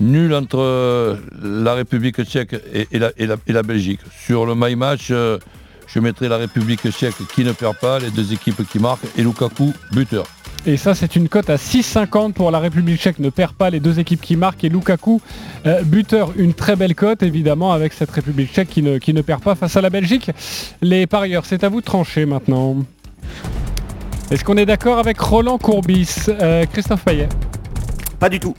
nul 0.00 0.34
entre 0.34 0.58
euh, 0.58 1.16
la 1.42 1.74
République 1.74 2.22
tchèque 2.24 2.56
et, 2.72 2.98
la, 2.98 3.12
et, 3.16 3.52
la, 3.52 3.62
Belgique. 3.62 4.00
Sur 4.26 4.46
le 4.46 4.54
my 4.56 4.74
match, 4.74 5.10
je 5.10 6.00
mettrai 6.00 6.28
la 6.28 6.36
République 6.36 6.90
tchèque 6.90 7.14
qui 7.32 7.44
ne 7.44 7.52
perd 7.52 7.76
pas, 7.76 8.00
les 8.00 8.10
deux 8.10 8.32
équipes 8.32 8.68
qui 8.68 8.80
marquent 8.80 9.06
et 9.16 9.22
Lukaku 9.22 9.72
buteur. 9.92 10.26
Et 10.66 10.76
ça, 10.76 10.94
c'est 10.94 11.16
une 11.16 11.28
cote 11.28 11.48
à 11.48 11.56
6,50 11.56 12.32
pour 12.32 12.50
la 12.50 12.58
République 12.58 13.00
tchèque. 13.00 13.18
Ne 13.18 13.30
perd 13.30 13.52
pas 13.54 13.70
les 13.70 13.80
deux 13.80 13.98
équipes 13.98 14.20
qui 14.20 14.36
marquent. 14.36 14.64
Et 14.64 14.68
Lukaku, 14.68 15.20
euh, 15.66 15.82
buteur, 15.82 16.32
une 16.36 16.52
très 16.52 16.76
belle 16.76 16.94
cote, 16.94 17.22
évidemment, 17.22 17.72
avec 17.72 17.92
cette 17.92 18.10
République 18.10 18.52
tchèque 18.52 18.68
qui 18.68 18.82
ne, 18.82 18.98
qui 18.98 19.14
ne 19.14 19.22
perd 19.22 19.42
pas 19.42 19.54
face 19.54 19.76
à 19.76 19.80
la 19.80 19.90
Belgique. 19.90 20.30
Les 20.82 21.06
parieurs, 21.06 21.46
c'est 21.46 21.64
à 21.64 21.68
vous 21.68 21.80
de 21.80 21.86
trancher 21.86 22.26
maintenant. 22.26 22.76
Est-ce 24.30 24.44
qu'on 24.44 24.56
est 24.58 24.66
d'accord 24.66 24.98
avec 24.98 25.18
Roland 25.18 25.58
Courbis 25.58 26.26
euh, 26.28 26.64
Christophe 26.66 27.04
Payet? 27.04 27.28
Pas 28.18 28.28
du 28.28 28.38
tout. 28.38 28.54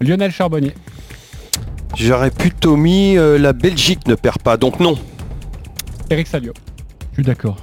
Lionel 0.00 0.32
Charbonnier 0.32 0.74
J'aurais 1.96 2.30
plutôt 2.30 2.76
mis 2.76 3.16
euh, 3.16 3.38
la 3.38 3.52
Belgique 3.52 4.08
ne 4.08 4.16
perd 4.16 4.38
pas, 4.38 4.56
donc 4.56 4.80
non. 4.80 4.98
Eric 6.10 6.26
Salio. 6.26 6.52
Je 7.10 7.16
suis 7.16 7.22
d'accord. 7.22 7.56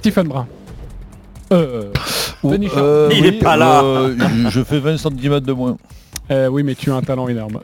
Stephen 0.00 0.26
Brun. 0.26 0.48
Euh, 1.52 1.92
euh, 2.44 3.08
il 3.12 3.22
n'est 3.22 3.32
pas 3.32 3.56
là. 3.56 3.82
Euh, 3.82 4.14
je 4.48 4.62
fais 4.62 4.78
20 4.78 4.96
cm 4.98 5.40
de 5.40 5.52
moins. 5.52 5.76
Euh, 6.30 6.48
oui, 6.48 6.62
mais 6.62 6.74
tu 6.74 6.90
as 6.90 6.94
un 6.94 7.00
talent 7.00 7.26
énorme. 7.28 7.58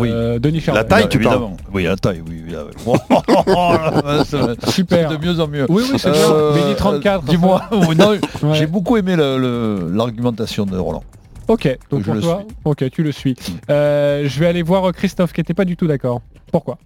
oui. 0.00 0.10
Denis 0.40 0.64
La 0.66 0.82
taille, 0.82 1.08
tu 1.08 1.20
parles 1.20 1.50
Oui, 1.72 1.84
la 1.84 1.94
taille, 1.94 2.20
oui. 2.28 2.42
Super. 4.68 5.10
De 5.10 5.16
mieux 5.24 5.38
en 5.38 5.46
mieux. 5.46 5.66
Oui, 5.68 5.84
oui, 5.92 5.96
c'est 5.96 6.10
bien. 6.10 6.74
34. 6.76 7.22
Dis-moi. 7.22 7.62
J'ai 8.54 8.66
beaucoup 8.66 8.96
aimé 8.96 9.14
l'argumentation 9.16 10.66
de 10.66 10.76
Roland. 10.76 11.04
Ok, 11.46 11.78
donc 11.88 12.02
pour 12.02 12.20
toi, 12.20 12.42
ok, 12.64 12.90
tu 12.90 13.04
le 13.04 13.12
suis. 13.12 13.36
je 13.68 14.40
vais 14.40 14.46
aller 14.46 14.62
voir 14.62 14.90
Christophe 14.92 15.32
qui 15.32 15.40
n'était 15.40 15.54
pas 15.54 15.64
du 15.64 15.76
tout 15.76 15.86
d'accord. 15.86 16.20
Pourquoi? 16.50 16.78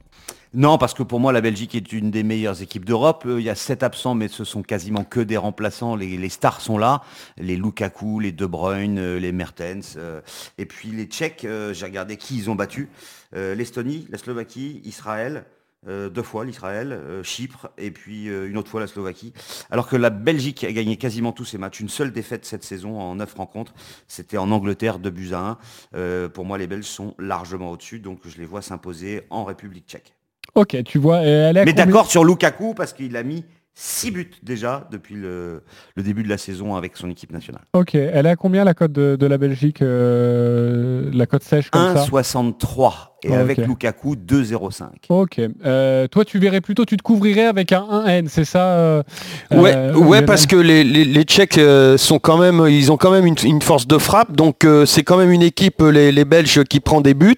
Non, 0.54 0.78
parce 0.78 0.94
que 0.94 1.02
pour 1.02 1.18
moi, 1.18 1.32
la 1.32 1.40
Belgique 1.40 1.74
est 1.74 1.92
une 1.92 2.12
des 2.12 2.22
meilleures 2.22 2.62
équipes 2.62 2.84
d'Europe. 2.84 3.24
Euh, 3.26 3.40
il 3.40 3.44
y 3.44 3.50
a 3.50 3.56
sept 3.56 3.82
absents, 3.82 4.14
mais 4.14 4.28
ce 4.28 4.44
sont 4.44 4.62
quasiment 4.62 5.02
que 5.02 5.18
des 5.18 5.36
remplaçants. 5.36 5.96
Les, 5.96 6.28
stars 6.28 6.60
sont 6.60 6.78
là. 6.78 7.02
Les 7.38 7.56
Lukaku, 7.56 8.20
les 8.20 8.30
De 8.30 8.46
Bruyne, 8.46 9.00
euh, 9.00 9.18
les 9.18 9.32
Mertens. 9.32 9.96
Euh, 9.96 10.20
et 10.56 10.64
puis 10.64 10.90
les 10.90 11.06
Tchèques, 11.06 11.44
j'ai 11.72 11.84
regardé 11.84 12.16
qui 12.16 12.36
ils 12.36 12.50
ont 12.50 12.54
battu. 12.54 12.88
L'Estonie, 13.32 14.06
la 14.10 14.18
Slovaquie, 14.18 14.80
Israël. 14.84 15.44
deux 15.86 16.22
fois 16.22 16.44
l'Israël, 16.44 17.00
Chypre 17.24 17.68
et 17.76 17.90
puis 17.90 18.26
une 18.26 18.56
autre 18.56 18.70
fois 18.70 18.80
la 18.80 18.86
Slovaquie. 18.86 19.32
Alors 19.70 19.88
que 19.88 19.96
la 19.96 20.10
Belgique 20.10 20.62
a 20.62 20.72
gagné 20.72 20.96
quasiment 20.96 21.32
tous 21.32 21.44
ses 21.44 21.58
matchs. 21.58 21.80
Une 21.80 21.88
seule 21.88 22.12
défaite 22.12 22.44
cette 22.44 22.62
saison 22.62 23.00
en 23.00 23.16
neuf 23.16 23.34
rencontres. 23.34 23.74
C'était 24.06 24.38
en 24.38 24.52
Angleterre, 24.52 25.00
2 25.00 25.10
buts 25.10 25.32
à 25.32 25.58
1. 25.94 26.28
pour 26.28 26.44
moi, 26.44 26.58
les 26.58 26.68
Belges 26.68 26.84
sont 26.84 27.16
largement 27.18 27.72
au-dessus, 27.72 27.98
donc 27.98 28.20
je 28.24 28.38
les 28.38 28.46
vois 28.46 28.62
s'imposer 28.62 29.22
en 29.30 29.44
République 29.44 29.88
tchèque. 29.88 30.14
Ok, 30.54 30.82
tu 30.84 30.98
vois. 30.98 31.20
Mais 31.20 31.72
d'accord 31.72 32.10
sur 32.10 32.24
Lukaku 32.24 32.74
parce 32.74 32.92
qu'il 32.92 33.16
a 33.16 33.22
mis 33.22 33.44
6 33.74 34.10
buts 34.12 34.30
déjà 34.42 34.88
depuis 34.92 35.16
le, 35.16 35.64
début 35.96 36.22
de 36.22 36.28
la 36.28 36.38
saison 36.38 36.76
avec 36.76 36.96
son 36.96 37.10
équipe 37.10 37.32
nationale. 37.32 37.62
Ok, 37.72 37.94
elle 37.94 38.26
est 38.26 38.30
à 38.30 38.36
combien 38.36 38.64
la 38.64 38.74
cote 38.74 38.92
de, 38.92 39.26
la 39.26 39.38
Belgique 39.38 39.82
euh, 39.82 41.10
La 41.12 41.26
cote 41.26 41.42
sèche 41.42 41.70
comme 41.70 41.94
1,63 41.94 43.13
et 43.24 43.34
avec 43.34 43.58
Lukaku 43.58 44.16
2,05. 44.16 44.84
Ok. 45.08 45.40
Euh, 45.64 46.06
toi, 46.08 46.24
tu 46.24 46.38
verrais 46.38 46.60
plutôt, 46.60 46.84
tu 46.84 46.96
te 46.96 47.02
couvrirais 47.02 47.46
avec 47.46 47.72
un 47.72 47.80
1N, 47.80 48.26
c'est 48.28 48.44
ça 48.44 48.66
euh, 48.66 49.02
Ouais, 49.50 49.74
euh, 49.74 49.94
ouais 49.94 50.22
parce 50.22 50.46
que 50.46 50.56
les, 50.56 50.84
les, 50.84 51.22
Tchèques 51.24 51.60
sont 51.96 52.18
quand 52.18 52.38
même, 52.38 52.64
ils 52.68 52.92
ont 52.92 52.96
quand 52.96 53.10
même 53.10 53.26
une, 53.26 53.62
force 53.62 53.86
de 53.86 53.98
frappe, 53.98 54.32
donc 54.32 54.66
c'est 54.86 55.02
quand 55.02 55.16
même 55.16 55.30
une 55.30 55.42
équipe, 55.42 55.82
les, 55.82 56.24
Belges, 56.24 56.64
qui 56.64 56.80
prend 56.80 57.00
des 57.00 57.14
buts. 57.14 57.34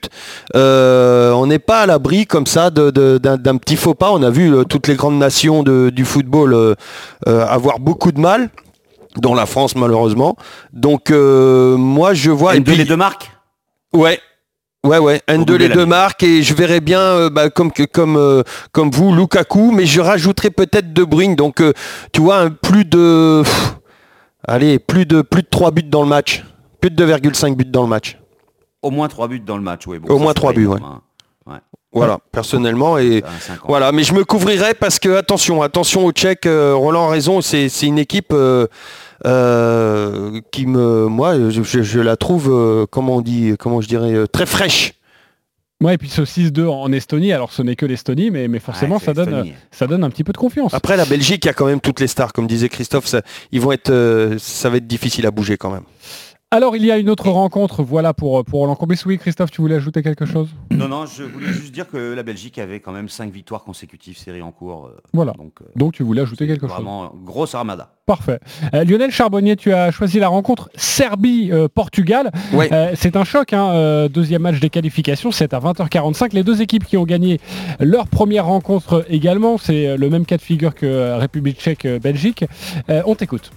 on 0.55 1.47
n'est 1.47 1.59
pas 1.59 1.81
à 1.81 1.87
l'abri 1.87 2.27
comme 2.27 2.47
ça 2.47 2.71
d'un 2.71 3.57
petit 3.57 3.77
faux 3.77 3.95
pas. 3.95 4.13
On 4.13 4.23
a 4.23 4.31
vu 4.31 4.53
toutes 4.69 4.89
les 4.89 4.95
grandes 4.95 5.19
nations 5.19 5.63
du 5.63 6.05
football 6.05 6.77
avoir 7.27 7.79
beaucoup 7.79 8.13
de 8.13 8.21
mal 8.21 8.51
dont 9.17 9.35
la 9.35 9.47
France 9.47 9.77
malheureusement. 9.77 10.37
Donc 10.73 11.11
moi 11.11 12.15
je 12.15 12.31
vois... 12.31 12.57
Et, 12.57 12.61
puis, 12.61 12.77
les 12.77 12.85
deux 12.85 12.97
marques? 12.97 13.31
Ouais, 13.93 14.21
Ouais, 14.87 14.99
ouais, 14.99 15.21
un 15.27 15.39
de 15.39 15.55
les 15.55 15.69
deux 15.69 15.85
marques 15.87 16.23
et 16.23 16.43
je 16.43 16.55
verrais 16.55 16.81
bien 16.81 17.01
euh, 17.01 17.31
bah, 17.31 17.51
comme, 17.51 17.73
comme, 17.93 18.17
euh, 18.17 18.43
comme 18.71 18.91
vous, 18.91 19.13
Lukaku, 19.15 19.73
mais 19.73 19.85
je 19.85 20.01
rajouterais 20.01 20.51
peut-être 20.51 20.93
De 20.93 21.03
Bruyne. 21.03 21.35
Donc, 21.35 21.61
euh, 21.61 21.73
tu 22.13 22.21
vois, 22.21 22.39
un 22.39 22.51
plus 22.51 22.85
de... 22.85 23.43
allez, 24.47 24.79
plus 24.79 25.05
de, 25.05 25.23
plus 25.23 25.43
de 25.43 25.49
3 25.51 25.73
buts 25.73 25.83
dans 25.83 26.03
le 26.03 26.09
match. 26.09 26.45
Plus 26.81 26.91
de 26.91 27.05
2,5 27.05 27.57
buts 27.57 27.65
dans 27.65 27.83
le 27.83 27.89
match. 27.89 28.17
Au 28.83 28.91
moins 28.91 29.09
3 29.09 29.27
buts 29.27 29.41
dans 29.41 29.57
le 29.57 29.63
match, 29.63 29.87
oui. 29.87 29.99
Au 30.09 30.19
moins 30.19 30.35
3 30.35 30.53
buts, 30.53 30.67
ouais. 30.67 30.79
Hein. 30.81 31.01
Voilà, 31.99 32.19
personnellement. 32.33 32.99
Et 32.99 33.23
voilà, 33.67 33.93
mais 33.93 34.03
je 34.03 34.15
me 34.15 34.25
couvrirais 34.25 34.75
parce 34.75 34.99
que, 34.99 35.17
attention, 35.17 35.63
attention 35.63 36.05
aux 36.05 36.13
Tchèques, 36.13 36.49
Roland 36.49 37.09
a 37.09 37.11
raison, 37.11 37.41
c'est 37.41 37.69
une 37.83 37.99
équipe... 37.99 38.33
Euh, 39.25 40.41
qui 40.51 40.67
me, 40.67 41.07
moi, 41.07 41.51
je, 41.51 42.01
la 42.01 42.17
trouve, 42.17 42.51
euh, 42.53 42.87
comment 42.91 43.17
on 43.17 43.21
dit, 43.23 43.55
comment 43.59 43.81
je 43.81 43.89
dirais, 43.89 44.13
euh, 44.13 44.27
très 44.27 44.45
fraîche. 44.45 44.93
Ouais, 45.83 45.95
et 45.95 45.99
puis 45.99 46.09
ce 46.09 46.23
6-2 46.23 46.69
en 46.69 46.91
Estonie, 46.93 47.33
alors 47.33 47.53
ce 47.53 47.63
n'est 47.63 47.77
que 47.77 47.85
l'Estonie, 47.85 48.31
mais, 48.31 48.49
mais 48.49 48.61
forcément 48.61 48.99
ça, 48.99 49.13
donne, 49.13 49.53
ça 49.71 49.87
donne 49.87 50.05
un 50.05 50.11
petit 50.11 50.25
peu 50.25 50.33
de 50.33 50.39
confiance. 50.39 50.73
Après 50.73 50.97
la 50.97 51.05
Belgique, 51.05 51.45
il 51.45 51.49
y 51.49 51.51
a 51.51 51.55
quand 51.55 51.67
même 51.67 51.81
toutes 51.81 52.01
les 52.01 52.07
stars, 52.07 52.33
comme 52.33 52.47
disait 52.47 52.71
Christophe, 52.71 53.07
ça, 53.07 53.21
ils 53.53 53.61
vont 53.61 53.73
être, 53.73 54.37
ça 54.39 54.71
va 54.71 54.79
être 54.79 54.87
difficile 54.87 55.27
à 55.27 55.31
bouger 55.31 55.59
quand 55.59 55.71
même. 55.71 55.85
Alors, 56.53 56.77
il 56.77 56.85
y 56.85 56.93
a 56.93 56.99
une 56.99 57.11
autre 57.11 57.29
rencontre, 57.29 57.83
voilà, 57.83 58.15
pour, 58.15 58.45
pour 58.45 58.61
Roland 58.61 58.77
Courbis. 58.77 59.03
Oui, 59.05 59.19
Christophe, 59.19 59.51
tu 59.51 59.61
voulais 59.61 59.75
ajouter 59.75 60.05
quelque 60.05 60.27
chose? 60.27 60.49
Non, 60.71 60.87
non, 60.87 61.05
je 61.05 61.25
voulais 61.25 61.49
juste 61.49 61.73
dire 61.73 61.89
que 61.89 62.15
la 62.15 62.23
Belgique 62.23 62.59
avait 62.59 62.79
quand 62.79 62.93
même 62.93 63.09
5 63.09 63.33
victoires 63.33 63.65
consécutives, 63.65 64.17
série 64.17 64.43
en 64.43 64.53
cours. 64.53 64.93
voilà. 65.13 65.33
Donc, 65.33 65.55
donc, 65.75 65.95
tu 65.95 66.05
voulais 66.05 66.23
ajouter 66.23 66.47
quelque 66.47 66.69
chose 66.69 66.77
Vraiment, 66.77 67.13
grosse 67.25 67.57
armada. 67.57 67.97
Parfait. 68.07 68.39
Euh, 68.73 68.85
Lionel 68.85 69.11
Charbonnier, 69.11 69.57
tu 69.57 69.73
as 69.73 69.91
choisi 69.91 70.21
la 70.21 70.29
rencontre 70.29 70.71
Serbie-Portugal. 70.77 72.31
Euh, 72.55 72.93
c'est 72.95 73.17
un 73.17 73.25
choc, 73.25 73.53
hein, 73.53 73.71
euh, 73.73 74.09
deuxième 74.09 74.43
match 74.43 74.61
des 74.61 74.71
qualifications, 74.71 75.33
c'est 75.33 75.53
à 75.53 75.59
20h45. 75.59 76.33
Les 76.33 76.45
deux 76.45 76.63
équipes 76.63 76.85
qui 76.85 76.97
ont 76.97 77.03
gagné 77.03 77.41
leur 77.81 78.07
première 78.07 78.47
rencontre 78.47 79.05
également, 79.09 79.59
c'est 79.59 79.97
le 79.97 80.09
même 80.09 80.25
cas 80.25 80.37
de 80.37 80.43
figure 80.43 80.73
que 80.77 81.19
République 81.19 81.59
tchèque-Belgique. 81.59 82.45
on 82.89 83.17
t'écoute. 83.17 83.51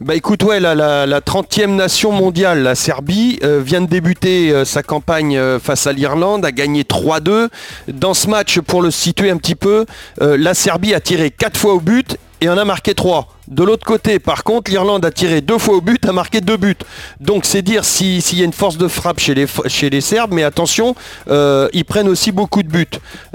Bah 0.00 0.14
écoute, 0.14 0.44
ouais, 0.44 0.60
la, 0.60 0.76
la, 0.76 1.20
30e 1.20 1.74
nation 1.74 2.12
mondiale, 2.12 2.35
la 2.44 2.74
Serbie, 2.74 3.38
vient 3.42 3.80
de 3.80 3.86
débuter 3.86 4.64
sa 4.64 4.82
campagne 4.82 5.40
face 5.58 5.86
à 5.86 5.92
l'Irlande, 5.92 6.44
a 6.44 6.52
gagné 6.52 6.82
3-2. 6.82 7.48
Dans 7.88 8.14
ce 8.14 8.28
match, 8.28 8.60
pour 8.60 8.82
le 8.82 8.90
situer 8.90 9.30
un 9.30 9.38
petit 9.38 9.54
peu, 9.54 9.86
la 10.20 10.54
Serbie 10.54 10.94
a 10.94 11.00
tiré 11.00 11.30
4 11.30 11.56
fois 11.56 11.74
au 11.74 11.80
but 11.80 12.18
et 12.40 12.48
en 12.48 12.58
a 12.58 12.64
marqué 12.64 12.94
3. 12.94 13.28
De 13.48 13.62
l'autre 13.62 13.86
côté, 13.86 14.18
par 14.18 14.42
contre, 14.42 14.70
l'Irlande 14.70 15.04
a 15.04 15.10
tiré 15.10 15.40
deux 15.40 15.58
fois 15.58 15.76
au 15.76 15.80
but, 15.80 16.04
a 16.06 16.12
marqué 16.12 16.40
deux 16.40 16.56
buts. 16.56 16.74
Donc 17.20 17.44
c'est 17.44 17.62
dire 17.62 17.84
s'il 17.84 18.38
y 18.38 18.42
a 18.42 18.44
une 18.44 18.52
force 18.52 18.76
de 18.76 18.88
frappe 18.88 19.20
chez 19.20 19.34
les, 19.34 20.00
Serbes, 20.00 20.32
mais 20.32 20.42
attention, 20.42 20.94
euh, 21.28 21.68
ils 21.72 21.84
prennent 21.84 22.08
aussi 22.08 22.32
beaucoup 22.32 22.62
de 22.62 22.68
buts. 22.68 22.86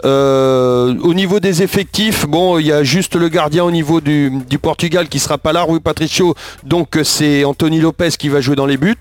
Euh, 0.03 0.95
au 1.01 1.13
niveau 1.13 1.39
des 1.39 1.63
effectifs, 1.63 2.27
bon, 2.27 2.59
il 2.59 2.67
y 2.67 2.71
a 2.73 2.83
juste 2.83 3.15
le 3.15 3.29
gardien 3.29 3.63
au 3.63 3.71
niveau 3.71 4.01
du, 4.01 4.31
Portugal 4.61 5.07
qui 5.07 5.19
sera 5.19 5.37
pas 5.37 5.53
là, 5.53 5.63
Rui 5.63 5.79
Patricio, 5.79 6.35
donc 6.63 6.99
c'est 7.03 7.45
Anthony 7.45 7.79
Lopez 7.79 8.11
qui 8.19 8.29
va 8.29 8.41
jouer 8.41 8.55
dans 8.55 8.65
les 8.67 8.77
buts. 8.77 8.95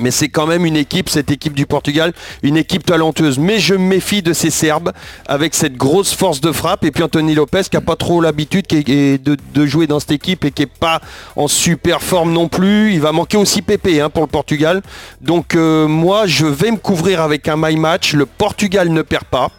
Mais 0.00 0.10
c'est 0.10 0.28
quand 0.28 0.46
même 0.46 0.66
une 0.66 0.76
équipe, 0.76 1.08
cette 1.08 1.30
équipe 1.30 1.54
du 1.54 1.66
Portugal, 1.66 2.12
une 2.42 2.56
équipe 2.56 2.84
talentueuse. 2.84 3.38
Mais 3.38 3.58
je 3.58 3.74
me 3.74 3.84
méfie 3.86 4.22
de 4.22 4.32
ces 4.32 4.50
Serbes 4.50 4.92
avec 5.26 5.54
cette 5.54 5.76
grosse 5.76 6.12
force 6.12 6.40
de 6.40 6.52
frappe. 6.52 6.84
Et 6.84 6.90
puis 6.90 7.02
Anthony 7.02 7.34
Lopez 7.34 7.62
qui 7.70 7.76
n'a 7.76 7.80
pas 7.80 7.96
trop 7.96 8.20
l'habitude 8.20 8.66
de, 8.66 9.66
jouer 9.66 9.86
dans 9.86 10.00
cette 10.00 10.12
équipe 10.12 10.44
et 10.44 10.50
qui 10.50 10.62
n'est 10.62 10.66
pas 10.66 11.00
en 11.36 11.48
super 11.48 12.02
forme 12.02 12.32
non 12.32 12.48
plus. 12.48 12.92
Il 12.92 13.00
va 13.00 13.12
manquer 13.12 13.36
aussi 13.36 13.62
Pépé 13.62 14.00
hein, 14.00 14.10
pour 14.10 14.22
le 14.22 14.28
Portugal. 14.28 14.82
Donc 15.20 15.54
euh, 15.54 15.86
moi, 15.86 16.26
je 16.26 16.46
vais 16.46 16.70
me 16.70 16.76
couvrir 16.76 17.20
avec 17.20 17.48
un 17.48 17.56
my 17.56 17.76
match. 17.76 18.14
Le 18.14 18.26
Portugal 18.26 18.88
ne 18.88 19.02
perd 19.02 19.24
pas. 19.24 19.50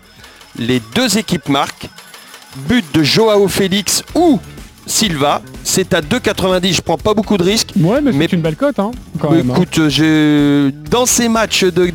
Les 0.58 0.82
deux 0.94 1.18
équipes 1.18 1.50
marquent. 1.50 1.90
But 2.56 2.86
de 2.94 3.04
Joao 3.04 3.48
Félix 3.50 4.04
ou 4.14 4.40
Silva. 4.86 5.42
C'est 5.64 5.94
à 5.94 6.02
2,90. 6.02 6.74
Je 6.74 6.82
prends 6.82 6.98
pas 6.98 7.14
beaucoup 7.14 7.38
de 7.38 7.44
risques. 7.44 7.72
Ouais, 7.80 8.02
mais, 8.02 8.12
c'est 8.12 8.34
une 8.34 8.42
belle 8.42 8.56
cote. 8.56 8.80
Hein, 8.80 8.92
hein. 9.24 9.30
écoute, 9.38 9.80
dans 10.90 11.06
ces 11.06 11.28
matchs 11.28 11.66
de, 11.66 11.92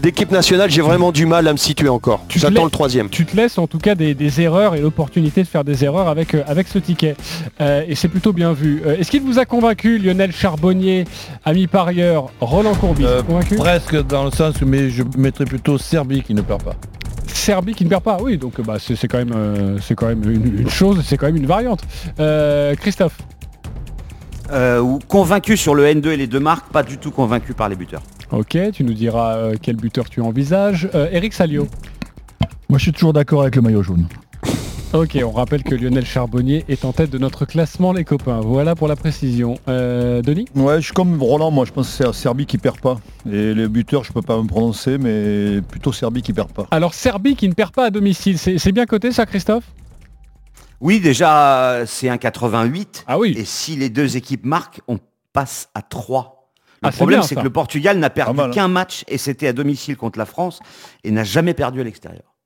d'équipe 0.00 0.30
nationale, 0.30 0.70
j'ai 0.70 0.80
vraiment 0.80 1.12
du 1.12 1.26
mal 1.26 1.46
à 1.48 1.52
me 1.52 1.58
situer 1.58 1.88
encore. 1.88 2.24
J'attends 2.28 2.64
le 2.64 2.70
troisième. 2.70 3.08
Tu 3.08 3.26
te 3.26 3.36
laisses 3.36 3.58
en 3.58 3.66
tout 3.66 3.78
cas 3.78 3.94
des, 3.94 4.40
erreurs 4.40 4.74
et 4.74 4.80
l'opportunité 4.80 5.42
de 5.42 5.48
faire 5.48 5.64
des 5.64 5.84
erreurs 5.84 6.08
avec, 6.08 6.34
euh, 6.34 6.42
avec 6.46 6.68
ce 6.68 6.78
ticket. 6.78 7.16
Euh, 7.60 7.82
et 7.88 7.94
c'est 7.94 8.08
plutôt 8.08 8.32
bien 8.32 8.52
vu. 8.52 8.82
Euh, 8.86 8.96
est-ce 8.98 9.10
qu'il 9.10 9.22
vous 9.22 9.38
a 9.38 9.46
convaincu, 9.46 9.98
Lionel 9.98 10.32
Charbonnier, 10.32 11.04
ami 11.44 11.66
parieur, 11.66 12.30
Roland 12.40 12.74
Courbis? 12.74 13.04
Presque 13.56 14.06
dans 14.06 14.24
le 14.24 14.30
sens, 14.30 14.54
mais 14.64 14.90
je 14.90 15.02
mettrais 15.16 15.46
plutôt 15.46 15.78
Serbie 15.78 16.22
qui 16.22 16.34
ne 16.34 16.42
perd 16.42 16.62
pas. 16.62 16.76
Serbie 17.34 17.74
qui 17.74 17.84
ne 17.84 17.88
perd 17.88 18.02
pas, 18.02 18.18
oui, 18.20 18.38
donc 18.38 18.60
bah, 18.60 18.76
c'est 18.78 19.08
quand 19.08 19.18
même, 19.18 19.32
euh, 19.34 19.78
c'est 19.80 19.94
quand 19.94 20.06
même 20.06 20.28
une, 20.28 20.68
chose, 20.68 21.02
c'est 21.04 21.16
quand 21.16 21.26
même 21.26 21.36
une 21.36 21.46
variante. 21.46 21.82
Euh, 22.18 22.74
Christophe 22.74 23.18
euh, 24.50 24.98
Convaincu 25.08 25.56
sur 25.56 25.74
le 25.74 25.84
N2 25.84 26.08
et 26.08 26.16
les 26.16 26.26
deux 26.26 26.40
marques, 26.40 26.70
pas 26.70 26.82
du 26.82 26.98
tout 26.98 27.10
convaincu 27.10 27.54
par 27.54 27.68
les 27.68 27.76
buteurs. 27.76 28.02
Ok, 28.30 28.58
tu 28.72 28.84
nous 28.84 28.94
diras 28.94 29.52
quel 29.62 29.76
buteur 29.76 30.08
tu 30.08 30.20
envisages. 30.20 30.88
Eric 31.12 31.32
Salio 31.32 31.66
Moi 32.68 32.78
je 32.78 32.84
suis 32.84 32.92
toujours 32.92 33.12
d'accord 33.12 33.42
avec 33.42 33.56
le 33.56 33.62
maillot 33.62 33.82
jaune. 33.82 34.06
Ok, 34.94 35.18
on 35.22 35.32
rappelle 35.32 35.62
que 35.62 35.74
Lionel 35.74 36.06
Charbonnier 36.06 36.64
est 36.68 36.86
en 36.86 36.92
tête 36.92 37.10
de 37.10 37.18
notre 37.18 37.44
classement, 37.44 37.92
les 37.92 38.04
copains. 38.04 38.40
Voilà 38.40 38.74
pour 38.74 38.88
la 38.88 38.96
précision. 38.96 39.58
Euh, 39.68 40.22
Denis 40.22 40.46
Ouais, 40.54 40.76
je 40.76 40.86
suis 40.86 40.94
comme 40.94 41.22
Roland, 41.22 41.50
moi 41.50 41.66
je 41.66 41.72
pense 41.72 41.94
que 41.94 42.04
c'est 42.04 42.12
Serbie 42.14 42.46
qui 42.46 42.56
perd 42.56 42.80
pas. 42.80 42.98
Et 43.30 43.52
les 43.52 43.68
buteurs, 43.68 44.02
je 44.02 44.14
peux 44.14 44.22
pas 44.22 44.40
me 44.40 44.48
prononcer, 44.48 44.96
mais 44.96 45.60
plutôt 45.60 45.92
Serbie 45.92 46.22
qui 46.22 46.32
perd 46.32 46.50
pas. 46.52 46.66
Alors 46.70 46.94
Serbie 46.94 47.36
qui 47.36 47.48
ne 47.50 47.52
perd 47.52 47.72
pas 47.72 47.84
à 47.84 47.90
domicile, 47.90 48.38
c'est 48.38 48.72
bien 48.72 48.86
coté 48.86 49.12
ça, 49.12 49.26
Christophe? 49.26 49.64
Oui, 50.80 51.00
déjà, 51.00 51.82
c'est 51.86 52.08
un 52.08 52.16
88. 52.16 53.04
Ah 53.06 53.18
oui. 53.18 53.34
Et 53.36 53.44
si 53.44 53.76
les 53.76 53.90
deux 53.90 54.16
équipes 54.16 54.46
marquent, 54.46 54.80
on 54.88 54.98
passe 55.34 55.68
à 55.74 55.82
3. 55.82 56.50
Le 56.82 56.88
ah, 56.88 56.92
problème, 56.92 57.22
c'est 57.22 57.34
que 57.34 57.40
le 57.40 57.50
Portugal 57.50 57.98
n'a 57.98 58.08
perdu 58.08 58.40
hein. 58.40 58.50
qu'un 58.50 58.68
match 58.68 59.04
et 59.08 59.18
c'était 59.18 59.48
à 59.48 59.52
domicile 59.52 59.98
contre 59.98 60.18
la 60.18 60.26
France 60.26 60.60
et 61.04 61.10
n'a 61.10 61.24
jamais 61.24 61.52
perdu 61.52 61.82
à 61.82 61.84
l'extérieur. 61.84 62.37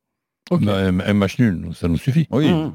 Bah, 0.61 0.89
un, 1.07 1.15
match 1.15 1.39
nul, 1.39 1.69
ça 1.75 1.89
nous 1.89 1.97
suffit. 1.97 2.27
Oui. 2.31 2.51
Mmh. 2.53 2.73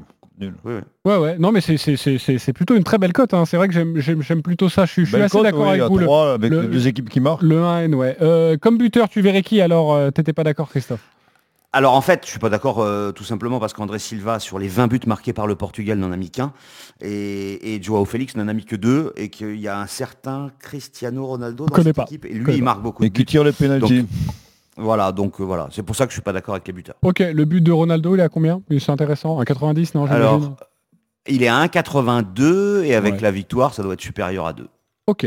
Ouais, 1.04 1.16
ouais. 1.16 1.38
Non, 1.38 1.52
mais 1.52 1.60
c'est 1.60 2.52
plutôt 2.52 2.76
une 2.76 2.84
très 2.84 2.98
belle 2.98 3.12
cote. 3.12 3.34
Hein. 3.34 3.44
C'est 3.44 3.56
vrai 3.56 3.68
que 3.68 3.74
j'aime 3.74 4.42
plutôt 4.42 4.68
ça. 4.68 4.86
Je 4.86 4.92
suis, 5.04 5.16
assez 5.16 5.42
d'accord 5.42 5.68
avec 5.68 5.82
vous. 5.82 6.14
avec 6.14 6.52
les 6.52 6.66
deux 6.66 6.86
équipes 6.86 7.10
qui 7.10 7.20
marquent. 7.20 7.42
Le 7.42 7.56
1N, 7.56 7.94
ouais. 7.94 8.16
Euh, 8.20 8.56
comme 8.56 8.78
buteur, 8.78 9.08
tu 9.08 9.20
verrais 9.20 9.42
qui 9.42 9.60
alors 9.60 9.94
euh, 9.94 10.10
T'étais 10.10 10.32
pas 10.32 10.44
d'accord, 10.44 10.68
Christophe? 10.68 11.04
Alors 11.70 11.94
en 11.94 12.00
fait, 12.00 12.22
je 12.24 12.30
suis 12.30 12.38
pas 12.38 12.48
d'accord 12.48 12.80
euh, 12.80 13.12
tout 13.12 13.24
simplement 13.24 13.60
parce 13.60 13.74
qu'André 13.74 13.98
Silva, 13.98 14.38
sur 14.38 14.58
les 14.58 14.68
20 14.68 14.86
buts 14.86 15.00
marqués 15.06 15.34
par 15.34 15.46
le 15.46 15.54
Portugal, 15.54 15.98
n'en 15.98 16.12
a 16.12 16.16
mis 16.16 16.30
qu'un. 16.30 16.52
Et, 17.02 17.74
et 17.74 17.82
Joao 17.82 18.06
Félix 18.06 18.36
n'en 18.36 18.48
a 18.48 18.54
mis 18.54 18.64
que 18.64 18.76
deux. 18.76 19.12
Et 19.16 19.28
qu'il 19.28 19.60
y 19.60 19.68
a 19.68 19.78
un 19.78 19.86
certain 19.86 20.50
Cristiano 20.60 21.26
Ronaldo 21.26 21.66
dans 21.66 21.82
cette 21.82 21.98
équipe. 21.98 22.24
Et 22.24 22.32
lui, 22.32 22.56
il 22.56 22.62
marque 22.62 22.80
beaucoup. 22.80 23.04
Et 23.04 23.10
qui 23.10 23.24
tire 23.24 23.44
les 23.44 23.52
pénalties? 23.52 24.06
Voilà, 24.78 25.10
donc 25.10 25.40
euh, 25.40 25.44
voilà, 25.44 25.68
c'est 25.72 25.82
pour 25.82 25.96
ça 25.96 26.06
que 26.06 26.10
je 26.12 26.14
suis 26.14 26.22
pas 26.22 26.32
d'accord 26.32 26.54
avec 26.54 26.66
les 26.66 26.72
buteurs. 26.72 26.94
Ok, 27.02 27.18
le 27.18 27.44
but 27.44 27.60
de 27.60 27.72
Ronaldo, 27.72 28.14
il 28.14 28.20
est 28.20 28.22
à 28.22 28.28
combien? 28.28 28.62
C'est 28.78 28.90
intéressant, 28.90 29.40
un 29.40 29.44
90 29.44 29.94
non 29.94 30.06
Alors, 30.06 30.56
il 31.26 31.42
est 31.42 31.48
à 31.48 31.66
1,82 31.66 32.84
et 32.84 32.94
avec 32.94 33.20
la 33.20 33.30
victoire, 33.30 33.74
ça 33.74 33.82
doit 33.82 33.94
être 33.94 34.00
supérieur 34.00 34.46
à 34.46 34.52
2. 34.52 34.68
Ok, 35.08 35.26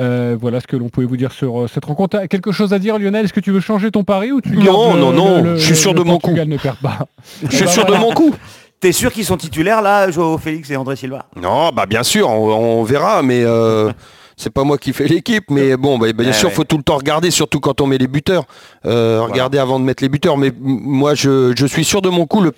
euh, 0.00 0.36
voilà 0.40 0.60
ce 0.60 0.66
que 0.66 0.76
l'on 0.76 0.88
pouvait 0.88 1.06
vous 1.06 1.18
dire 1.18 1.30
sur 1.30 1.60
euh, 1.60 1.68
cette 1.68 1.84
rencontre. 1.84 2.26
Quelque 2.26 2.52
chose 2.52 2.72
à 2.72 2.78
dire 2.78 2.98
Lionel? 2.98 3.26
Est-ce 3.26 3.34
que 3.34 3.40
tu 3.40 3.52
veux 3.52 3.60
changer 3.60 3.90
ton 3.90 4.02
pari 4.02 4.32
ou 4.32 4.40
tu 4.40 4.56
Non, 4.56 4.96
non, 4.96 5.12
non, 5.12 5.56
je 5.56 5.64
suis 5.64 5.76
sûr 5.76 5.94
de 5.94 6.02
mon 6.02 6.18
coup. 6.18 6.32
ne 6.32 6.56
perd 6.56 6.78
pas. 6.78 7.06
je 7.42 7.54
suis 7.54 7.68
sûr 7.68 7.84
de 7.84 7.94
mon 7.94 8.12
coup. 8.12 8.34
T'es 8.80 8.92
sûr 8.92 9.12
qu'ils 9.12 9.26
sont 9.26 9.36
titulaires 9.36 9.82
là, 9.82 10.10
Joao 10.10 10.38
Félix 10.38 10.70
et 10.70 10.76
André 10.76 10.96
Silva? 10.96 11.26
Non, 11.36 11.70
bah 11.70 11.84
bien 11.84 12.02
sûr, 12.02 12.30
on, 12.30 12.82
verra, 12.82 13.22
mais 13.22 13.44
c'est 14.40 14.50
pas 14.50 14.64
moi 14.64 14.78
qui 14.78 14.92
fais 14.92 15.06
l'équipe, 15.06 15.44
mais 15.50 15.76
bon, 15.76 15.98
bah, 15.98 16.12
bien 16.12 16.32
sûr, 16.32 16.48
il 16.48 16.54
faut 16.54 16.64
tout 16.64 16.78
le 16.78 16.82
temps 16.82 16.96
regarder, 16.96 17.30
surtout 17.30 17.60
quand 17.60 17.80
on 17.80 17.86
met 17.86 17.98
les 17.98 18.08
buteurs. 18.08 18.44
Euh, 18.86 19.20
regarder 19.22 19.58
avant 19.58 19.78
de 19.78 19.84
mettre 19.84 20.02
les 20.02 20.08
buteurs. 20.08 20.38
Mais 20.38 20.50
moi, 20.58 21.14
je, 21.14 21.52
suis 21.66 21.84
sûr 21.84 22.00
de 22.00 22.08
mon 22.08 22.26
coup, 22.26 22.40
le, 22.40 22.52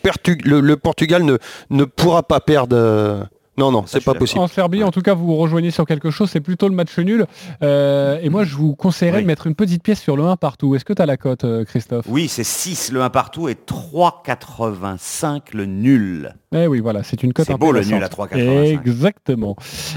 le, 0.60 0.76
Portugal 0.76 1.24
ne, 1.24 1.38
ne 1.70 1.84
pourra 1.84 2.22
pas 2.22 2.40
perdre. 2.40 3.28
Euh, 3.58 3.60
non, 3.60 3.70
non, 3.70 3.84
c'est 3.86 4.04
pas 4.04 4.14
possible. 4.14 4.40
En 4.40 4.48
Serbie, 4.48 4.82
en 4.82 4.90
tout 4.90 5.02
cas, 5.02 5.14
vous 5.14 5.26
vous 5.26 5.36
rejoignez 5.36 5.70
sur 5.70 5.86
quelque 5.86 6.10
chose, 6.10 6.30
c'est 6.30 6.40
plutôt 6.40 6.68
le 6.68 6.74
match 6.74 6.98
nul. 6.98 7.26
Euh, 7.62 8.18
et 8.22 8.28
moi, 8.28 8.44
je 8.44 8.56
vous 8.56 8.74
conseillerais 8.74 9.22
de 9.22 9.26
mettre 9.26 9.46
une 9.46 9.54
petite 9.54 9.82
pièce 9.82 10.00
sur 10.00 10.16
le 10.16 10.24
1 10.24 10.36
partout. 10.36 10.74
Est-ce 10.74 10.84
que 10.84 10.92
tu 10.92 11.02
as 11.02 11.06
la 11.06 11.16
cote, 11.16 11.46
Christophe? 11.64 12.06
Oui, 12.08 12.28
c'est 12.28 12.44
6 12.44 12.92
le 12.92 13.02
1 13.02 13.10
partout 13.10 13.48
et 13.48 13.54
3,85 13.54 15.54
le 15.54 15.66
nul. 15.66 16.34
Eh 16.54 16.66
oui, 16.66 16.80
voilà, 16.80 17.02
c'est 17.02 17.22
une 17.22 17.32
cote 17.32 17.46
C'est 17.46 17.56
beau 17.56 17.72
le 17.72 17.82
nul 17.82 18.02
à 18.02 18.08
3,85. 18.08 18.78
Exactement. 18.78 19.56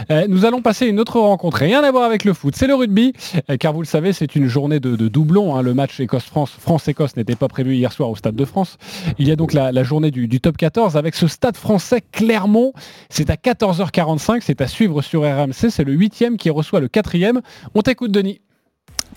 Euh, 0.09 0.25
nous 0.29 0.45
allons 0.45 0.61
passer 0.61 0.87
une 0.87 0.99
autre 0.99 1.19
rencontre, 1.19 1.57
rien 1.57 1.83
à 1.83 1.91
voir 1.91 2.03
avec 2.03 2.23
le 2.23 2.33
foot, 2.33 2.55
c'est 2.55 2.67
le 2.67 2.75
rugby, 2.75 3.13
euh, 3.49 3.57
car 3.57 3.73
vous 3.73 3.81
le 3.81 3.87
savez, 3.87 4.13
c'est 4.13 4.35
une 4.35 4.47
journée 4.47 4.79
de, 4.79 4.95
doublon. 5.07 5.55
Hein. 5.55 5.61
Le 5.61 5.73
match 5.73 5.99
Écosse-France, 5.99 6.55
France-Écosse 6.57 7.17
n'était 7.17 7.35
pas 7.35 7.49
prévu 7.49 7.75
hier 7.75 7.91
soir 7.91 8.09
au 8.09 8.15
Stade 8.15 8.35
de 8.35 8.45
France. 8.45 8.77
Il 9.17 9.27
y 9.27 9.31
a 9.31 9.35
donc 9.35 9.51
la, 9.51 9.83
journée 9.83 10.11
du, 10.11 10.27
du, 10.27 10.39
top 10.39 10.55
14 10.55 10.95
avec 10.95 11.15
ce 11.15 11.27
Stade 11.27 11.57
français 11.57 12.01
Clermont. 12.11 12.73
C'est 13.09 13.29
à 13.29 13.37
14h45, 13.55 14.41
c'est 14.41 14.61
à 14.61 14.67
suivre 14.67 15.01
sur 15.01 15.21
RMC, 15.21 15.69
c'est 15.69 15.83
le 15.83 15.93
huitième 15.93 16.37
qui 16.37 16.49
reçoit 16.49 16.79
le 16.79 16.87
quatrième. 16.87 17.41
On 17.73 17.81
t'écoute 17.81 18.11
Denis. 18.11 18.41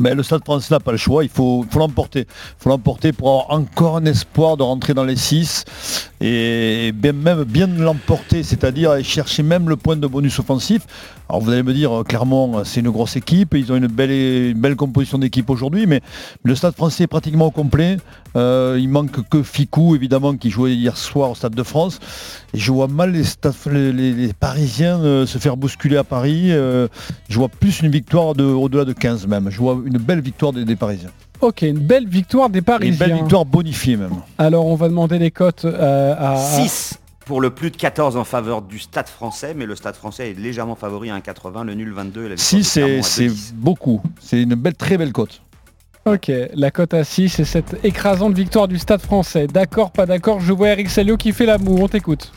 Mais 0.00 0.14
le 0.14 0.22
Stade 0.22 0.44
français 0.44 0.74
n'a 0.74 0.80
pas 0.80 0.92
le 0.92 0.98
choix, 0.98 1.24
il 1.24 1.30
faut, 1.30 1.64
l'emporter. 1.74 2.20
Il 2.20 2.62
faut 2.62 2.68
l'emporter 2.68 3.12
pour 3.12 3.28
avoir 3.28 3.50
encore 3.50 3.96
un 3.96 4.04
espoir 4.04 4.56
de 4.56 4.62
rentrer 4.62 4.94
dans 4.94 5.04
les 5.04 5.16
6 5.16 5.64
et 6.20 6.92
même 7.02 7.44
bien 7.44 7.66
l'emporter, 7.66 8.42
c'est-à-dire 8.42 9.02
chercher 9.04 9.42
même 9.42 9.68
le 9.68 9.76
point 9.76 9.96
de 9.96 10.06
bonus 10.06 10.38
offensif. 10.38 10.82
Alors 11.28 11.42
vous 11.42 11.50
allez 11.50 11.62
me 11.62 11.74
dire, 11.74 12.04
clairement, 12.06 12.64
c'est 12.64 12.80
une 12.80 12.90
grosse 12.90 13.16
équipe, 13.16 13.54
ils 13.54 13.70
ont 13.70 13.76
une 13.76 13.86
belle, 13.86 14.54
belle 14.54 14.76
composition 14.76 15.18
d'équipe 15.18 15.50
aujourd'hui, 15.50 15.86
mais 15.86 16.00
le 16.42 16.54
Stade 16.54 16.74
français 16.74 17.04
est 17.04 17.08
pratiquement 17.08 17.46
au 17.46 17.50
complet. 17.50 17.98
Euh, 18.36 18.76
il 18.78 18.88
manque 18.88 19.28
que 19.28 19.42
Ficou, 19.42 19.94
évidemment, 19.94 20.36
qui 20.36 20.50
jouait 20.50 20.74
hier 20.74 20.96
soir 20.96 21.30
au 21.30 21.34
Stade 21.34 21.54
de 21.54 21.62
France. 21.62 21.98
Je 22.54 22.72
vois 22.72 22.88
mal 22.88 23.12
les, 23.12 24.32
Parisiens 24.32 25.00
euh, 25.00 25.26
se 25.26 25.38
faire 25.38 25.56
bousculer 25.56 25.96
à 25.96 26.04
Paris. 26.04 26.52
Euh, 26.52 26.88
je 27.28 27.38
vois 27.38 27.48
plus 27.48 27.80
une 27.80 27.90
victoire 27.90 28.34
de, 28.34 28.44
au-delà 28.44 28.84
de 28.84 28.92
15 28.92 29.26
même. 29.26 29.50
Une 29.86 29.98
belle 29.98 30.20
victoire 30.20 30.52
des, 30.52 30.76
Parisiens. 30.76 31.10
Ok, 31.40 31.62
une 31.62 31.78
belle 31.78 32.08
victoire 32.08 32.50
des 32.50 32.62
Parisiens. 32.62 32.92
Une 32.92 32.98
belle 32.98 33.14
victoire 33.14 33.44
bonifiée 33.44 33.96
même. 33.96 34.12
Alors 34.38 34.66
on 34.66 34.74
va 34.74 34.88
demander 34.88 35.18
les 35.18 35.30
cotes 35.30 35.64
à... 35.64 36.36
6 36.36 36.98
pour 37.28 37.42
le 37.42 37.50
plus 37.50 37.70
de 37.70 37.76
14 37.76 38.16
en 38.16 38.24
faveur 38.24 38.62
du 38.62 38.78
Stade 38.78 39.06
français, 39.06 39.52
mais 39.54 39.66
le 39.66 39.76
Stade 39.76 39.96
français 39.96 40.30
est 40.30 40.40
légèrement 40.40 40.76
favori 40.76 41.10
à 41.10 41.18
1,80, 41.18 41.66
le 41.66 41.74
nul 41.74 41.92
22 41.92 42.24
et 42.24 42.28
la 42.30 42.36
Si, 42.38 42.64
c'est 42.64 43.02
beaucoup. 43.52 44.00
C'est 44.18 44.42
une 44.42 44.54
belle, 44.54 44.74
très 44.74 44.96
belle 44.96 45.12
cote. 45.12 45.42
Ok, 46.06 46.32
la 46.54 46.70
cote 46.70 46.94
à 46.94 47.04
6 47.04 47.40
et 47.40 47.44
cette 47.44 47.84
écrasante 47.84 48.32
victoire 48.32 48.66
du 48.66 48.78
Stade 48.78 49.02
français. 49.02 49.46
D'accord, 49.46 49.90
pas 49.90 50.06
d'accord, 50.06 50.40
je 50.40 50.54
vois 50.54 50.70
Eric 50.70 50.88
Salio 50.88 51.18
qui 51.18 51.32
fait 51.32 51.44
l'amour, 51.44 51.82
on 51.82 51.88
t'écoute. 51.88 52.32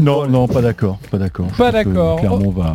Non, 0.00 0.26
non, 0.26 0.48
pas 0.48 0.62
d'accord, 0.62 0.98
pas 1.10 1.18
d'accord. 1.18 1.46
Pas 1.56 1.72
d'accord. 1.72 2.20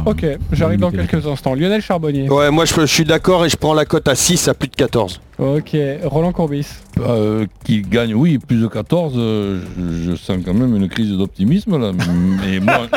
ok, 0.05 0.25
j'arrive 0.51 0.79
dans 0.79 0.91
quelques 0.91 1.25
instants. 1.25 1.53
Lionel 1.53 1.81
Charbonnier. 1.81 2.29
Ouais, 2.29 2.51
moi 2.51 2.65
je, 2.65 2.85
suis 2.85 3.05
d'accord 3.05 3.45
et 3.45 3.49
je 3.49 3.57
prends 3.57 3.73
la 3.73 3.85
cote 3.85 4.07
à 4.07 4.15
6 4.15 4.47
à 4.47 4.53
plus 4.53 4.67
de 4.67 4.75
14. 4.75 5.21
Ok, 5.39 5.75
Roland 6.03 6.31
Courbis. 6.31 6.67
Euh, 6.99 7.47
qui 7.63 7.81
gagne, 7.81 8.13
oui, 8.13 8.37
plus 8.37 8.61
de 8.61 8.67
14, 8.67 9.13
euh, 9.15 9.61
je, 10.05 10.15
sens 10.15 10.37
quand 10.45 10.53
même 10.53 10.75
une 10.75 10.87
crise 10.87 11.11
d'optimisme 11.11 11.79
là. 11.79 11.91
et, 12.47 12.59
moi, 12.59 12.87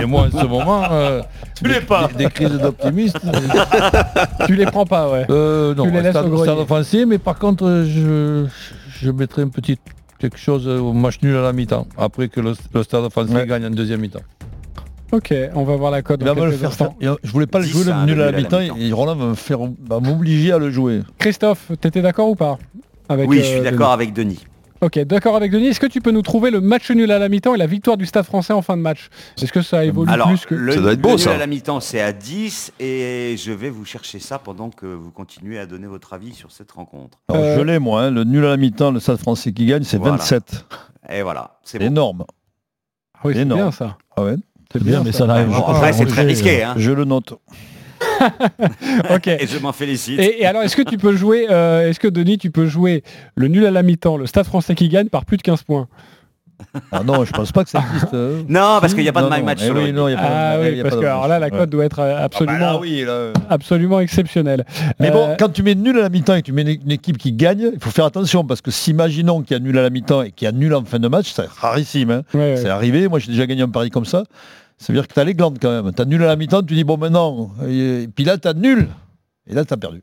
et, 0.00 0.06
moi, 0.06 0.28
en 0.32 0.40
ce 0.40 0.46
moment, 0.46 0.84
euh, 0.90 1.20
tu 1.56 1.68
les 1.68 1.80
pas. 1.80 2.08
Des, 2.16 2.26
crises 2.26 2.58
d'optimisme. 2.58 3.18
tu 4.46 4.54
les 4.54 4.66
prends 4.66 4.86
pas, 4.86 5.10
ouais. 5.10 5.26
non, 5.28 5.84
tu 5.84 5.90
les 5.90 6.02
laisses 6.02 6.16
stade, 6.16 7.08
mais 7.08 7.18
par 7.18 7.38
contre, 7.38 7.84
je, 7.86 8.46
je 9.02 9.10
mettrai 9.10 9.42
une 9.42 9.50
petite 9.50 9.80
quelque 10.20 10.38
chose 10.38 10.68
au 10.68 10.92
match 10.92 11.18
nul 11.22 11.34
à 11.34 11.42
la 11.42 11.52
mi-temps, 11.52 11.86
après 11.96 12.28
que 12.28 12.40
le, 12.40 12.54
Stade 12.82 13.10
français 13.10 13.46
gagne 13.46 13.66
en 13.66 13.70
deuxième 13.70 14.00
mi-temps. 14.00 14.20
Ok, 15.12 15.34
on 15.54 15.64
va 15.64 15.74
voir 15.74 15.90
la 15.90 16.02
cote. 16.02 16.20
dans 16.20 16.34
quelques 16.34 16.62
instants. 16.62 16.94
Je 17.00 17.32
voulais 17.32 17.46
pas 17.46 17.58
le 17.58 17.64
10 17.64 17.70
jouer 17.70 17.84
le 17.84 18.06
nul 18.06 18.20
à 18.22 18.30
la 18.30 18.38
mi-temps 18.38 18.60
et 18.60 18.92
Roland 18.92 19.16
va 19.16 19.26
me 19.26 19.34
faire 19.34 19.58
va 19.88 19.98
m'obliger 19.98 20.52
à 20.52 20.58
le 20.58 20.70
jouer. 20.70 21.00
Christophe, 21.18 21.72
t'étais 21.80 22.02
d'accord 22.02 22.28
ou 22.28 22.36
pas 22.36 22.58
avec, 23.08 23.28
Oui, 23.28 23.38
euh, 23.38 23.42
je 23.42 23.46
suis 23.46 23.60
Denis 23.60 23.62
d'accord 23.62 23.90
avec 23.90 24.12
Denis. 24.12 24.46
Ok, 24.82 24.98
d'accord 25.00 25.36
avec 25.36 25.52
Denis. 25.52 25.66
Est-ce 25.68 25.80
que 25.80 25.86
tu 25.86 26.00
peux 26.00 26.10
nous 26.10 26.22
trouver 26.22 26.50
le 26.50 26.60
match 26.62 26.90
nul 26.90 27.10
à 27.12 27.18
la 27.18 27.28
mi-temps 27.28 27.54
et 27.54 27.58
la 27.58 27.66
victoire 27.66 27.98
du 27.98 28.06
Stade 28.06 28.24
français 28.24 28.54
en 28.54 28.62
fin 28.62 28.76
de 28.78 28.82
match? 28.82 29.08
Est-ce 29.40 29.52
que 29.52 29.60
ça 29.60 29.84
évolue 29.84 30.10
Alors, 30.10 30.28
plus 30.28 30.46
que... 30.46 30.54
le, 30.54 30.72
Ça 30.72 30.80
doit 30.80 30.92
être 30.92 30.98
le 30.98 31.02
beau, 31.02 31.10
nul 31.10 31.18
ça. 31.18 31.32
à 31.34 31.36
la 31.36 31.46
mi-temps, 31.46 31.80
c'est 31.80 32.00
à 32.00 32.12
10 32.12 32.72
et 32.80 33.36
je 33.38 33.52
vais 33.52 33.68
vous 33.68 33.84
chercher 33.84 34.18
ça 34.20 34.38
pendant 34.38 34.70
que 34.70 34.86
vous 34.86 35.10
continuez 35.10 35.58
à 35.58 35.66
donner 35.66 35.86
votre 35.86 36.14
avis 36.14 36.32
sur 36.32 36.50
cette 36.50 36.72
rencontre. 36.72 37.18
Alors, 37.28 37.42
Euh, 37.42 37.56
Je 37.58 37.60
l'ai 37.62 37.78
moi, 37.78 38.04
hein, 38.04 38.10
le 38.10 38.24
nul 38.24 38.44
à 38.46 38.50
la 38.50 38.56
mi-temps, 38.56 38.90
le 38.90 39.00
Stade 39.00 39.18
français 39.18 39.52
qui 39.52 39.66
gagne, 39.66 39.82
c'est 39.82 39.98
Voilà. 39.98 40.16
27. 40.16 40.64
Et 41.10 41.20
voilà, 41.22 41.58
c'est 41.62 41.78
bon. 41.78 41.84
énorme. 41.86 42.24
Ah 43.16 43.20
oui, 43.24 43.34
c'est 43.34 43.40
énorme. 43.42 43.60
bien 43.60 43.70
ça. 43.72 43.98
Ah 44.16 44.22
ouais, 44.24 44.36
C'est 44.72 44.82
bien, 44.82 45.02
mais 45.04 45.12
ça 45.12 45.26
Bon, 45.26 45.26
n'arrive 45.26 45.52
après, 45.68 45.92
c'est 45.92 46.06
très 46.06 46.22
risqué. 46.22 46.62
Hein. 46.62 46.72
je 46.78 46.90
le 46.92 47.04
note. 47.04 47.34
Ok. 49.14 49.26
Et 49.28 49.46
je 49.46 49.58
m'en 49.58 49.72
félicite. 49.72 50.18
Et, 50.18 50.42
et 50.42 50.46
alors, 50.46 50.62
est-ce 50.62 50.76
que 50.76 50.82
tu 50.82 50.98
peux 50.98 51.14
jouer, 51.16 51.46
euh, 51.50 51.88
est-ce 51.88 52.00
que 52.00 52.08
Denis, 52.08 52.38
tu 52.38 52.50
peux 52.50 52.66
jouer 52.66 53.02
le 53.34 53.48
nul 53.48 53.66
à 53.66 53.70
la 53.70 53.82
mi-temps, 53.82 54.16
le 54.16 54.26
Stade 54.26 54.46
français 54.46 54.74
qui 54.74 54.88
gagne 54.88 55.08
par 55.08 55.24
plus 55.24 55.36
de 55.36 55.42
15 55.42 55.62
points? 55.62 55.88
Ah 56.92 57.02
non, 57.02 57.24
je 57.24 57.32
pense 57.32 57.52
pas 57.52 57.64
que 57.64 57.70
ça 57.70 57.82
existe. 57.90 58.12
euh. 58.12 58.42
Non, 58.48 58.78
parce 58.82 58.92
qu'il 58.92 59.02
n'y 59.02 59.08
a 59.08 59.14
pas 59.14 59.22
de 59.22 59.30
my 59.34 59.42
match 59.42 59.60
eh 59.62 59.64
sur 59.64 59.74
le 59.74 59.80
oui, 59.82 59.92
non, 59.94 60.08
il 60.08 60.12
y 60.12 60.14
a 60.14 60.18
pas 60.18 60.24
de- 60.28 60.30
Ah 60.30 60.68
y 60.68 60.72
oui, 60.74 60.80
a 60.80 60.82
parce 60.82 60.94
pas 60.96 61.00
que 61.00 61.06
alors 61.06 61.26
là, 61.26 61.38
la 61.38 61.48
cote 61.48 61.70
doit 61.70 61.86
être 61.86 62.00
euh, 62.00 62.12
Ah 62.14 62.18
bah 62.18 62.24
absolument, 62.24 62.58
là, 62.58 62.78
oui, 62.78 63.02
là. 63.06 63.32
absolument 63.48 63.98
exceptionnelle. 64.00 64.66
Mais 65.00 65.08
Euh, 65.08 65.12
bon, 65.12 65.36
quand 65.38 65.48
tu 65.50 65.62
mets 65.62 65.74
nul 65.74 65.98
à 65.98 66.02
la 66.02 66.08
mi-temps 66.10 66.34
et 66.34 66.42
que 66.42 66.46
tu 66.46 66.52
mets 66.52 66.74
une 66.84 66.90
équipe 66.90 67.16
qui 67.16 67.32
gagne, 67.32 67.70
il 67.72 67.80
faut 67.82 67.88
faire 67.90 68.04
attention 68.04 68.44
parce 68.44 68.60
que 68.60 68.70
si 68.70 68.90
imaginons 68.90 69.40
qu'il 69.40 69.56
y 69.56 69.60
a 69.60 69.62
nul 69.62 69.78
à 69.78 69.82
la 69.82 69.88
mi-temps 69.88 70.20
et 70.22 70.32
qu'il 70.32 70.44
y 70.44 70.48
a 70.48 70.52
nul 70.52 70.74
en 70.74 70.84
fin 70.84 70.98
de 70.98 71.08
match, 71.08 71.32
c'est 71.34 71.48
rarissime. 71.48 72.10
hein. 72.10 72.22
ouais, 72.34 72.40
ouais. 72.40 72.56
C'est 72.58 72.68
arrivé, 72.68 73.08
moi 73.08 73.18
j'ai 73.20 73.32
déjà 73.32 73.46
gagné 73.46 73.62
un 73.62 73.68
pari 73.70 73.88
comme 73.88 74.04
ça. 74.04 74.24
Ça 74.80 74.92
veut 74.92 74.98
dire 74.98 75.06
que 75.06 75.12
tu 75.12 75.20
as 75.20 75.24
les 75.24 75.34
glandes 75.34 75.58
quand 75.60 75.82
même. 75.82 75.92
Tu 75.92 76.06
nul 76.06 76.22
à 76.24 76.28
la 76.28 76.36
mi-temps, 76.36 76.62
tu 76.62 76.74
dis 76.74 76.84
bon 76.84 76.96
maintenant, 76.96 77.50
et, 77.68 78.08
puis 78.14 78.24
là 78.24 78.38
tu 78.38 78.48
nul. 78.56 78.88
Et 79.46 79.54
là 79.54 79.64
tu 79.64 79.74
as 79.74 79.76
perdu. 79.76 80.02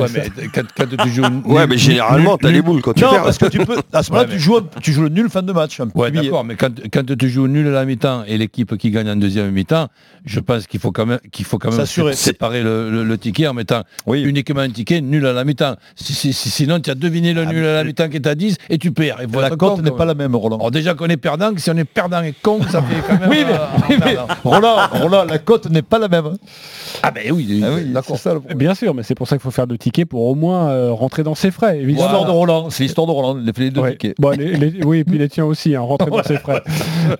Ouais, 0.00 0.06
mais 0.14 0.22
quand, 0.54 0.62
quand 0.74 0.86
tu 1.04 1.10
joues 1.10 1.22
Ouais, 1.44 1.66
mais 1.66 1.76
généralement, 1.76 2.38
t'as 2.38 2.50
les 2.50 2.62
boules 2.62 2.80
quand 2.80 2.94
tu 2.94 3.02
Non, 3.04 3.10
perds. 3.10 3.24
parce 3.24 3.36
que 3.36 3.44
tu 3.44 3.58
peux. 3.58 3.76
À 3.92 4.02
ce 4.02 4.10
moment-là, 4.10 4.26
Ouais, 4.26 4.32
tu, 4.32 4.36
mais- 4.36 4.42
joues, 4.42 4.60
tu 4.80 4.90
joues 4.90 5.02
le 5.02 5.08
nul 5.10 5.28
fin 5.28 5.42
de 5.42 5.52
match. 5.52 5.80
un 5.80 5.88
Ouais, 5.94 6.10
d'accord, 6.10 6.44
mais 6.44 6.54
quand, 6.56 6.70
quand 6.90 7.14
tu 7.14 7.28
joues 7.28 7.46
nul 7.46 7.66
à 7.68 7.72
la 7.72 7.84
mi-temps 7.84 8.24
et 8.26 8.38
l'équipe 8.38 8.74
qui 8.78 8.90
gagne 8.90 9.10
en 9.10 9.16
deuxième 9.16 9.50
mi-temps, 9.50 9.88
je 10.24 10.40
pense 10.40 10.66
qu'il 10.66 10.80
faut 10.80 10.92
quand 10.92 11.04
même, 11.04 11.18
qu'il 11.30 11.44
faut 11.44 11.58
quand 11.58 11.76
même 11.76 11.84
séparer 12.14 12.62
le, 12.62 12.90
le- 12.90 13.04
le 13.04 13.18
ticket 13.18 13.46
en 13.48 13.52
mettant 13.52 13.82
Oui. 14.06 14.22
uniquement 14.22 14.62
un 14.62 14.70
ticket 14.70 15.02
nul 15.02 15.26
à 15.26 15.34
la 15.34 15.44
mi-temps. 15.44 15.76
Si, 15.94 16.14
si- 16.14 16.32
si- 16.32 16.48
sinon, 16.48 16.80
tu 16.80 16.88
as 16.90 16.94
deviné 16.94 17.34
le 17.34 17.42
Ah, 17.46 17.52
nul 17.52 17.62
à 17.66 17.74
la 17.74 17.84
mi-temps 17.84 18.08
qui 18.08 18.16
est 18.16 18.26
à 18.26 18.34
10 18.34 18.56
et 18.70 18.78
tu 18.78 18.92
perds. 18.92 19.18
Il 19.22 19.28
faut 19.30 19.42
La 19.42 19.50
cote 19.50 19.82
n'est 19.82 19.90
pas 19.90 20.06
la 20.06 20.14
même, 20.14 20.34
Roland. 20.34 20.56
Alors 20.56 20.70
déjà 20.70 20.94
qu'on 20.94 21.08
est 21.08 21.18
perdant, 21.18 21.50
si 21.58 21.70
on 21.70 21.76
est 21.76 21.84
perdant 21.84 22.22
et 22.22 22.32
con, 22.40 22.60
ça 22.62 22.80
fait 22.82 23.02
quand 23.06 23.20
même... 23.20 23.28
Oui, 23.28 23.44
mais- 23.46 23.52
euh, 23.94 23.98
mais-. 24.06 24.16
Roland, 24.42 24.76
Roland, 24.90 25.24
la 25.24 25.36
cote 25.38 25.68
n'est 25.68 25.82
pas 25.82 25.98
la 25.98 26.08
même. 26.08 26.30
Ah 27.02 27.10
ben 27.10 27.30
oui, 27.30 27.62
Ah 27.62 27.68
oui, 27.74 27.84
d'accord. 27.92 28.16
Bien 28.56 28.74
sûr, 28.74 28.94
mais 28.94 29.02
c'est 29.02 29.14
pour 29.14 29.28
ça 29.28 29.36
qu'il 29.36 29.42
faut 29.42 29.50
faire 29.50 29.66
deux 29.66 29.76
tickets 29.82 30.08
pour 30.08 30.22
au 30.26 30.34
moins 30.34 30.68
euh, 30.70 30.92
rentrer 30.92 31.22
dans 31.22 31.34
ses 31.34 31.50
frais. 31.50 31.78
évidemment. 31.80 32.06
L'histoire 32.08 32.24
de 32.26 32.30
Roland, 32.30 32.70
c'est 32.70 32.82
l'histoire 32.84 33.06
de 33.06 33.12
Roland, 33.12 33.34
les 33.58 33.70
deux 33.70 33.80
Ouais. 33.80 33.92
tickets. 33.92 34.14
Bon, 34.18 34.30
les- 34.30 34.56
les- 34.56 34.84
oui, 34.84 34.98
et 35.00 35.04
puis 35.04 35.18
les 35.18 35.28
tiens 35.28 35.44
aussi, 35.44 35.74
hein, 35.74 35.80
rentrer 35.80 36.10
dans 36.10 36.22
ses 36.22 36.36
frais. 36.36 36.62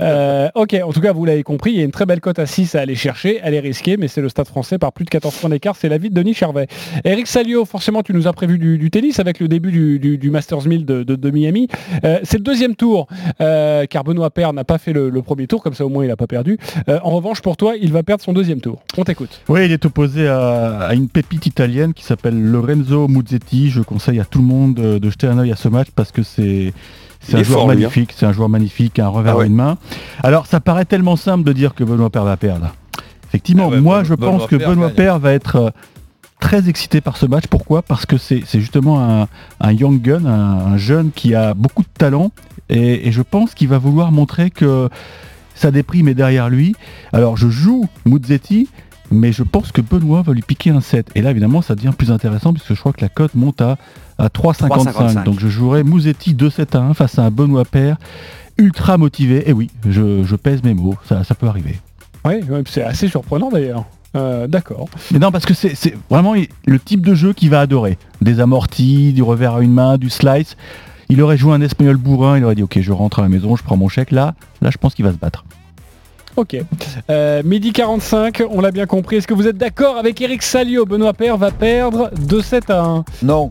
Euh, 0.00 0.48
ok, 0.54 0.76
en 0.84 0.92
tout 0.92 1.00
cas, 1.00 1.12
vous 1.12 1.24
l'avez 1.24 1.42
compris, 1.42 1.72
il 1.72 1.78
y 1.78 1.80
a 1.80 1.84
une 1.84 1.90
très 1.90 2.06
belle 2.06 2.20
cote 2.20 2.38
à 2.38 2.46
6 2.46 2.74
à 2.74 2.80
aller 2.80 2.94
chercher. 2.94 3.40
Elle 3.42 3.54
est 3.54 3.60
risquée, 3.60 3.96
mais 3.96 4.08
c'est 4.08 4.20
le 4.20 4.28
stade 4.28 4.46
français 4.46 4.78
par 4.78 4.92
plus 4.92 5.04
de 5.04 5.10
14 5.10 5.34
points 5.36 5.50
d'écart. 5.50 5.76
C'est 5.76 5.88
l'avis 5.88 6.10
de 6.10 6.14
Denis 6.14 6.34
Charvet. 6.34 6.66
Eric 7.04 7.26
Salio, 7.26 7.64
forcément, 7.64 8.02
tu 8.02 8.12
nous 8.14 8.26
as 8.28 8.32
prévu 8.32 8.58
du, 8.58 8.78
du 8.78 8.90
tennis 8.90 9.18
avec 9.20 9.40
le 9.40 9.48
début 9.48 9.70
du, 9.72 9.98
du- 9.98 10.18
du 10.18 10.30
Masters 10.30 10.66
1000 10.66 10.84
de, 10.84 11.02
de- 11.02 11.16
de 11.16 11.30
Miami. 11.30 11.68
Euh, 12.04 12.18
c'est 12.22 12.38
le 12.38 12.44
deuxième 12.44 12.74
tour, 12.76 13.06
euh, 13.40 13.86
car 13.86 14.04
Benoît 14.04 14.30
Paire 14.30 14.52
n'a 14.52 14.64
pas 14.64 14.78
fait 14.78 14.92
le, 14.92 15.10
le 15.10 15.22
premier 15.22 15.46
tour, 15.46 15.62
comme 15.62 15.74
ça 15.74 15.84
au 15.84 15.88
moins 15.88 16.04
il 16.04 16.08
n'a 16.08 16.16
pas 16.16 16.26
perdu. 16.26 16.58
Euh, 16.88 16.98
en 17.02 17.10
revanche, 17.10 17.40
pour 17.42 17.56
toi, 17.56 17.74
il 17.80 17.92
va 17.92 18.02
perdre 18.02 18.22
son 18.22 18.32
deuxième 18.32 18.60
tour. 18.60 18.82
On 18.96 19.04
t'écoute. 19.04 19.40
Oui, 19.48 19.64
il 19.66 19.72
est 19.72 19.84
opposé 19.84 20.28
à, 20.28 20.78
à 20.80 20.94
une 20.94 21.08
pépite 21.08 21.46
italienne 21.46 21.92
qui 21.94 22.04
s'appelle 22.04 22.34
Lorenzo 22.52 23.08
Muzzetti. 23.08 23.70
Je 23.70 23.80
conseille 23.82 24.20
à 24.20 24.24
tout 24.24 24.38
le 24.38 24.44
monde 24.46 24.74
de, 24.74 24.98
de 24.98 25.10
jeter 25.10 25.26
un 25.26 25.38
œil 25.38 25.50
à 25.52 25.56
ce 25.56 25.68
match 25.68 25.88
parce 25.94 26.12
que 26.12 26.22
c'est 26.22 26.72
un 27.32 27.42
joueur 27.42 27.60
fort, 27.60 27.68
lui, 27.68 27.72
hein. 27.72 27.88
magnifique, 27.88 28.12
c'est 28.16 28.26
un 28.26 28.32
joueur 28.32 28.48
magnifique, 28.48 28.98
un 28.98 29.08
revers 29.08 29.34
Ah 29.34 29.38
ouais. 29.38 29.44
à 29.44 29.46
une 29.46 29.54
main. 29.54 29.78
Alors 30.22 30.46
ça 30.46 30.60
paraît 30.60 30.84
tellement 30.84 31.16
simple 31.16 31.44
de 31.44 31.52
dire 31.52 31.74
que 31.74 31.84
Benoît 31.84 32.10
Paire 32.10 32.24
va 32.24 32.36
perdre. 32.36 32.74
Effectivement, 33.28 33.68
Ah 33.68 33.74
ouais, 33.74 33.80
moi 33.80 34.04
je 34.04 34.14
pense 34.14 34.46
que 34.46 34.56
Benoît. 34.56 34.90
Paire 34.90 35.18
va 35.18 35.32
être 35.32 35.56
euh, 35.56 35.70
très 36.40 36.68
excité 36.68 37.00
par 37.00 37.16
ce 37.16 37.26
match. 37.26 37.44
Pourquoi? 37.48 37.82
Parce 37.82 38.06
que 38.06 38.18
c'est 38.18 38.42
c'est 38.44 38.60
justement 38.60 39.02
un, 39.22 39.28
un 39.60 39.72
young 39.72 40.00
gun, 40.02 40.26
un, 40.26 40.72
un 40.72 40.76
jeune 40.76 41.10
qui 41.12 41.34
a 41.34 41.54
beaucoup 41.54 41.82
de 41.82 41.88
talent 41.96 42.32
et, 42.68 43.08
et 43.08 43.12
je 43.12 43.22
pense 43.22 43.54
qu'il 43.54 43.68
va 43.68 43.78
vouloir 43.78 44.12
montrer 44.12 44.50
que 44.50 44.88
sa 45.54 45.70
déprime 45.70 46.08
est 46.08 46.14
derrière 46.14 46.48
lui. 46.50 46.74
Alors 47.12 47.36
je 47.36 47.48
joue 47.48 47.86
Muzzetti, 48.04 48.68
mais 49.12 49.32
je 49.32 49.42
pense 49.42 49.72
que 49.72 49.80
Benoît 49.80 50.22
va 50.22 50.32
lui 50.32 50.42
piquer 50.42 50.70
un 50.70 50.80
7. 50.80 51.10
Et 51.14 51.22
là, 51.22 51.30
évidemment, 51.30 51.62
ça 51.62 51.74
devient 51.74 51.92
plus 51.96 52.10
intéressant 52.10 52.52
puisque 52.52 52.74
je 52.74 52.80
crois 52.80 52.92
que 52.92 53.00
la 53.00 53.08
cote 53.08 53.34
monte 53.34 53.60
à, 53.60 53.76
à 54.18 54.28
3,55. 54.28 54.68
3,55. 54.92 55.24
Donc 55.24 55.38
je 55.38 55.48
jouerai 55.48 55.84
Muzzetti 55.84 56.34
2-7 56.34 56.76
à 56.76 56.80
1 56.80 56.94
face 56.94 57.18
à 57.18 57.24
un 57.24 57.30
Benoît 57.30 57.64
Paire 57.64 57.96
ultra 58.58 58.98
motivé. 58.98 59.48
Et 59.48 59.52
oui, 59.52 59.70
je, 59.88 60.24
je 60.24 60.36
pèse 60.36 60.62
mes 60.62 60.74
mots, 60.74 60.96
ça, 61.08 61.24
ça 61.24 61.34
peut 61.34 61.46
arriver. 61.46 61.78
Oui, 62.24 62.40
ouais, 62.48 62.62
c'est 62.66 62.82
assez 62.82 63.08
surprenant 63.08 63.50
d'ailleurs. 63.50 63.84
Euh, 64.14 64.46
D'accord. 64.46 64.88
Mais 65.10 65.18
non, 65.18 65.32
parce 65.32 65.46
que 65.46 65.54
c'est 65.54 65.74
c'est 65.74 65.94
vraiment 66.10 66.34
le 66.66 66.78
type 66.78 67.04
de 67.04 67.14
jeu 67.14 67.32
qu'il 67.32 67.50
va 67.50 67.60
adorer. 67.60 67.98
Des 68.20 68.40
amortis, 68.40 69.12
du 69.12 69.22
revers 69.22 69.54
à 69.54 69.62
une 69.62 69.72
main, 69.72 69.96
du 69.96 70.10
slice. 70.10 70.56
Il 71.08 71.20
aurait 71.22 71.36
joué 71.36 71.54
un 71.54 71.60
espagnol 71.60 71.96
bourrin, 71.96 72.38
il 72.38 72.44
aurait 72.44 72.54
dit 72.54 72.62
ok, 72.62 72.78
je 72.80 72.92
rentre 72.92 73.18
à 73.18 73.22
la 73.22 73.28
maison, 73.28 73.56
je 73.56 73.62
prends 73.62 73.76
mon 73.76 73.88
chèque. 73.88 74.10
Là, 74.10 74.34
là, 74.60 74.70
je 74.70 74.78
pense 74.78 74.94
qu'il 74.94 75.04
va 75.04 75.12
se 75.12 75.16
battre. 75.16 75.44
Ok. 76.36 76.56
Euh, 77.10 77.42
midi 77.44 77.72
45, 77.72 78.42
on 78.50 78.60
l'a 78.60 78.70
bien 78.70 78.86
compris. 78.86 79.16
Est-ce 79.16 79.26
que 79.26 79.34
vous 79.34 79.46
êtes 79.46 79.58
d'accord 79.58 79.96
avec 79.98 80.20
Eric 80.20 80.42
Salio? 80.42 80.86
Benoît 80.86 81.12
Paire 81.12 81.36
va 81.36 81.50
perdre 81.50 82.10
2-7 82.26 82.72
à 82.72 82.80
1. 82.82 83.04
Non. 83.22 83.50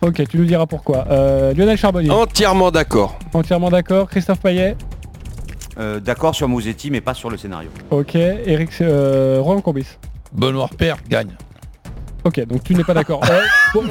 Ok, 0.00 0.22
tu 0.28 0.38
nous 0.38 0.44
diras 0.44 0.66
pourquoi. 0.66 1.06
Euh, 1.10 1.52
Lionel 1.54 1.76
Charbonnier, 1.76 2.10
Entièrement 2.10 2.70
d'accord. 2.70 3.18
entièrement 3.32 3.70
d'accord. 3.70 4.08
Christophe 4.08 4.40
Payet 4.40 4.76
Euh, 5.78 5.98
D'accord 5.98 6.34
sur 6.36 6.46
Mouzetti, 6.48 6.90
mais 6.90 7.00
pas 7.00 7.14
sur 7.14 7.30
le 7.30 7.36
scénario. 7.36 7.70
Ok. 7.90 8.14
Eric 8.14 8.70
euh, 8.80 9.38
Roland 9.40 9.60
Courbis 9.60 9.86
Benoît 10.32 10.68
Père 10.78 10.98
gagne. 11.08 11.32
Ok, 12.22 12.46
donc 12.46 12.62
tu 12.62 12.74
n'es 12.74 12.84
pas 12.84 12.94
d'accord. 12.94 13.20
Euh, 13.30 13.40
bon, 13.74 13.82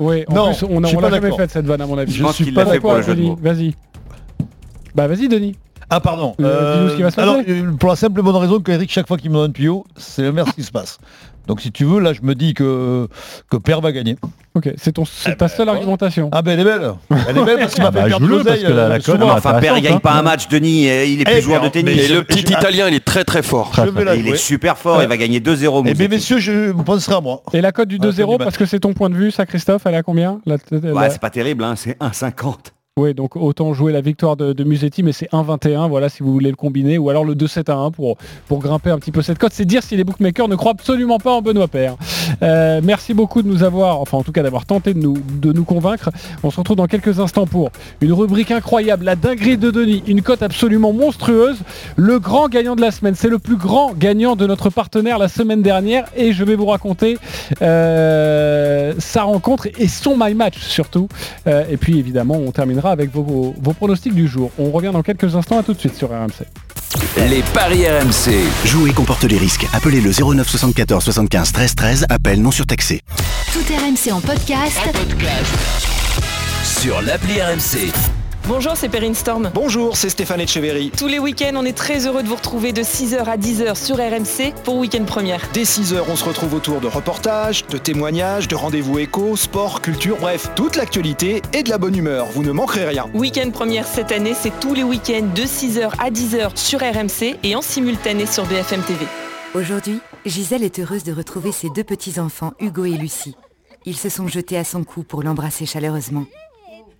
oui, 0.00 0.24
en 0.28 0.34
Non, 0.34 0.52
plus, 0.54 0.64
on 0.64 0.80
je 0.80 0.84
a- 0.84 0.88
suis 0.88 0.96
on 0.96 1.00
pas 1.00 1.08
l'a 1.10 1.16
jamais 1.16 1.20
d'accord. 1.28 1.38
fait 1.40 1.50
cette 1.50 1.66
vanne 1.66 1.82
à 1.82 1.86
mon 1.86 1.98
avis. 1.98 2.10
Je 2.12 2.22
pense 2.22 2.36
qu'il 2.36 2.54
pas 2.54 2.64
de 2.64 3.12
Denis. 3.14 3.34
Vas-y. 3.42 3.74
Bah 4.94 5.06
vas-y 5.06 5.28
Denis. 5.28 5.56
Ah 5.90 6.00
pardon. 6.00 6.34
Euh, 6.40 6.76
dis-nous 6.78 6.90
ce 6.90 6.96
qui 6.96 7.02
va 7.02 7.10
se 7.10 7.20
alors, 7.20 7.36
passer. 7.36 7.50
euh, 7.50 7.72
pour 7.78 7.88
la 7.90 7.96
simple 7.96 8.18
et 8.20 8.22
bonne 8.22 8.34
raison 8.36 8.58
que 8.60 8.72
Eric, 8.72 8.90
chaque 8.90 9.06
fois 9.06 9.16
qu'il 9.16 9.30
me 9.30 9.36
donne 9.36 9.50
un 9.50 9.52
tuyau, 9.52 9.84
c'est 9.96 10.22
le 10.22 10.32
même 10.32 10.46
ce 10.46 10.52
qui 10.52 10.62
se 10.64 10.72
passe. 10.72 10.98
Donc 11.46 11.60
si 11.60 11.70
tu 11.70 11.84
veux, 11.84 12.00
là 12.00 12.12
je 12.12 12.22
me 12.22 12.34
dis 12.34 12.54
que, 12.54 13.06
que 13.48 13.56
Père 13.56 13.80
va 13.80 13.92
gagner. 13.92 14.16
Ok, 14.56 14.68
c'est 14.78 14.90
ton, 14.90 15.04
c'est 15.04 15.36
ta 15.36 15.46
seule 15.46 15.68
argumentation. 15.68 16.28
Ah 16.32 16.42
ben 16.42 16.52
elle 16.58 16.60
est 16.60 16.64
belle. 16.64 16.90
Elle 17.28 17.38
est 17.38 17.44
belle 17.44 17.58
parce 17.60 17.74
qu'il 17.74 17.84
m'a 17.84 17.90
Ah 17.90 17.92
bah, 17.92 18.02
fait 18.02 18.08
perdre 18.08 18.42
parce 18.42 18.58
que 18.58 18.66
la- 18.66 18.88
la 18.88 18.94
euh, 18.96 19.00
souvent. 19.00 19.30
Enfin, 19.30 19.60
Père, 19.60 19.78
il 19.78 19.82
gagne 19.84 20.00
pas 20.00 20.14
hein. 20.14 20.18
un 20.18 20.22
match, 20.22 20.48
Denis. 20.48 20.88
euh, 20.90 21.04
Il 21.04 21.20
est 21.20 21.24
Eh, 21.28 21.32
plus 21.34 21.42
joueur 21.42 21.60
de 21.60 21.66
mais- 21.66 21.70
tennis. 21.70 22.00
Et 22.02 22.08
le 22.12 22.24
petit 22.24 22.40
je- 22.44 22.52
italien, 22.52 22.88
il 22.88 22.94
est 22.94 23.04
très 23.04 23.22
très 23.22 23.44
fort. 23.44 23.70
Je 23.76 23.82
vais 23.82 24.04
la 24.04 24.16
Il 24.16 24.26
est 24.26 24.34
super 24.36 24.76
fort, 24.76 25.00
il 25.04 25.08
va 25.08 25.16
gagner 25.16 25.38
2-0. 25.38 25.82
Eh 25.82 25.82
bien 25.84 25.92
Mouzetti. 25.92 26.08
messieurs, 26.08 26.38
je 26.40 26.70
vous 26.70 26.82
penserai 26.82 27.14
à 27.14 27.20
moi. 27.20 27.42
Et 27.52 27.60
la 27.60 27.70
cote 27.70 27.86
du 27.88 27.98
Ah, 28.02 28.06
c'est 28.10 28.22
2-0, 28.24 28.38
du 28.38 28.44
parce 28.44 28.56
que 28.56 28.66
c'est 28.66 28.80
ton 28.80 28.92
point 28.92 29.08
de 29.08 29.14
vue, 29.14 29.30
ça 29.30 29.46
Christophe, 29.46 29.82
elle 29.84 29.94
a 29.94 30.02
combien? 30.02 30.40
Ouais, 30.46 31.10
c'est 31.10 31.20
pas 31.20 31.30
terrible, 31.30 31.62
hein, 31.62 31.74
c'est 31.76 31.96
1,50. 32.00 32.72
Oui, 32.98 33.12
donc 33.12 33.36
autant 33.36 33.74
jouer 33.74 33.92
la 33.92 34.00
victoire 34.00 34.36
de, 34.38 34.64
Musetti, 34.64 35.02
mais 35.02 35.12
c'est 35.12 35.28
1-21, 35.30 35.86
voilà, 35.86 36.08
si 36.08 36.22
vous 36.22 36.32
voulez 36.32 36.48
le 36.48 36.56
combiner, 36.56 36.96
ou 36.96 37.10
alors 37.10 37.26
le 37.26 37.34
2-7 37.34 37.70
à 37.70 37.74
1 37.74 37.90
pour, 37.90 38.16
pour 38.48 38.58
grimper 38.58 38.88
un 38.88 38.98
petit 38.98 39.12
peu 39.12 39.20
cette 39.20 39.38
cote. 39.38 39.52
C'est 39.52 39.66
dire 39.66 39.82
si 39.82 39.98
les 39.98 40.04
bookmakers 40.04 40.48
ne 40.48 40.56
croient 40.56 40.72
absolument 40.72 41.18
pas 41.18 41.30
en 41.30 41.42
Benoît 41.42 41.68
Père. 41.68 41.96
Euh, 42.42 42.80
merci 42.82 43.12
beaucoup 43.12 43.42
de 43.42 43.48
nous 43.48 43.64
avoir, 43.64 44.00
enfin 44.00 44.16
en 44.16 44.22
tout 44.22 44.32
cas 44.32 44.42
d'avoir 44.42 44.64
tenté 44.64 44.94
de 44.94 44.98
nous, 44.98 45.18
de 45.42 45.52
nous 45.52 45.64
convaincre. 45.64 46.08
On 46.42 46.50
se 46.50 46.56
retrouve 46.56 46.78
dans 46.78 46.86
quelques 46.86 47.20
instants 47.20 47.46
pour 47.46 47.70
une 48.00 48.14
rubrique 48.14 48.50
incroyable, 48.50 49.04
la 49.04 49.14
dinguerie 49.14 49.58
de 49.58 49.70
Denis, 49.70 50.02
une 50.06 50.22
cote 50.22 50.42
absolument 50.42 50.94
monstrueuse. 50.94 51.58
Le 51.96 52.18
grand 52.18 52.48
gagnant 52.48 52.76
de 52.76 52.80
la 52.80 52.92
semaine, 52.92 53.14
c'est 53.14 53.28
le 53.28 53.38
plus 53.38 53.56
grand 53.56 53.92
gagnant 53.92 54.36
de 54.36 54.46
notre 54.46 54.70
partenaire 54.70 55.18
la 55.18 55.28
semaine 55.28 55.60
dernière, 55.60 56.06
et 56.16 56.32
je 56.32 56.42
vais 56.44 56.54
vous 56.54 56.64
raconter 56.64 57.18
euh, 57.60 58.94
sa 59.00 59.24
rencontre 59.24 59.68
et 59.78 59.86
son 59.86 60.16
my 60.16 60.32
match 60.32 60.60
surtout. 60.60 61.08
Euh, 61.46 61.66
et 61.70 61.76
puis 61.76 61.98
évidemment, 61.98 62.36
on 62.36 62.52
terminera 62.52 62.85
avec 62.90 63.12
vos, 63.12 63.22
vos- 63.22 63.54
vos 63.60 63.72
pronostics 63.72 64.14
du 64.14 64.26
jour. 64.28 64.50
On 64.58 64.70
revient 64.70 64.90
dans 64.92 65.02
quelques 65.02 65.34
instants, 65.34 65.58
à 65.58 65.62
tout 65.62 65.72
de 65.74 65.78
suite 65.78 65.94
sur 65.96 66.08
RMC. 66.10 66.44
Les 67.28 67.42
paris 67.54 67.84
RMC. 67.86 68.32
Jouer 68.64 68.92
comporte 68.92 69.24
les 69.24 69.38
risques. 69.38 69.66
Appelez 69.72 70.00
le 70.00 70.12
09 70.12 70.48
74 70.48 71.04
75 71.04 71.52
13 71.52 71.74
13. 71.74 72.06
Appel 72.08 72.40
non 72.40 72.50
surtaxé. 72.50 73.00
Tout 73.52 73.60
RMC 73.68 74.12
en 74.12 74.20
podcast. 74.20 74.78
Sur 76.64 77.00
l'appli 77.02 77.40
RMC. 77.40 77.92
Bonjour, 78.48 78.76
c'est 78.76 78.88
Perrine 78.88 79.16
Storm. 79.16 79.50
Bonjour, 79.52 79.96
c'est 79.96 80.08
Stéphane 80.08 80.40
Etcheverry. 80.40 80.92
Tous 80.96 81.08
les 81.08 81.18
week-ends, 81.18 81.54
on 81.56 81.64
est 81.64 81.76
très 81.76 82.06
heureux 82.06 82.22
de 82.22 82.28
vous 82.28 82.36
retrouver 82.36 82.72
de 82.72 82.82
6h 82.82 83.24
à 83.24 83.36
10h 83.36 83.74
sur 83.74 83.96
RMC 83.96 84.54
pour 84.62 84.76
Week-end 84.76 85.02
Première. 85.04 85.40
Dès 85.52 85.64
6h, 85.64 86.04
on 86.08 86.14
se 86.14 86.24
retrouve 86.24 86.54
autour 86.54 86.80
de 86.80 86.86
reportages, 86.86 87.66
de 87.66 87.76
témoignages, 87.76 88.46
de 88.46 88.54
rendez-vous 88.54 89.00
éco, 89.00 89.34
sport, 89.34 89.82
culture, 89.82 90.16
bref, 90.20 90.48
toute 90.54 90.76
l'actualité 90.76 91.42
et 91.54 91.64
de 91.64 91.70
la 91.70 91.78
bonne 91.78 91.96
humeur. 91.96 92.26
Vous 92.26 92.44
ne 92.44 92.52
manquerez 92.52 92.86
rien. 92.86 93.06
Week-end 93.14 93.50
Première 93.50 93.84
cette 93.84 94.12
année, 94.12 94.34
c'est 94.34 94.52
tous 94.60 94.74
les 94.74 94.84
week-ends 94.84 95.26
de 95.34 95.42
6h 95.42 95.90
à 95.98 96.10
10h 96.12 96.56
sur 96.56 96.78
RMC 96.78 97.38
et 97.42 97.56
en 97.56 97.62
simultané 97.62 98.26
sur 98.26 98.46
BFM 98.46 98.82
TV. 98.82 99.06
Aujourd'hui, 99.56 99.98
Gisèle 100.24 100.62
est 100.62 100.78
heureuse 100.78 101.02
de 101.02 101.12
retrouver 101.12 101.50
ses 101.50 101.68
deux 101.70 101.84
petits-enfants, 101.84 102.52
Hugo 102.60 102.84
et 102.84 102.90
Lucie. 102.90 103.34
Ils 103.86 103.96
se 103.96 104.08
sont 104.08 104.28
jetés 104.28 104.56
à 104.56 104.62
son 104.62 104.84
cou 104.84 105.02
pour 105.02 105.24
l'embrasser 105.24 105.66
chaleureusement. 105.66 106.26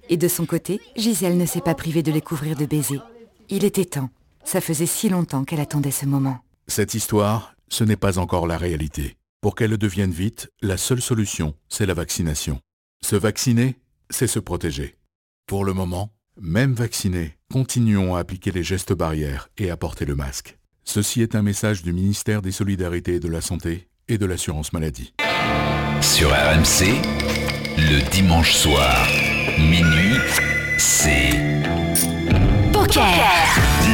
Et 0.08 0.16
de 0.16 0.28
son 0.28 0.46
côté, 0.46 0.80
Gisèle 0.96 1.36
ne 1.36 1.46
s'est 1.46 1.60
pas 1.60 1.74
privée 1.74 2.02
de 2.02 2.12
les 2.12 2.20
couvrir 2.20 2.56
de 2.56 2.66
baisers. 2.66 3.02
Il 3.48 3.64
était 3.64 3.84
temps. 3.84 4.10
Ça 4.44 4.60
faisait 4.60 4.86
si 4.86 5.08
longtemps 5.08 5.44
qu'elle 5.44 5.60
attendait 5.60 5.90
ce 5.90 6.06
moment. 6.06 6.38
Cette 6.68 6.94
histoire, 6.94 7.54
ce 7.68 7.84
n'est 7.84 7.96
pas 7.96 8.18
encore 8.18 8.46
la 8.46 8.56
réalité. 8.56 9.16
Pour 9.40 9.54
qu'elle 9.54 9.70
le 9.70 9.78
devienne 9.78 10.12
vite, 10.12 10.50
la 10.62 10.76
seule 10.76 11.02
solution, 11.02 11.54
c'est 11.68 11.86
la 11.86 11.94
vaccination. 11.94 12.60
Se 13.04 13.16
vacciner, 13.16 13.76
c'est 14.10 14.26
se 14.26 14.38
protéger. 14.38 14.94
Pour 15.46 15.64
le 15.64 15.72
moment, 15.72 16.12
même 16.40 16.74
vaccinés, 16.74 17.36
continuons 17.52 18.14
à 18.14 18.20
appliquer 18.20 18.50
les 18.50 18.62
gestes 18.62 18.92
barrières 18.92 19.48
et 19.58 19.70
à 19.70 19.76
porter 19.76 20.04
le 20.04 20.14
masque. 20.14 20.58
Ceci 20.84 21.22
est 21.22 21.34
un 21.34 21.42
message 21.42 21.82
du 21.82 21.92
ministère 21.92 22.42
des 22.42 22.52
Solidarités 22.52 23.16
et 23.16 23.20
de 23.20 23.28
la 23.28 23.40
Santé 23.40 23.88
et 24.08 24.18
de 24.18 24.26
l'Assurance 24.26 24.72
Maladie. 24.72 25.12
Sur 26.00 26.30
RMC, 26.30 27.02
le 27.78 28.08
dimanche 28.10 28.52
soir. 28.52 29.06
Minuit, 29.58 30.18
c'est... 30.78 31.30
Poker. 32.72 33.02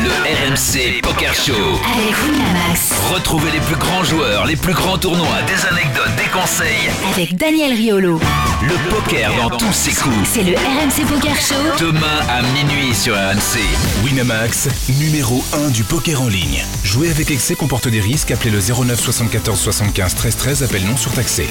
Le 0.05 0.11
RMC 0.11 1.01
Poker 1.03 1.35
Show. 1.35 1.53
Avec 1.53 2.15
Winamax 2.25 2.93
Retrouvez 3.13 3.51
les 3.53 3.61
plus 3.61 3.77
grands 3.77 4.03
joueurs, 4.03 4.47
les 4.47 4.57
plus 4.57 4.75
grands 4.75 4.99
tournois, 4.99 5.43
des 5.47 5.67
anecdotes, 5.67 6.15
des 6.17 6.29
conseils. 6.31 6.91
Avec 7.15 7.37
Daniel 7.37 7.73
Riolo. 7.73 8.21
Le 8.63 8.91
poker 8.91 9.33
dans 9.37 9.57
tous 9.57 9.73
ses 9.73 9.93
coups. 9.93 10.15
C'est 10.25 10.43
le 10.43 10.55
RMC 10.55 11.07
Poker 11.09 11.37
Show. 11.37 11.55
Demain 11.79 12.21
à 12.29 12.43
minuit 12.43 12.95
sur 12.95 13.15
RMC 13.15 13.61
Winamax, 14.05 14.69
numéro 14.99 15.45
1 15.53 15.71
du 15.71 15.85
poker 15.85 16.21
en 16.23 16.29
ligne. 16.29 16.65
Jouer 16.83 17.11
avec 17.11 17.31
excès 17.31 17.55
comporte 17.55 17.89
des 17.89 18.01
risques, 18.01 18.31
appelez 18.31 18.51
le 18.51 18.61
09 18.61 18.99
74 19.01 19.59
75 19.59 20.15
13 20.15 20.37
13, 20.37 20.63
appel 20.65 20.85
non 20.85 20.97
surtaxé 20.97 21.47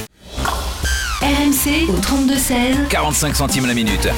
RMC 1.62 1.88
au 1.88 1.98
32 2.00 2.36
16 2.36 2.76
45 2.88 3.36
centimes 3.36 3.66
la 3.66 3.74
minute 3.74 4.08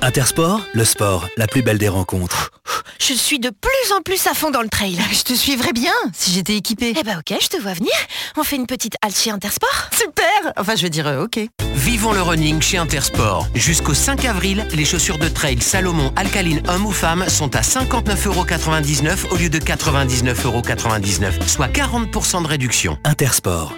Intersport, 0.00 0.60
le 0.74 0.84
sport, 0.84 1.28
la 1.36 1.46
plus 1.46 1.62
belle 1.62 1.78
des 1.78 1.88
rencontres. 1.88 2.50
Je 2.98 3.14
suis 3.14 3.38
de 3.38 3.50
plus 3.50 3.92
en 3.96 4.00
plus 4.02 4.26
à 4.26 4.34
fond 4.34 4.50
dans 4.50 4.60
le 4.60 4.68
trail. 4.68 4.98
Je 5.12 5.22
te 5.22 5.32
suivrais 5.32 5.72
bien 5.72 5.92
si 6.12 6.30
j'étais 6.30 6.56
équipée. 6.56 6.94
Eh 6.98 7.02
bah 7.02 7.12
ok, 7.18 7.36
je 7.40 7.48
te 7.48 7.60
vois 7.60 7.72
venir. 7.72 7.92
On 8.36 8.44
fait 8.44 8.56
une 8.56 8.66
petite 8.66 8.96
halte 9.02 9.16
chez 9.18 9.30
Intersport 9.30 9.90
Super 9.92 10.52
Enfin 10.56 10.76
je 10.76 10.82
veux 10.82 10.90
dire 10.90 11.06
euh, 11.06 11.24
ok. 11.24 11.40
Vivons 11.74 12.12
le 12.12 12.22
running 12.22 12.60
chez 12.60 12.78
Intersport. 12.78 13.48
Jusqu'au 13.54 13.94
5 13.94 14.24
avril, 14.24 14.66
les 14.74 14.84
chaussures 14.84 15.18
de 15.18 15.28
trail 15.28 15.60
Salomon 15.60 16.12
alcaline 16.16 16.62
homme 16.68 16.86
ou 16.86 16.92
femme 16.92 17.28
sont 17.28 17.54
à 17.56 17.60
59,99€ 17.60 19.30
au 19.30 19.36
lieu 19.36 19.50
de 19.50 19.58
99,99€, 19.58 21.46
soit 21.48 21.68
40% 21.68 22.42
de 22.42 22.48
réduction. 22.48 22.98
Intersport. 23.04 23.74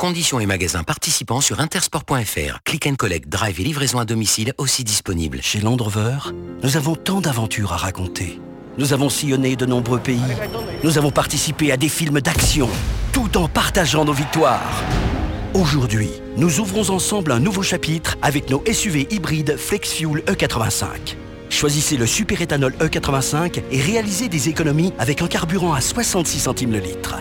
Conditions 0.00 0.40
et 0.40 0.46
magasins 0.46 0.82
participants 0.82 1.42
sur 1.42 1.60
intersport.fr. 1.60 2.60
Click 2.64 2.86
and 2.86 2.94
collect, 2.94 3.28
drive 3.28 3.60
et 3.60 3.64
livraison 3.64 3.98
à 3.98 4.06
domicile 4.06 4.54
aussi 4.56 4.82
disponibles. 4.82 5.42
Chez 5.42 5.60
Land 5.60 5.76
Rover, 5.76 6.16
nous 6.62 6.78
avons 6.78 6.96
tant 6.96 7.20
d'aventures 7.20 7.74
à 7.74 7.76
raconter. 7.76 8.40
Nous 8.78 8.94
avons 8.94 9.10
sillonné 9.10 9.56
de 9.56 9.66
nombreux 9.66 9.98
pays. 9.98 10.18
Nous 10.82 10.96
avons 10.96 11.10
participé 11.10 11.70
à 11.70 11.76
des 11.76 11.90
films 11.90 12.22
d'action, 12.22 12.70
tout 13.12 13.36
en 13.36 13.46
partageant 13.46 14.06
nos 14.06 14.14
victoires. 14.14 14.82
Aujourd'hui, 15.52 16.08
nous 16.38 16.60
ouvrons 16.60 16.88
ensemble 16.88 17.30
un 17.30 17.38
nouveau 17.38 17.62
chapitre 17.62 18.16
avec 18.22 18.48
nos 18.48 18.64
SUV 18.72 19.06
hybrides 19.10 19.58
FlexFuel 19.58 20.22
E85. 20.24 20.86
Choisissez 21.50 21.98
le 21.98 22.06
super 22.06 22.40
éthanol 22.40 22.72
E85 22.80 23.60
et 23.70 23.82
réalisez 23.82 24.30
des 24.30 24.48
économies 24.48 24.94
avec 24.98 25.20
un 25.20 25.28
carburant 25.28 25.74
à 25.74 25.82
66 25.82 26.40
centimes 26.40 26.72
le 26.72 26.78
litre. 26.78 27.16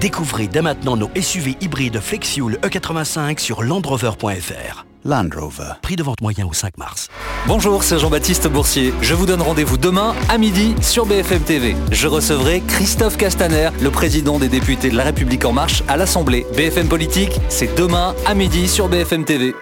Découvrez 0.00 0.46
dès 0.46 0.60
maintenant 0.60 0.96
nos 0.96 1.08
SUV 1.18 1.56
hybrides 1.62 2.00
FlexFuel 2.00 2.58
E85 2.62 3.38
sur 3.38 3.62
landrover.fr. 3.62 4.84
Land 5.06 5.28
Rover. 5.34 5.72
Prix 5.80 5.96
de 5.96 6.02
vente 6.02 6.20
moyen 6.20 6.46
au 6.46 6.52
5 6.52 6.76
mars. 6.76 7.08
Bonjour, 7.46 7.82
c'est 7.82 7.98
Jean-Baptiste 7.98 8.48
Boursier. 8.48 8.92
Je 9.00 9.14
vous 9.14 9.24
donne 9.24 9.40
rendez-vous 9.40 9.78
demain 9.78 10.14
à 10.28 10.36
midi 10.36 10.74
sur 10.82 11.06
BFM 11.06 11.42
TV. 11.42 11.76
Je 11.92 12.08
recevrai 12.08 12.60
Christophe 12.66 13.16
Castaner, 13.16 13.70
le 13.80 13.90
président 13.90 14.38
des 14.38 14.48
députés 14.48 14.90
de 14.90 14.96
La 14.96 15.04
République 15.04 15.44
En 15.46 15.52
Marche 15.52 15.82
à 15.88 15.96
l'Assemblée. 15.96 16.44
BFM 16.56 16.88
Politique, 16.88 17.32
c'est 17.48 17.74
demain 17.78 18.14
à 18.26 18.34
midi 18.34 18.68
sur 18.68 18.88
BFM 18.88 19.24
TV. 19.24 19.54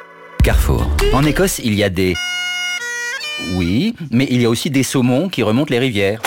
Carrefour. 0.42 0.90
En 1.12 1.24
Écosse, 1.24 1.60
il 1.62 1.74
y 1.74 1.84
a 1.84 1.90
des... 1.90 2.14
Oui, 3.54 3.94
mais 4.10 4.26
il 4.30 4.40
y 4.42 4.46
a 4.46 4.50
aussi 4.50 4.70
des 4.70 4.82
saumons 4.82 5.28
qui 5.28 5.42
remontent 5.42 5.70
les 5.70 5.78
rivières. 5.78 6.20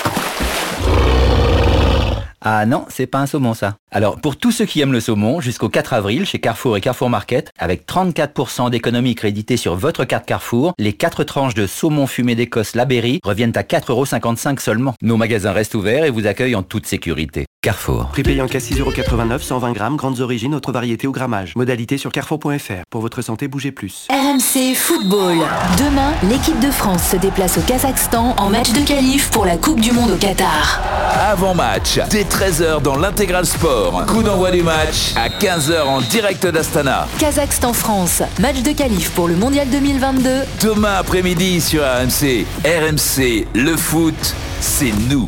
Ah 2.42 2.66
non, 2.66 2.86
c'est 2.90 3.08
pas 3.08 3.20
un 3.20 3.26
saumon 3.26 3.54
ça. 3.54 3.78
Alors 3.92 4.22
pour 4.22 4.38
tous 4.38 4.52
ceux 4.52 4.66
qui 4.66 4.80
aiment 4.82 4.92
le 4.92 5.00
saumon, 5.00 5.42
jusqu'au 5.42 5.70
4 5.70 5.94
avril 5.94 6.26
chez 6.26 6.40
Carrefour 6.40 6.78
et 6.78 6.82
Carrefour 6.82 7.10
Market, 7.10 7.52
avec 7.58 7.88
34% 7.88 8.70
d'économie 8.70 9.16
créditée 9.16 9.58
sur 9.58 9.76
votre 9.76 10.06
carte 10.06 10.26
Carrefour, 10.26 10.74
les 10.78 10.94
4 10.94 11.24
tranches 11.24 11.56
de 11.56 11.66
saumon 11.66 12.06
fumé 12.06 12.36
d'Écosse 12.36 12.76
Laberry 12.76 13.20
reviennent 13.24 13.56
à 13.56 13.64
4,55€ 13.64 14.60
seulement. 14.60 14.94
Nos 15.02 15.18
magasins 15.18 15.52
restent 15.52 15.76
ouverts 15.76 16.06
et 16.06 16.12
vous 16.12 16.28
accueillent 16.28 16.56
en 16.56 16.64
toute 16.64 16.86
sécurité. 16.86 17.46
Carrefour. 17.68 18.06
Prix 18.14 18.24
payant 18.24 18.48
qu'à 18.48 18.60
6,89€, 18.60 19.40
120 19.42 19.74
grammes, 19.74 19.98
grandes 19.98 20.22
origines, 20.22 20.56
autre 20.56 20.72
variété 20.72 21.06
au 21.06 21.12
grammage. 21.12 21.54
Modalité 21.58 21.98
sur 21.98 22.14
carrefour.fr. 22.14 22.86
Pour 22.90 23.02
votre 23.02 23.22
santé, 23.22 23.50
bougez 23.50 23.74
plus. 23.74 24.08
RMC 24.10 24.74
Football. 24.74 25.40
Demain, 25.78 26.14
l'équipe 26.30 26.58
de 26.62 26.72
France 26.72 27.10
se 27.10 27.18
déplace 27.18 27.58
au 27.58 27.62
Kazakhstan 27.62 28.36
en 28.38 28.50
match 28.50 28.72
de 28.72 28.88
qualif 28.88 29.30
pour 29.32 29.46
la 29.46 29.58
Coupe 29.58 29.82
du 29.82 29.92
Monde 29.92 30.12
au 30.12 30.16
Qatar. 30.16 30.82
Avant 31.30 31.54
match, 31.54 32.00
dès 32.10 32.24
13h 32.24 32.82
dans 32.82 32.96
l'intégral 32.96 33.46
sport. 33.46 34.06
Coup 34.06 34.24
d'envoi 34.24 34.52
du 34.52 34.64
match 34.64 35.14
à 35.18 35.28
15h 35.28 35.82
en 35.82 36.00
direct 36.00 36.48
d'Astana. 36.48 37.06
Kazakhstan-France, 37.20 38.24
match 38.40 38.62
de 38.62 38.72
qualif 38.72 39.12
pour 39.12 39.28
le 39.28 39.36
Mondial 39.36 39.68
2022. 39.70 40.30
Demain 40.62 40.96
après-midi 41.00 41.60
sur 41.60 41.84
RMC. 41.84 42.46
RMC, 42.64 43.46
le 43.54 43.76
foot, 43.76 44.36
c'est 44.62 44.94
nous. 45.10 45.28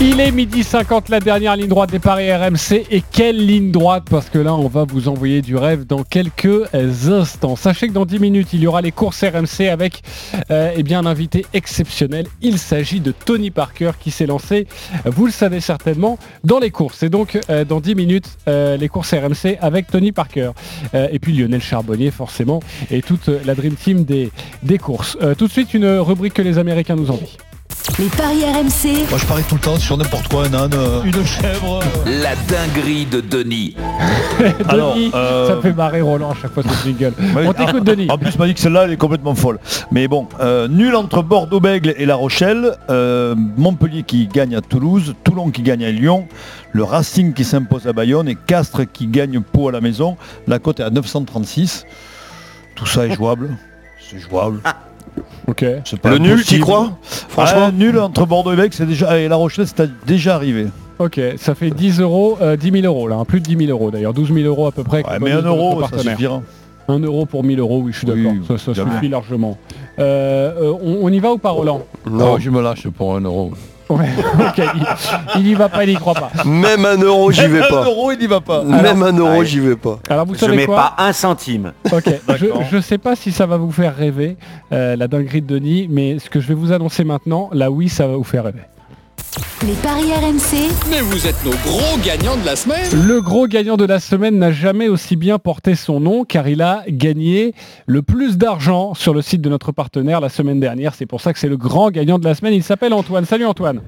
Il 0.00 0.20
est 0.20 0.30
midi 0.30 0.62
50, 0.62 1.08
la 1.08 1.18
dernière 1.18 1.56
ligne 1.56 1.66
droite 1.66 1.90
des 1.90 1.98
paris 1.98 2.32
RMC. 2.32 2.86
Et 2.88 3.02
quelle 3.10 3.44
ligne 3.44 3.72
droite? 3.72 4.04
Parce 4.08 4.30
que 4.30 4.38
là, 4.38 4.54
on 4.54 4.68
va 4.68 4.84
vous 4.84 5.08
envoyer 5.08 5.42
du 5.42 5.56
rêve 5.56 5.86
dans 5.86 6.04
quelques 6.04 6.72
instants. 6.72 7.56
Sachez 7.56 7.88
que 7.88 7.92
dans 7.92 8.06
10 8.06 8.20
minutes, 8.20 8.52
il 8.52 8.60
y 8.60 8.68
aura 8.68 8.80
les 8.80 8.92
courses 8.92 9.24
RMC 9.24 9.66
avec 9.68 10.02
euh, 10.52 10.70
eh 10.76 10.94
un 10.94 11.04
invité 11.04 11.46
exceptionnel. 11.52 12.28
Il 12.42 12.58
s'agit 12.58 13.00
de 13.00 13.10
Tony 13.10 13.50
Parker 13.50 13.90
qui 13.98 14.12
s'est 14.12 14.26
lancé, 14.26 14.68
vous 15.04 15.26
le 15.26 15.32
savez 15.32 15.60
certainement, 15.60 16.16
dans 16.44 16.60
les 16.60 16.70
courses. 16.70 17.02
Et 17.02 17.08
donc, 17.08 17.36
euh, 17.50 17.64
dans 17.64 17.80
10 17.80 17.96
minutes, 17.96 18.38
euh, 18.46 18.76
les 18.76 18.88
courses 18.88 19.12
RMC 19.12 19.58
avec 19.60 19.88
Tony 19.88 20.12
Parker. 20.12 20.52
Et 20.94 21.18
puis 21.18 21.36
Lionel 21.36 21.60
Charbonnier, 21.60 22.12
forcément, 22.12 22.60
et 22.92 23.02
toute 23.02 23.28
la 23.44 23.56
Dream 23.56 23.74
Team 23.74 24.04
des, 24.04 24.30
courses. 24.78 25.18
Tout 25.36 25.48
de 25.48 25.52
suite, 25.52 25.74
une 25.74 25.86
rubrique 25.98 26.34
que 26.34 26.42
les 26.42 26.58
Américains 26.58 26.94
nous 26.94 27.10
envient. 27.10 27.36
Les 27.98 28.06
paris 28.06 28.44
RMC. 28.44 29.08
Moi 29.10 29.18
je 29.18 29.26
parie 29.26 29.42
tout 29.48 29.56
le 29.56 29.60
temps 29.60 29.76
sur 29.76 29.96
n'importe 29.96 30.28
quoi, 30.28 30.46
un 30.46 30.54
âne, 30.54 30.70
euh, 30.74 31.02
une 31.02 31.24
chèvre. 31.26 31.80
La 32.06 32.34
dinguerie 32.48 33.06
de 33.06 33.20
Denis. 33.20 33.74
Alors, 34.68 34.94
Denis, 34.94 35.10
euh, 35.14 35.48
ça 35.48 35.60
fait 35.60 35.72
marrer 35.72 36.00
Roland 36.00 36.30
à 36.30 36.34
chaque 36.40 36.52
fois 36.52 36.62
ce 36.62 36.84
jingle. 36.86 37.12
Ouais, 37.34 37.46
On 37.46 37.52
t'écoute, 37.52 37.80
en- 37.80 37.84
Denis. 37.84 38.06
En 38.10 38.16
plus, 38.18 38.38
m'a 38.38 38.46
dit 38.46 38.54
que 38.54 38.60
celle-là, 38.60 38.84
elle 38.84 38.92
est 38.92 38.96
complètement 38.96 39.34
folle. 39.34 39.58
Mais 39.90 40.06
bon, 40.06 40.28
euh, 40.40 40.68
nul 40.68 40.94
entre 40.94 41.22
Bordeaux-Bègle 41.22 41.94
et 41.96 42.06
La 42.06 42.14
Rochelle, 42.14 42.76
euh, 42.88 43.34
Montpellier 43.56 44.04
qui 44.04 44.28
gagne 44.28 44.54
à 44.54 44.60
Toulouse, 44.60 45.14
Toulon 45.24 45.50
qui 45.50 45.62
gagne 45.62 45.84
à 45.84 45.90
Lyon, 45.90 46.28
le 46.72 46.84
Racing 46.84 47.32
qui 47.34 47.44
s'impose 47.44 47.86
à 47.88 47.92
Bayonne 47.92 48.28
et 48.28 48.36
Castres 48.36 48.82
qui 48.92 49.06
gagne 49.08 49.40
Pau 49.40 49.68
à 49.68 49.72
la 49.72 49.80
maison. 49.80 50.16
La 50.46 50.58
cote 50.60 50.78
est 50.80 50.84
à 50.84 50.90
936. 50.90 51.84
Tout 52.76 52.86
ça 52.86 53.06
est 53.06 53.14
jouable. 53.14 53.56
C'est 53.98 54.18
jouable. 54.20 54.60
Ok. 55.46 55.64
Pas 56.02 56.10
Le 56.10 56.18
nul, 56.18 56.42
t'y 56.44 56.60
crois 56.60 56.92
Franchement 57.02 57.66
Ah, 57.68 57.72
Nul 57.72 57.98
entre 57.98 58.26
Bordeaux 58.26 58.52
et 58.52 58.56
Bègle, 58.56 58.74
c'est 58.74 58.86
déjà 58.86 59.18
et 59.18 59.28
La 59.28 59.36
Rochelle, 59.36 59.66
c'est 59.66 59.90
déjà 60.06 60.34
arrivé. 60.34 60.66
Ok, 60.98 61.20
ça 61.36 61.54
fait 61.54 61.70
10 61.70 62.00
euros, 62.00 62.38
euh, 62.42 62.56
10 62.56 62.72
000 62.82 62.84
euros 62.84 63.06
là, 63.06 63.16
hein, 63.16 63.24
plus 63.24 63.40
de 63.40 63.46
10 63.46 63.66
000 63.66 63.70
euros 63.70 63.90
d'ailleurs, 63.92 64.12
12 64.12 64.32
000 64.34 64.46
euros 64.46 64.66
à 64.66 64.72
peu 64.72 64.82
près. 64.82 65.02
le 65.02 65.12
mais 65.12 65.18
bonus 65.18 65.34
un 65.34 65.36
de 65.38 65.42
notre 65.42 65.56
euro, 65.56 65.82
ça 65.86 65.98
suffira. 65.98 66.42
Un 66.88 66.98
euro 67.00 67.26
pour 67.26 67.44
1000 67.44 67.60
euros, 67.60 67.82
oui, 67.84 67.92
je 67.92 67.98
suis 67.98 68.06
d'accord. 68.06 68.32
Ça, 68.58 68.74
suffit 68.74 69.08
largement. 69.08 69.58
Euh, 69.98 70.52
euh, 70.60 70.72
on, 70.82 70.98
on 71.02 71.08
y 71.10 71.18
va 71.20 71.32
ou 71.32 71.38
pas, 71.38 71.50
Roland? 71.50 71.82
Non, 72.10 72.38
je 72.38 72.50
me 72.50 72.62
lâche 72.62 72.88
pour 72.88 73.14
un 73.14 73.20
euro. 73.20 73.52
Ouais, 73.98 74.10
ok, 74.38 74.62
il, 75.36 75.44
n'y 75.44 75.54
va 75.54 75.70
pas, 75.70 75.84
il 75.84 75.90
n'y 75.90 75.96
croit 75.96 76.12
pas. 76.12 76.30
Même 76.44 76.84
un 76.84 76.98
euro, 76.98 77.32
j'y 77.32 77.46
vais 77.46 77.60
pas. 77.60 77.82
Un 77.82 77.84
euro, 77.86 78.12
il 78.12 78.18
n'y 78.18 78.26
va 78.26 78.40
pas. 78.40 78.62
Même 78.62 79.02
un 79.02 79.16
euro, 79.16 79.42
j'y 79.44 79.60
vais 79.60 79.76
pas. 79.76 79.98
Alors 80.10 80.26
vous 80.26 80.34
Je 80.34 80.40
savez 80.40 80.56
mets 80.56 80.66
quoi 80.66 80.76
pas 80.76 81.02
un 81.02 81.12
centime. 81.14 81.72
Ok, 81.90 82.04
je 82.36 82.76
ne 82.76 82.80
sais 82.82 82.98
pas 82.98 83.16
si 83.16 83.32
ça 83.32 83.46
va 83.46 83.56
vous 83.56 83.72
faire 83.72 83.96
rêver, 83.96 84.36
euh, 84.72 84.94
la 84.94 85.08
dinguerie 85.08 85.40
de 85.40 85.46
Denis, 85.46 85.86
mais 85.88 86.18
ce 86.18 86.28
que 86.28 86.38
je 86.38 86.48
vais 86.48 86.54
vous 86.54 86.72
annoncer 86.72 87.02
maintenant, 87.02 87.48
là 87.52 87.70
oui, 87.70 87.88
ça 87.88 88.06
va 88.06 88.16
vous 88.16 88.24
faire 88.24 88.44
rêver. 88.44 88.60
Les 89.66 89.74
paris 89.74 90.12
RMC. 90.12 90.72
Mais 90.90 91.00
vous 91.00 91.26
êtes 91.26 91.44
nos 91.44 91.50
gros 91.50 91.98
gagnants 92.04 92.36
de 92.36 92.46
la 92.46 92.56
semaine 92.56 92.88
Le 93.06 93.20
gros 93.20 93.46
gagnant 93.46 93.76
de 93.76 93.84
la 93.84 94.00
semaine 94.00 94.38
n'a 94.38 94.52
jamais 94.52 94.88
aussi 94.88 95.16
bien 95.16 95.38
porté 95.38 95.74
son 95.74 96.00
nom 96.00 96.24
car 96.24 96.48
il 96.48 96.62
a 96.62 96.84
gagné 96.88 97.54
le 97.86 98.02
plus 98.02 98.38
d'argent 98.38 98.94
sur 98.94 99.12
le 99.14 99.20
site 99.20 99.40
de 99.40 99.48
notre 99.48 99.72
partenaire 99.72 100.20
la 100.20 100.28
semaine 100.28 100.60
dernière. 100.60 100.94
C'est 100.94 101.06
pour 101.06 101.20
ça 101.20 101.32
que 101.32 101.38
c'est 101.38 101.48
le 101.48 101.56
grand 101.56 101.90
gagnant 101.90 102.18
de 102.18 102.24
la 102.24 102.34
semaine. 102.34 102.54
Il 102.54 102.62
s'appelle 102.62 102.92
Antoine. 102.92 103.24
Salut 103.24 103.46
Antoine. 103.46 103.80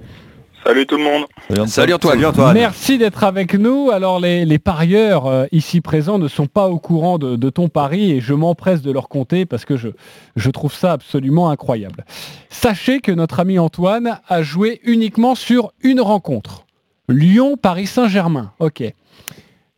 Salut 0.65 0.87
tout 0.87 0.97
le 0.99 1.05
monde. 1.05 1.69
Salut 1.69 1.95
Antoine. 1.95 2.53
Merci 2.55 2.99
d'être 2.99 3.25
avec 3.25 3.55
nous. 3.55 3.91
Alors 3.91 4.21
les, 4.21 4.45
les 4.45 4.59
parieurs 4.59 5.27
euh, 5.27 5.47
ici 5.53 5.81
présents 5.81 6.19
ne 6.19 6.29
sont 6.29 6.47
pas 6.47 6.69
au 6.69 6.79
courant 6.79 7.19
de, 7.19 7.37
de 7.37 7.51
ton 7.51 7.69
pari 7.69 8.13
et 8.13 8.21
je 8.21 8.35
m'empresse 8.35 8.83
de 8.83 8.93
leur 8.93 9.09
compter 9.09 9.47
parce 9.47 9.65
que 9.65 9.77
je, 9.77 9.89
je 10.37 10.51
trouve 10.51 10.75
ça 10.75 10.93
absolument 10.93 11.51
incroyable. 11.51 12.05
Sachez 12.51 13.01
que 13.01 13.11
notre 13.11 13.41
ami 13.41 13.59
Antoine 13.59 14.21
a 14.29 14.43
joué 14.43 14.81
uniquement 14.85 15.35
sur 15.35 15.73
une 15.83 16.01
rencontre. 16.01 16.67
Lyon-Paris 17.09 17.87
Saint-Germain. 17.87 18.53
Ok. 18.61 18.85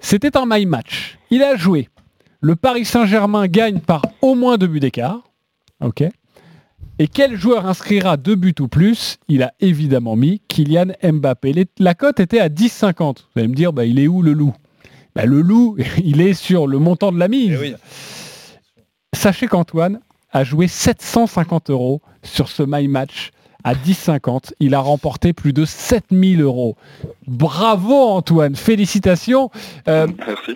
C'était 0.00 0.36
un 0.36 0.44
my 0.46 0.66
match. 0.66 1.16
Il 1.30 1.42
a 1.42 1.54
joué. 1.56 1.88
Le 2.40 2.56
Paris 2.56 2.84
Saint-Germain 2.84 3.46
gagne 3.46 3.78
par 3.78 4.02
au 4.20 4.34
moins 4.34 4.58
deux 4.58 4.66
buts 4.66 4.80
d'écart. 4.80 5.20
Ok. 5.80 6.02
Et 6.98 7.08
quel 7.08 7.36
joueur 7.36 7.66
inscrira 7.66 8.16
deux 8.16 8.34
buts 8.36 8.54
ou 8.60 8.68
plus? 8.68 9.16
Il 9.28 9.42
a 9.42 9.52
évidemment 9.60 10.14
mis 10.16 10.40
Kylian 10.48 10.92
Mbappé. 11.02 11.52
Les- 11.52 11.66
La 11.78 11.94
cote 11.94 12.20
était 12.20 12.38
à 12.38 12.48
10,50. 12.48 13.26
Vous 13.34 13.40
allez 13.40 13.48
me 13.48 13.54
dire, 13.54 13.72
bah, 13.72 13.84
il 13.84 13.98
est 13.98 14.06
où 14.08 14.22
le 14.22 14.32
loup? 14.32 14.54
Bah, 15.14 15.24
Le 15.26 15.40
loup, 15.40 15.76
il 16.04 16.20
est 16.20 16.34
sur 16.34 16.66
le 16.66 16.78
montant 16.78 17.10
de 17.12 17.18
la 17.18 17.28
mise. 17.28 17.58
Sachez 19.14 19.46
qu'Antoine 19.46 20.00
a 20.30 20.44
joué 20.44 20.68
750 20.68 21.70
euros 21.70 22.00
sur 22.22 22.48
ce 22.48 22.62
My 22.66 22.88
Match 22.88 23.30
à 23.64 23.74
10,50. 23.74 24.52
Il 24.60 24.74
a 24.74 24.80
remporté 24.80 25.32
plus 25.32 25.52
de 25.52 25.64
7000 25.64 26.40
euros. 26.42 26.76
Bravo 27.26 27.94
Antoine, 27.94 28.56
félicitations. 28.56 29.50
Euh, 29.88 30.06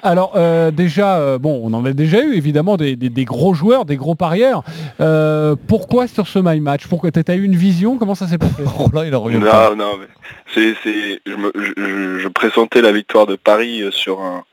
alors 0.02 0.32
euh, 0.36 0.70
déjà, 0.70 1.18
euh, 1.18 1.38
bon, 1.38 1.60
on 1.64 1.72
en 1.74 1.84
a 1.84 1.92
déjà 1.92 2.22
eu 2.24 2.34
évidemment 2.34 2.76
des, 2.76 2.96
des- 2.96 3.08
des 3.10 3.24
gros 3.24 3.54
joueurs, 3.54 3.84
des 3.84 3.96
gros 3.96 4.14
parieurs. 4.14 4.62
Euh, 5.00 5.56
pourquoi 5.68 6.06
sur 6.08 6.26
ce 6.26 6.38
My 6.38 6.60
Match? 6.60 6.86
Pourquoi 6.88 7.10
tu 7.10 7.20
as 7.26 7.34
eu 7.34 7.42
une 7.44 7.56
vision? 7.56 7.98
Comment 7.98 8.14
ça 8.14 8.26
s'est 8.26 8.38
passé? 8.38 8.62
Là, 8.92 9.04
il 9.06 9.14
a 9.14 9.18
Non, 9.18 9.76
non, 9.76 9.92
mais 9.98 10.06
c'est, 10.54 10.74
c'est, 10.82 11.20
je, 11.26 11.34
me- 11.34 11.52
je- 11.54 11.72
je- 11.76 12.18
je 12.18 12.28
pressentais 12.28 12.82
la 12.82 12.92
victoire 12.92 13.26
de 13.26 13.36
Paris 13.36 13.82
sur 13.90 14.20
un, 14.20 14.44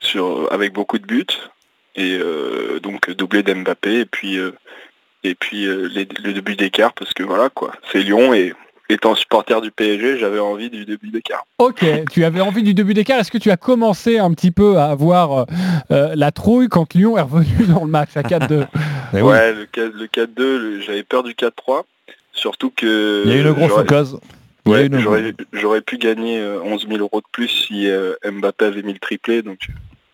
sur, 0.00 0.48
avec 0.52 0.72
beaucoup 0.72 0.98
de 0.98 1.06
buts 1.06 1.26
et 1.96 2.16
euh, 2.20 2.78
donc 2.80 3.10
doublé 3.10 3.42
d'Mbappé 3.42 4.00
et 4.00 4.04
puis 4.06 4.38
euh, 4.38 4.52
et 5.24 5.34
puis 5.34 5.66
euh, 5.66 5.88
les, 5.92 6.06
le 6.24 6.32
début 6.32 6.56
d'écart 6.56 6.92
parce 6.92 7.12
que 7.14 7.22
voilà 7.22 7.48
quoi, 7.50 7.72
c'est 7.92 8.00
Lyon 8.02 8.32
et 8.34 8.52
étant 8.88 9.14
supporter 9.14 9.60
du 9.60 9.70
PSG, 9.70 10.18
j'avais 10.18 10.40
envie 10.40 10.68
du 10.68 10.84
début 10.84 11.10
d'écart. 11.10 11.44
Ok, 11.58 11.84
tu 12.10 12.24
avais 12.24 12.40
envie 12.40 12.64
du 12.64 12.74
début 12.74 12.92
d'écart. 12.92 13.20
Est-ce 13.20 13.30
que 13.30 13.38
tu 13.38 13.50
as 13.52 13.56
commencé 13.56 14.18
un 14.18 14.32
petit 14.32 14.50
peu 14.50 14.78
à 14.78 14.86
avoir 14.86 15.32
euh, 15.32 15.44
euh, 15.92 16.12
la 16.16 16.32
trouille 16.32 16.66
quand 16.68 16.92
Lyon 16.94 17.16
est 17.16 17.20
revenu 17.22 17.66
dans 17.68 17.84
le 17.84 17.90
match 17.90 18.10
à 18.16 18.22
4-2 18.22 18.66
ouais, 19.22 19.52
le, 19.54 19.66
4 19.66 19.92
le 19.94 20.06
4-2, 20.06 20.26
le- 20.38 20.80
j'avais 20.80 21.04
peur 21.04 21.22
du 21.22 21.32
4-3, 21.34 21.84
surtout 22.32 22.70
que 22.74 23.22
Il 23.26 23.30
y 23.30 23.34
a 23.34 23.36
eu 23.36 23.42
une 23.42 23.52
grosse 23.52 23.68
j'aurais- 23.68 23.82
occasion. 23.82 24.20
Il 24.66 24.72
y 24.72 24.74
a 24.74 24.78
Ouais, 25.08 25.32
j'aurais, 25.52 25.80
pu 25.80 25.96
gagner 25.96 26.38
euh, 26.38 26.60
11 26.62 26.86
000 26.88 26.98
euros 27.00 27.20
de 27.20 27.26
plus 27.32 27.48
si 27.48 27.88
euh, 27.88 28.12
Mbappé 28.30 28.66
avait 28.66 28.82
mis 28.82 28.92
le 28.92 28.98
triplé. 28.98 29.40
Donc, 29.42 29.58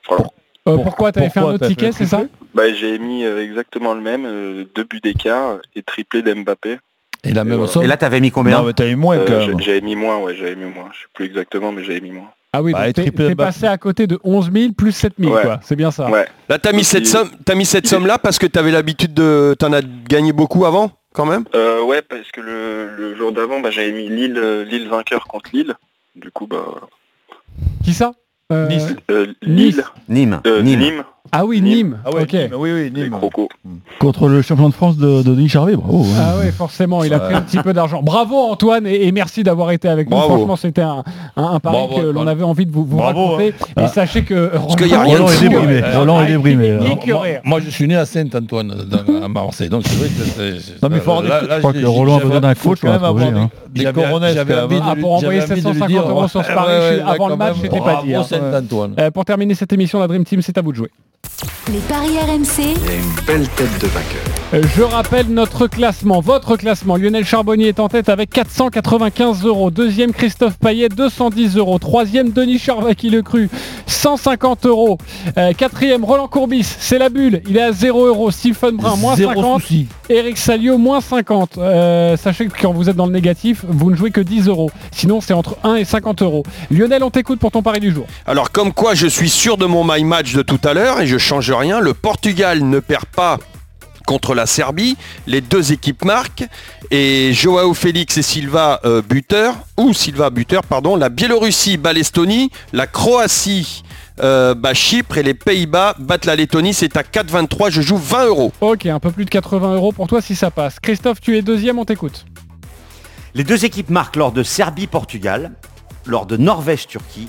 voilà. 0.08 0.24
Euh, 0.68 0.78
pourquoi 0.78 1.12
tu 1.12 1.20
avais 1.20 1.30
fait 1.30 1.40
un 1.40 1.44
autre 1.44 1.66
ticket, 1.66 1.92
c'est 1.92 2.06
ça 2.06 2.24
bah, 2.54 2.72
J'ai 2.72 2.98
mis 2.98 3.24
euh, 3.24 3.42
exactement 3.42 3.94
le 3.94 4.00
même, 4.00 4.24
euh, 4.26 4.64
deux 4.74 4.84
buts 4.84 5.00
d'écart 5.02 5.58
et 5.74 5.82
triplé 5.82 6.22
d'Mbappé. 6.22 6.78
Et 7.24 7.32
la 7.32 7.44
même 7.44 7.64
Et 7.82 7.86
là, 7.86 7.96
t'avais 7.96 8.20
mis 8.20 8.30
combien 8.30 8.58
Non, 8.58 8.64
mais 8.64 8.72
t'as 8.72 8.86
eu 8.86 8.96
moins 8.96 9.16
Euh, 9.16 9.24
quand 9.26 9.46
même. 9.46 9.60
J'avais 9.60 9.80
mis 9.80 9.96
moins, 9.96 10.18
ouais, 10.18 10.34
j'avais 10.36 10.54
mis 10.56 10.70
moins. 10.72 10.88
Je 10.92 10.98
sais 11.00 11.06
plus 11.14 11.26
exactement, 11.26 11.72
mais 11.72 11.82
j'avais 11.84 12.00
mis 12.00 12.12
moins. 12.12 12.30
Ah 12.52 12.62
oui, 12.62 12.72
Bah, 12.72 12.92
t'es 12.92 13.10
passé 13.34 13.66
à 13.66 13.76
côté 13.76 14.06
de 14.06 14.18
11 14.24 14.50
000 14.52 14.72
plus 14.72 14.92
7 14.92 15.12
000, 15.18 15.32
Ouais. 15.34 15.42
quoi. 15.42 15.60
C'est 15.62 15.76
bien 15.76 15.90
ça. 15.90 16.08
Ouais. 16.10 16.26
Là, 16.48 16.58
t'as 16.58 16.72
mis 16.72 16.84
cette 16.84 17.06
somme, 17.06 17.30
t'as 17.44 17.54
mis 17.54 17.66
cette 17.66 17.86
somme 17.86 18.06
là 18.06 18.18
parce 18.18 18.38
que 18.38 18.46
t'avais 18.46 18.70
l'habitude 18.70 19.12
de, 19.12 19.54
t'en 19.58 19.72
as 19.72 19.82
gagné 20.08 20.32
beaucoup 20.32 20.64
avant, 20.66 20.90
quand 21.12 21.26
même? 21.26 21.44
Euh, 21.54 21.82
ouais, 21.82 22.00
parce 22.02 22.30
que 22.32 22.40
le, 22.40 22.88
le 22.96 23.16
jour 23.16 23.32
d'avant, 23.32 23.60
bah, 23.60 23.70
j'avais 23.70 23.92
mis 23.92 24.08
Lille, 24.08 24.40
Lille 24.68 24.88
vainqueur 24.88 25.26
contre 25.26 25.50
Lille. 25.52 25.74
Du 26.14 26.30
coup, 26.30 26.46
bah. 26.46 26.64
Qui 27.84 27.92
ça? 27.92 28.12
Nice. 28.50 28.94
Euh, 29.10 29.26
Nice. 29.44 29.76
Lille, 29.76 29.84
Nîmes. 30.08 30.40
euh, 30.46 30.62
Nîmes. 30.62 31.02
Ah 31.32 31.44
oui, 31.44 31.60
Nîmes. 31.60 31.98
Ah 32.04 32.10
ouais. 32.14 32.26
Nîmes, 32.32 32.50
oui, 32.56 32.90
Nîmes. 32.94 33.14
Contre 33.98 34.28
le 34.28 34.42
champion 34.42 34.68
de 34.68 34.74
France 34.74 34.96
de, 34.96 35.22
de 35.22 35.34
Denis 35.34 35.48
Charvet, 35.48 35.76
bravo. 35.76 36.02
hein. 36.04 36.18
Ah 36.20 36.34
oui, 36.40 36.50
forcément, 36.52 37.02
il 37.04 37.12
a 37.14 37.18
pris 37.20 37.34
un 37.34 37.40
petit 37.42 37.58
peu 37.58 37.72
d'argent. 37.72 38.02
Bravo 38.02 38.36
Antoine 38.36 38.86
et, 38.86 39.06
et 39.06 39.12
merci 39.12 39.42
d'avoir 39.42 39.70
été 39.70 39.88
avec 39.88 40.10
nous. 40.10 40.16
Franchement, 40.16 40.56
c'était 40.56 40.82
un, 40.82 41.02
un, 41.36 41.44
un 41.44 41.60
pari 41.60 41.76
Bravo, 41.76 42.00
que 42.00 42.06
l'on 42.06 42.26
avait 42.26 42.42
envie 42.44 42.66
de 42.66 42.72
vous, 42.72 42.84
vous 42.84 42.96
Bravo, 42.98 43.24
raconter. 43.32 43.54
hein. 43.76 43.84
Et 43.84 43.88
sachez 43.88 44.22
que 44.22 44.50
qu'il 44.76 44.88
y 44.88 44.94
a 44.94 45.02
rien 45.02 45.16
Roland 45.18 45.28
est 45.30 45.40
déprimé. 45.40 45.82
Euh, 45.82 45.98
Roland 45.98 46.22
est 46.22 47.40
moi, 47.44 47.60
je 47.60 47.70
suis 47.70 47.86
né 47.88 47.96
à 47.96 48.04
Saint-Antoine, 48.06 48.74
à 49.22 49.28
Marseille, 49.28 49.68
donc 49.68 49.82
c'est 49.86 49.96
vrai 49.96 50.08
que 50.08 50.58
c'est... 50.60 50.82
Non, 50.82 50.88
mais 50.90 50.96
il 50.96 51.02
faut 51.02 51.22
des- 51.22 51.28
là- 51.28 51.40
je 51.42 51.46
là, 51.48 51.54
Je 51.56 51.60
crois 51.60 51.72
que 51.72 51.84
Roland 51.86 52.14
a 52.14 52.18
j'avais- 52.18 52.24
besoin 52.26 52.40
d'un 52.40 52.54
faut 52.54 52.68
coach 52.70 52.78
quand 52.80 52.98
pour 52.98 53.14
même 53.16 53.36
hein. 53.36 53.50
des 53.70 53.84
lui- 54.94 55.02
pour 55.02 55.12
envoyer 55.14 55.40
j'avais 55.40 55.62
envie 55.62 55.62
de 55.62 55.66
lui 55.68 55.86
750 55.86 55.88
dire, 55.88 56.08
euros 56.08 56.28
sur 56.28 56.42
ce 56.44 56.48
ouais, 56.48 56.54
pari, 56.54 56.72
ouais, 56.72 56.78
ouais, 56.96 57.02
avant 57.06 57.28
le 57.28 57.36
match, 57.36 57.56
c'était 57.60 57.78
pas 57.78 57.84
bravo 57.84 58.06
dit, 58.06 58.14
hein. 58.14 58.22
Saint-Antoine. 58.22 58.94
Euh, 58.98 59.10
pour 59.10 59.24
terminer 59.24 59.54
cette 59.54 59.72
émission, 59.72 59.98
la 60.00 60.06
Dream 60.08 60.24
Team, 60.24 60.42
c'est 60.42 60.56
à 60.58 60.62
vous 60.62 60.72
de 60.72 60.76
jouer. 60.76 60.90
Les 61.72 61.80
paris 61.80 62.16
RMC. 62.18 62.74
Il 62.76 62.84
y 62.84 62.88
a 62.90 62.94
une 62.94 63.24
belle 63.26 63.48
tête 63.56 63.78
de 63.80 63.86
vainqueur. 63.88 64.66
Je 64.76 64.82
rappelle 64.82 65.26
notre 65.26 65.66
classement, 65.66 66.20
votre 66.20 66.56
classement. 66.56 66.96
Lionel 66.96 67.24
Charbonnier 67.24 67.68
est 67.68 67.80
en 67.80 67.88
tête 67.88 68.08
avec 68.08 68.30
495 68.30 69.44
euros. 69.44 69.72
Deuxième, 69.72 70.12
Christophe 70.12 70.56
Payet, 70.58 70.88
210 70.88 71.56
euros. 71.56 71.78
Troisième, 71.80 72.30
Denis 72.30 72.60
Charvet 72.60 72.94
qui 72.94 73.10
le 73.10 73.22
cru, 73.22 73.50
150 73.86 74.66
euros. 74.66 74.98
Euh, 75.36 75.52
quatrième, 75.52 76.04
Roland 76.04 76.28
Courbis, 76.28 76.62
c'est 76.78 76.98
la 76.98 77.08
bulle. 77.08 77.42
Il 77.48 77.56
est 77.56 77.62
à 77.62 77.72
0 77.72 78.06
euros. 78.06 78.30
Stephen 78.30 78.76
Brun, 78.76 78.94
moins 78.96 79.16
Zéro 79.16 79.34
50. 79.34 79.60
souci. 79.62 79.88
Eric 80.08 80.38
Salio, 80.38 80.78
moins 80.78 81.00
50. 81.00 81.58
Euh, 81.58 82.16
sachez 82.16 82.46
que 82.46 82.52
quand 82.62 82.72
vous 82.72 82.88
êtes 82.88 82.96
dans 82.96 83.06
le 83.06 83.12
négatif, 83.12 83.64
vous 83.68 83.90
ne 83.90 83.96
jouez 83.96 84.12
que 84.12 84.20
10 84.20 84.46
euros. 84.46 84.70
Sinon, 84.92 85.20
c'est 85.20 85.34
entre 85.34 85.56
1 85.64 85.74
et 85.74 85.84
50 85.84 86.22
euros. 86.22 86.44
Lionel, 86.70 87.02
on 87.02 87.10
t'écoute 87.10 87.40
pour 87.40 87.50
ton 87.50 87.62
pari 87.62 87.80
du 87.80 87.90
jour. 87.90 88.06
Alors 88.26 88.52
comme 88.52 88.72
quoi 88.72 88.94
je 88.94 89.08
suis 89.08 89.28
sûr 89.28 89.56
de 89.56 89.66
mon 89.66 89.84
my 89.84 90.04
match 90.04 90.34
de 90.34 90.42
tout 90.42 90.60
à 90.62 90.72
l'heure 90.72 91.00
et 91.00 91.06
je 91.08 91.15
change 91.18 91.50
rien, 91.50 91.80
le 91.80 91.94
Portugal 91.94 92.62
ne 92.62 92.80
perd 92.80 93.06
pas 93.06 93.38
contre 94.06 94.34
la 94.34 94.46
Serbie, 94.46 94.96
les 95.26 95.40
deux 95.40 95.72
équipes 95.72 96.04
marquent 96.04 96.46
et 96.90 97.32
Joao 97.34 97.74
Félix 97.74 98.16
et 98.16 98.22
Silva 98.22 98.80
euh, 98.84 99.02
buteur 99.02 99.54
ou 99.76 99.92
Silva 99.92 100.30
buteur 100.30 100.62
pardon, 100.62 100.96
la 100.96 101.08
Biélorussie 101.08 101.76
bat 101.76 101.92
l'Estonie, 101.92 102.50
la 102.72 102.86
Croatie 102.86 103.82
euh, 104.20 104.54
bat 104.54 104.72
Chypre 104.72 105.18
et 105.18 105.22
les 105.22 105.34
Pays-Bas 105.34 105.96
battent 105.98 106.24
la 106.24 106.36
Lettonie, 106.36 106.72
c'est 106.72 106.96
à 106.96 107.02
4,23, 107.02 107.70
je 107.70 107.82
joue 107.82 107.98
20 107.98 108.26
euros. 108.26 108.52
Ok, 108.62 108.86
un 108.86 109.00
peu 109.00 109.10
plus 109.10 109.26
de 109.26 109.30
80 109.30 109.74
euros 109.74 109.92
pour 109.92 110.06
toi 110.06 110.22
si 110.22 110.34
ça 110.34 110.50
passe. 110.50 110.80
Christophe, 110.80 111.20
tu 111.20 111.36
es 111.36 111.42
deuxième, 111.42 111.78
on 111.78 111.84
t'écoute. 111.84 112.24
Les 113.34 113.44
deux 113.44 113.66
équipes 113.66 113.90
marquent 113.90 114.16
lors 114.16 114.32
de 114.32 114.42
Serbie-Portugal, 114.42 115.52
lors 116.06 116.24
de 116.24 116.38
Norvège-Turquie 116.38 117.28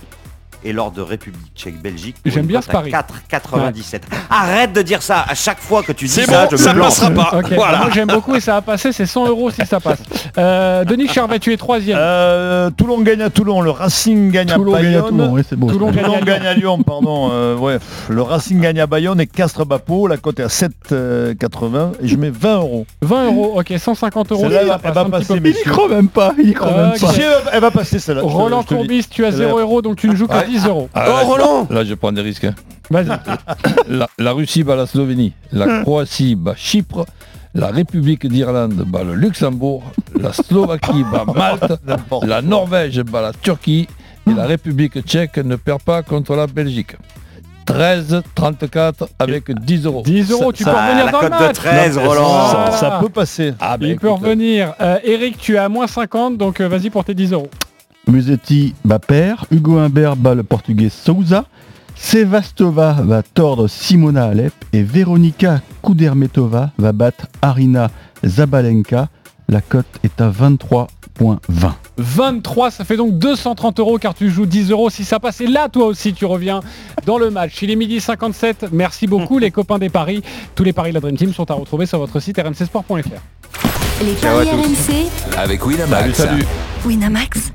et 0.64 0.74
lors 0.74 0.91
de 0.91 1.01
République 1.01 1.51
tchèque-Belgique. 1.55 2.16
pour 2.24 2.32
J'aime 2.32 2.45
bien 2.45 2.62
ce 2.62 2.68
pari. 2.68 2.93
à 2.93 3.05
4,97. 3.32 4.01
Arrête 4.30 4.74
de 4.74 4.82
dire 4.82 5.01
ça 5.01 5.26
à 5.28 5.36
chaque 5.36 5.60
fois 5.60 5.84
que 5.84 5.91
tu 5.91 6.05
dis 6.05 6.12
ça, 6.12 6.47
je 6.47 6.53
me 6.53 6.58
ça 6.58 6.74
plante. 6.74 6.86
passera 6.88 7.12
pas. 7.12 7.41
Voilà. 7.55 7.78
moi 7.80 7.88
j'aime 7.93 8.08
beaucoup 8.08 8.36
et 8.36 8.39
ça 8.39 8.53
va 8.53 8.62
passer, 8.62 8.91
c'est 8.91 9.05
100 9.05 9.28
euros 9.28 9.51
si 9.51 9.66
ça 9.66 9.80
passe. 9.80 9.99
Euh, 10.38 10.84
Denis 10.86 11.08
Charvet, 11.08 11.39
tu 11.39 11.53
es 11.53 11.58
troisième. 11.58 11.97
Euh, 11.99 12.70
Toulon 12.72 12.99
gagne 13.01 13.22
à 13.22 13.30
Toulon, 13.30 13.62
le 13.62 13.72
Racing 13.72 14.32
gagne 14.32 14.47
Toulon 14.49 14.74
à 14.76 14.82
gagne 14.82 14.95
à 14.95 15.01
Bayonne. 15.01 15.10
Toulon, 15.18 15.32
oui, 15.34 15.41
beau. 15.58 15.72
Toulon 15.72 15.91
gagne 15.91 15.99
à 15.99 16.03
Toulon 16.03 16.16
Lyon. 16.18 16.26
gagne 16.26 16.45
à 16.47 16.53
Lyon, 16.53 16.84
pardon. 16.84 17.30
euh, 17.32 17.55
ouais, 17.55 17.78
le 18.10 18.22
Racing 18.22 18.60
gagne 18.62 18.80
à 18.80 18.88
Bayonne 18.88 19.20
et 19.22 19.28
Castres 19.28 19.66
Bapo, 19.66 20.08
la 20.08 20.18
cote 20.18 20.39
est 20.39 20.43
à 20.43 20.47
7,80 20.47 21.91
et 22.01 22.08
je 22.08 22.16
mets 22.18 22.30
20 22.30 22.55
euros. 22.58 22.86
20 23.01 23.26
euros, 23.26 23.60
ok, 23.60 23.74
150 23.78 24.32
euros. 24.32 24.45
Elle 24.49 24.68
va 24.68 24.78
passer, 25.05 25.34
il 25.43 25.47
y 25.47 25.64
croit 25.64 25.88
même 25.89 26.08
pas, 26.08 26.34
il 26.41 26.49
y 26.49 26.53
croit 26.53 26.70
Euh, 26.72 26.89
même 26.91 26.99
pas. 26.99 27.14
Elle, 27.53 27.62
va 27.62 27.72
passer 27.72 27.99
celle-là. 27.99 28.22
Roland. 28.24 28.64
Courbis, 28.64 29.08
tu 29.10 29.26
as 29.26 29.32
0 29.32 29.60
euros, 29.60 29.82
donc 29.82 29.97
tu 29.97 30.10
ne 30.10 30.16
joues 30.16 30.28
que 30.28 30.47
10 30.48 30.66
euros. 30.68 30.89
Ah, 30.93 31.06
Oh, 31.06 31.10
là, 31.10 31.24
Roland 31.24 31.68
Là, 31.70 31.84
je 31.84 31.93
prends 31.93 32.12
des 32.12 32.22
risques. 32.22 32.45
hein. 32.45 32.56
Vas-y. 32.89 33.08
La, 33.89 34.08
la 34.18 34.32
Russie 34.32 34.64
bat 34.64 34.76
la 34.76 34.86
Slovénie, 34.88 35.34
la 35.52 35.82
Croatie 35.82 36.36
bat 36.36 36.56
Chypre, 36.56 37.06
la 37.54 37.68
République 37.68 38.26
d'Irlande 38.28 38.74
bat 38.88 39.04
le 39.04 39.14
Luxembourg, 39.16 39.84
la 40.20 40.32
Slovaquie 40.34 41.04
bat 41.12 41.26
Malte, 41.26 41.80
la 42.26 42.41
Norvège 42.41 43.02
bat 43.02 43.22
la 43.22 43.34
Turquie 43.34 43.88
et 44.30 44.34
la 44.34 44.45
République 44.45 45.02
tchèque 45.06 45.38
ne 45.38 45.56
perd 45.58 45.82
pas 45.82 46.02
contre 46.04 46.36
la 46.36 46.48
Belgique. 46.48 46.95
13, 47.66 48.22
34 48.36 49.10
avec 49.20 49.52
10 49.52 49.86
euros. 49.86 50.02
10 50.06 50.32
euros, 50.32 50.54
tu 50.54 50.64
ça- 50.64 50.72
peux 50.72 50.78
revenir 50.78 51.06
la 51.06 51.12
dans 51.12 51.22
le 51.22 51.30
cote 51.30 51.38
de 51.39 51.43
match. 51.45 51.56
13, 51.58 51.98
Non, 51.98 52.04
Roland. 52.10 52.72
ça- 52.72 52.98
peut 53.02 53.10
passer. 53.10 53.54
Ah, 53.60 53.78
ben, 53.78 53.88
Il 53.89 53.98
peut 53.98 54.08
écoute, 54.08 54.22
revenir. 54.22 54.74
Euh, 54.80 55.00
Eric, 55.04 55.38
tu 55.38 55.56
es 55.56 55.58
à 55.58 55.68
moins 55.68 55.88
50, 55.88 56.38
donc 56.38 56.62
euh, 56.62 56.70
vas-y 56.70 56.89
pour 56.89 57.04
tes 57.04 57.14
10 57.14 57.34
euros. 57.34 57.50
Musetti 58.08 58.74
bat 58.86 58.99
pair, 58.99 59.45
Hugo 59.51 59.78
Humbert 59.78 60.16
bat 60.16 60.36
le 60.36 60.43
portugais 60.43 60.89
Souza, 60.89 61.45
Sevastova 61.95 62.93
va 63.03 63.24
tordre 63.24 63.68
Simona 63.68 64.26
Alep 64.26 64.53
et 64.72 64.84
Veronika 64.84 65.62
Kudermetova 65.84 66.72
va 66.78 66.91
battre 66.91 67.28
Arina 67.41 67.89
Zabalenka. 68.24 69.10
La 69.49 69.62
cote 69.62 69.88
est 70.03 70.22
à 70.22 70.30
23,20. 70.30 71.72
23, 71.97 72.72
ça 72.72 72.86
fait 72.86 72.97
donc 72.97 73.18
230 73.18 73.80
euros 73.80 73.97
car 73.97 74.14
tu 74.14 74.30
joues 74.30 74.45
10 74.45 74.72
euros. 74.72 74.89
Si 74.89 75.03
ça 75.03 75.20
passait 75.20 75.47
là, 75.47 75.68
toi 75.70 75.86
aussi, 75.88 76.14
tu 76.14 76.26
reviens 76.26 76.60
dans 77.05 77.18
le 77.18 77.32
match. 77.32 77.62
Il 77.62 77.72
est 77.72 77.76
midi 77.76 77.99
57. 77.99 78.68
Merci 78.72 79.08
beaucoup, 79.08 79.39
les 79.39 79.51
copains 79.51 79.80
des 79.80 79.89
paris. 79.89 80.22
Tous 80.53 80.64
les 80.64 80.74
paris 80.74 80.89
de 80.91 80.95
la 80.95 80.99
Dream 81.01 81.18
Team 81.18 81.34
sont 81.34 81.49
à 81.49 81.55
retrouver 81.55 81.86
sur 81.86 81.97
votre 81.97 82.20
site 82.20 82.38
rmcsport.fr. 82.38 84.03
Les 84.03 84.14
paris. 84.14 84.49
RMC, 84.49 85.38
Avec 85.38 85.66
Winamax. 85.66 86.14
Salut, 86.14 86.41
salut. 86.41 86.45
Winamax, 86.86 87.51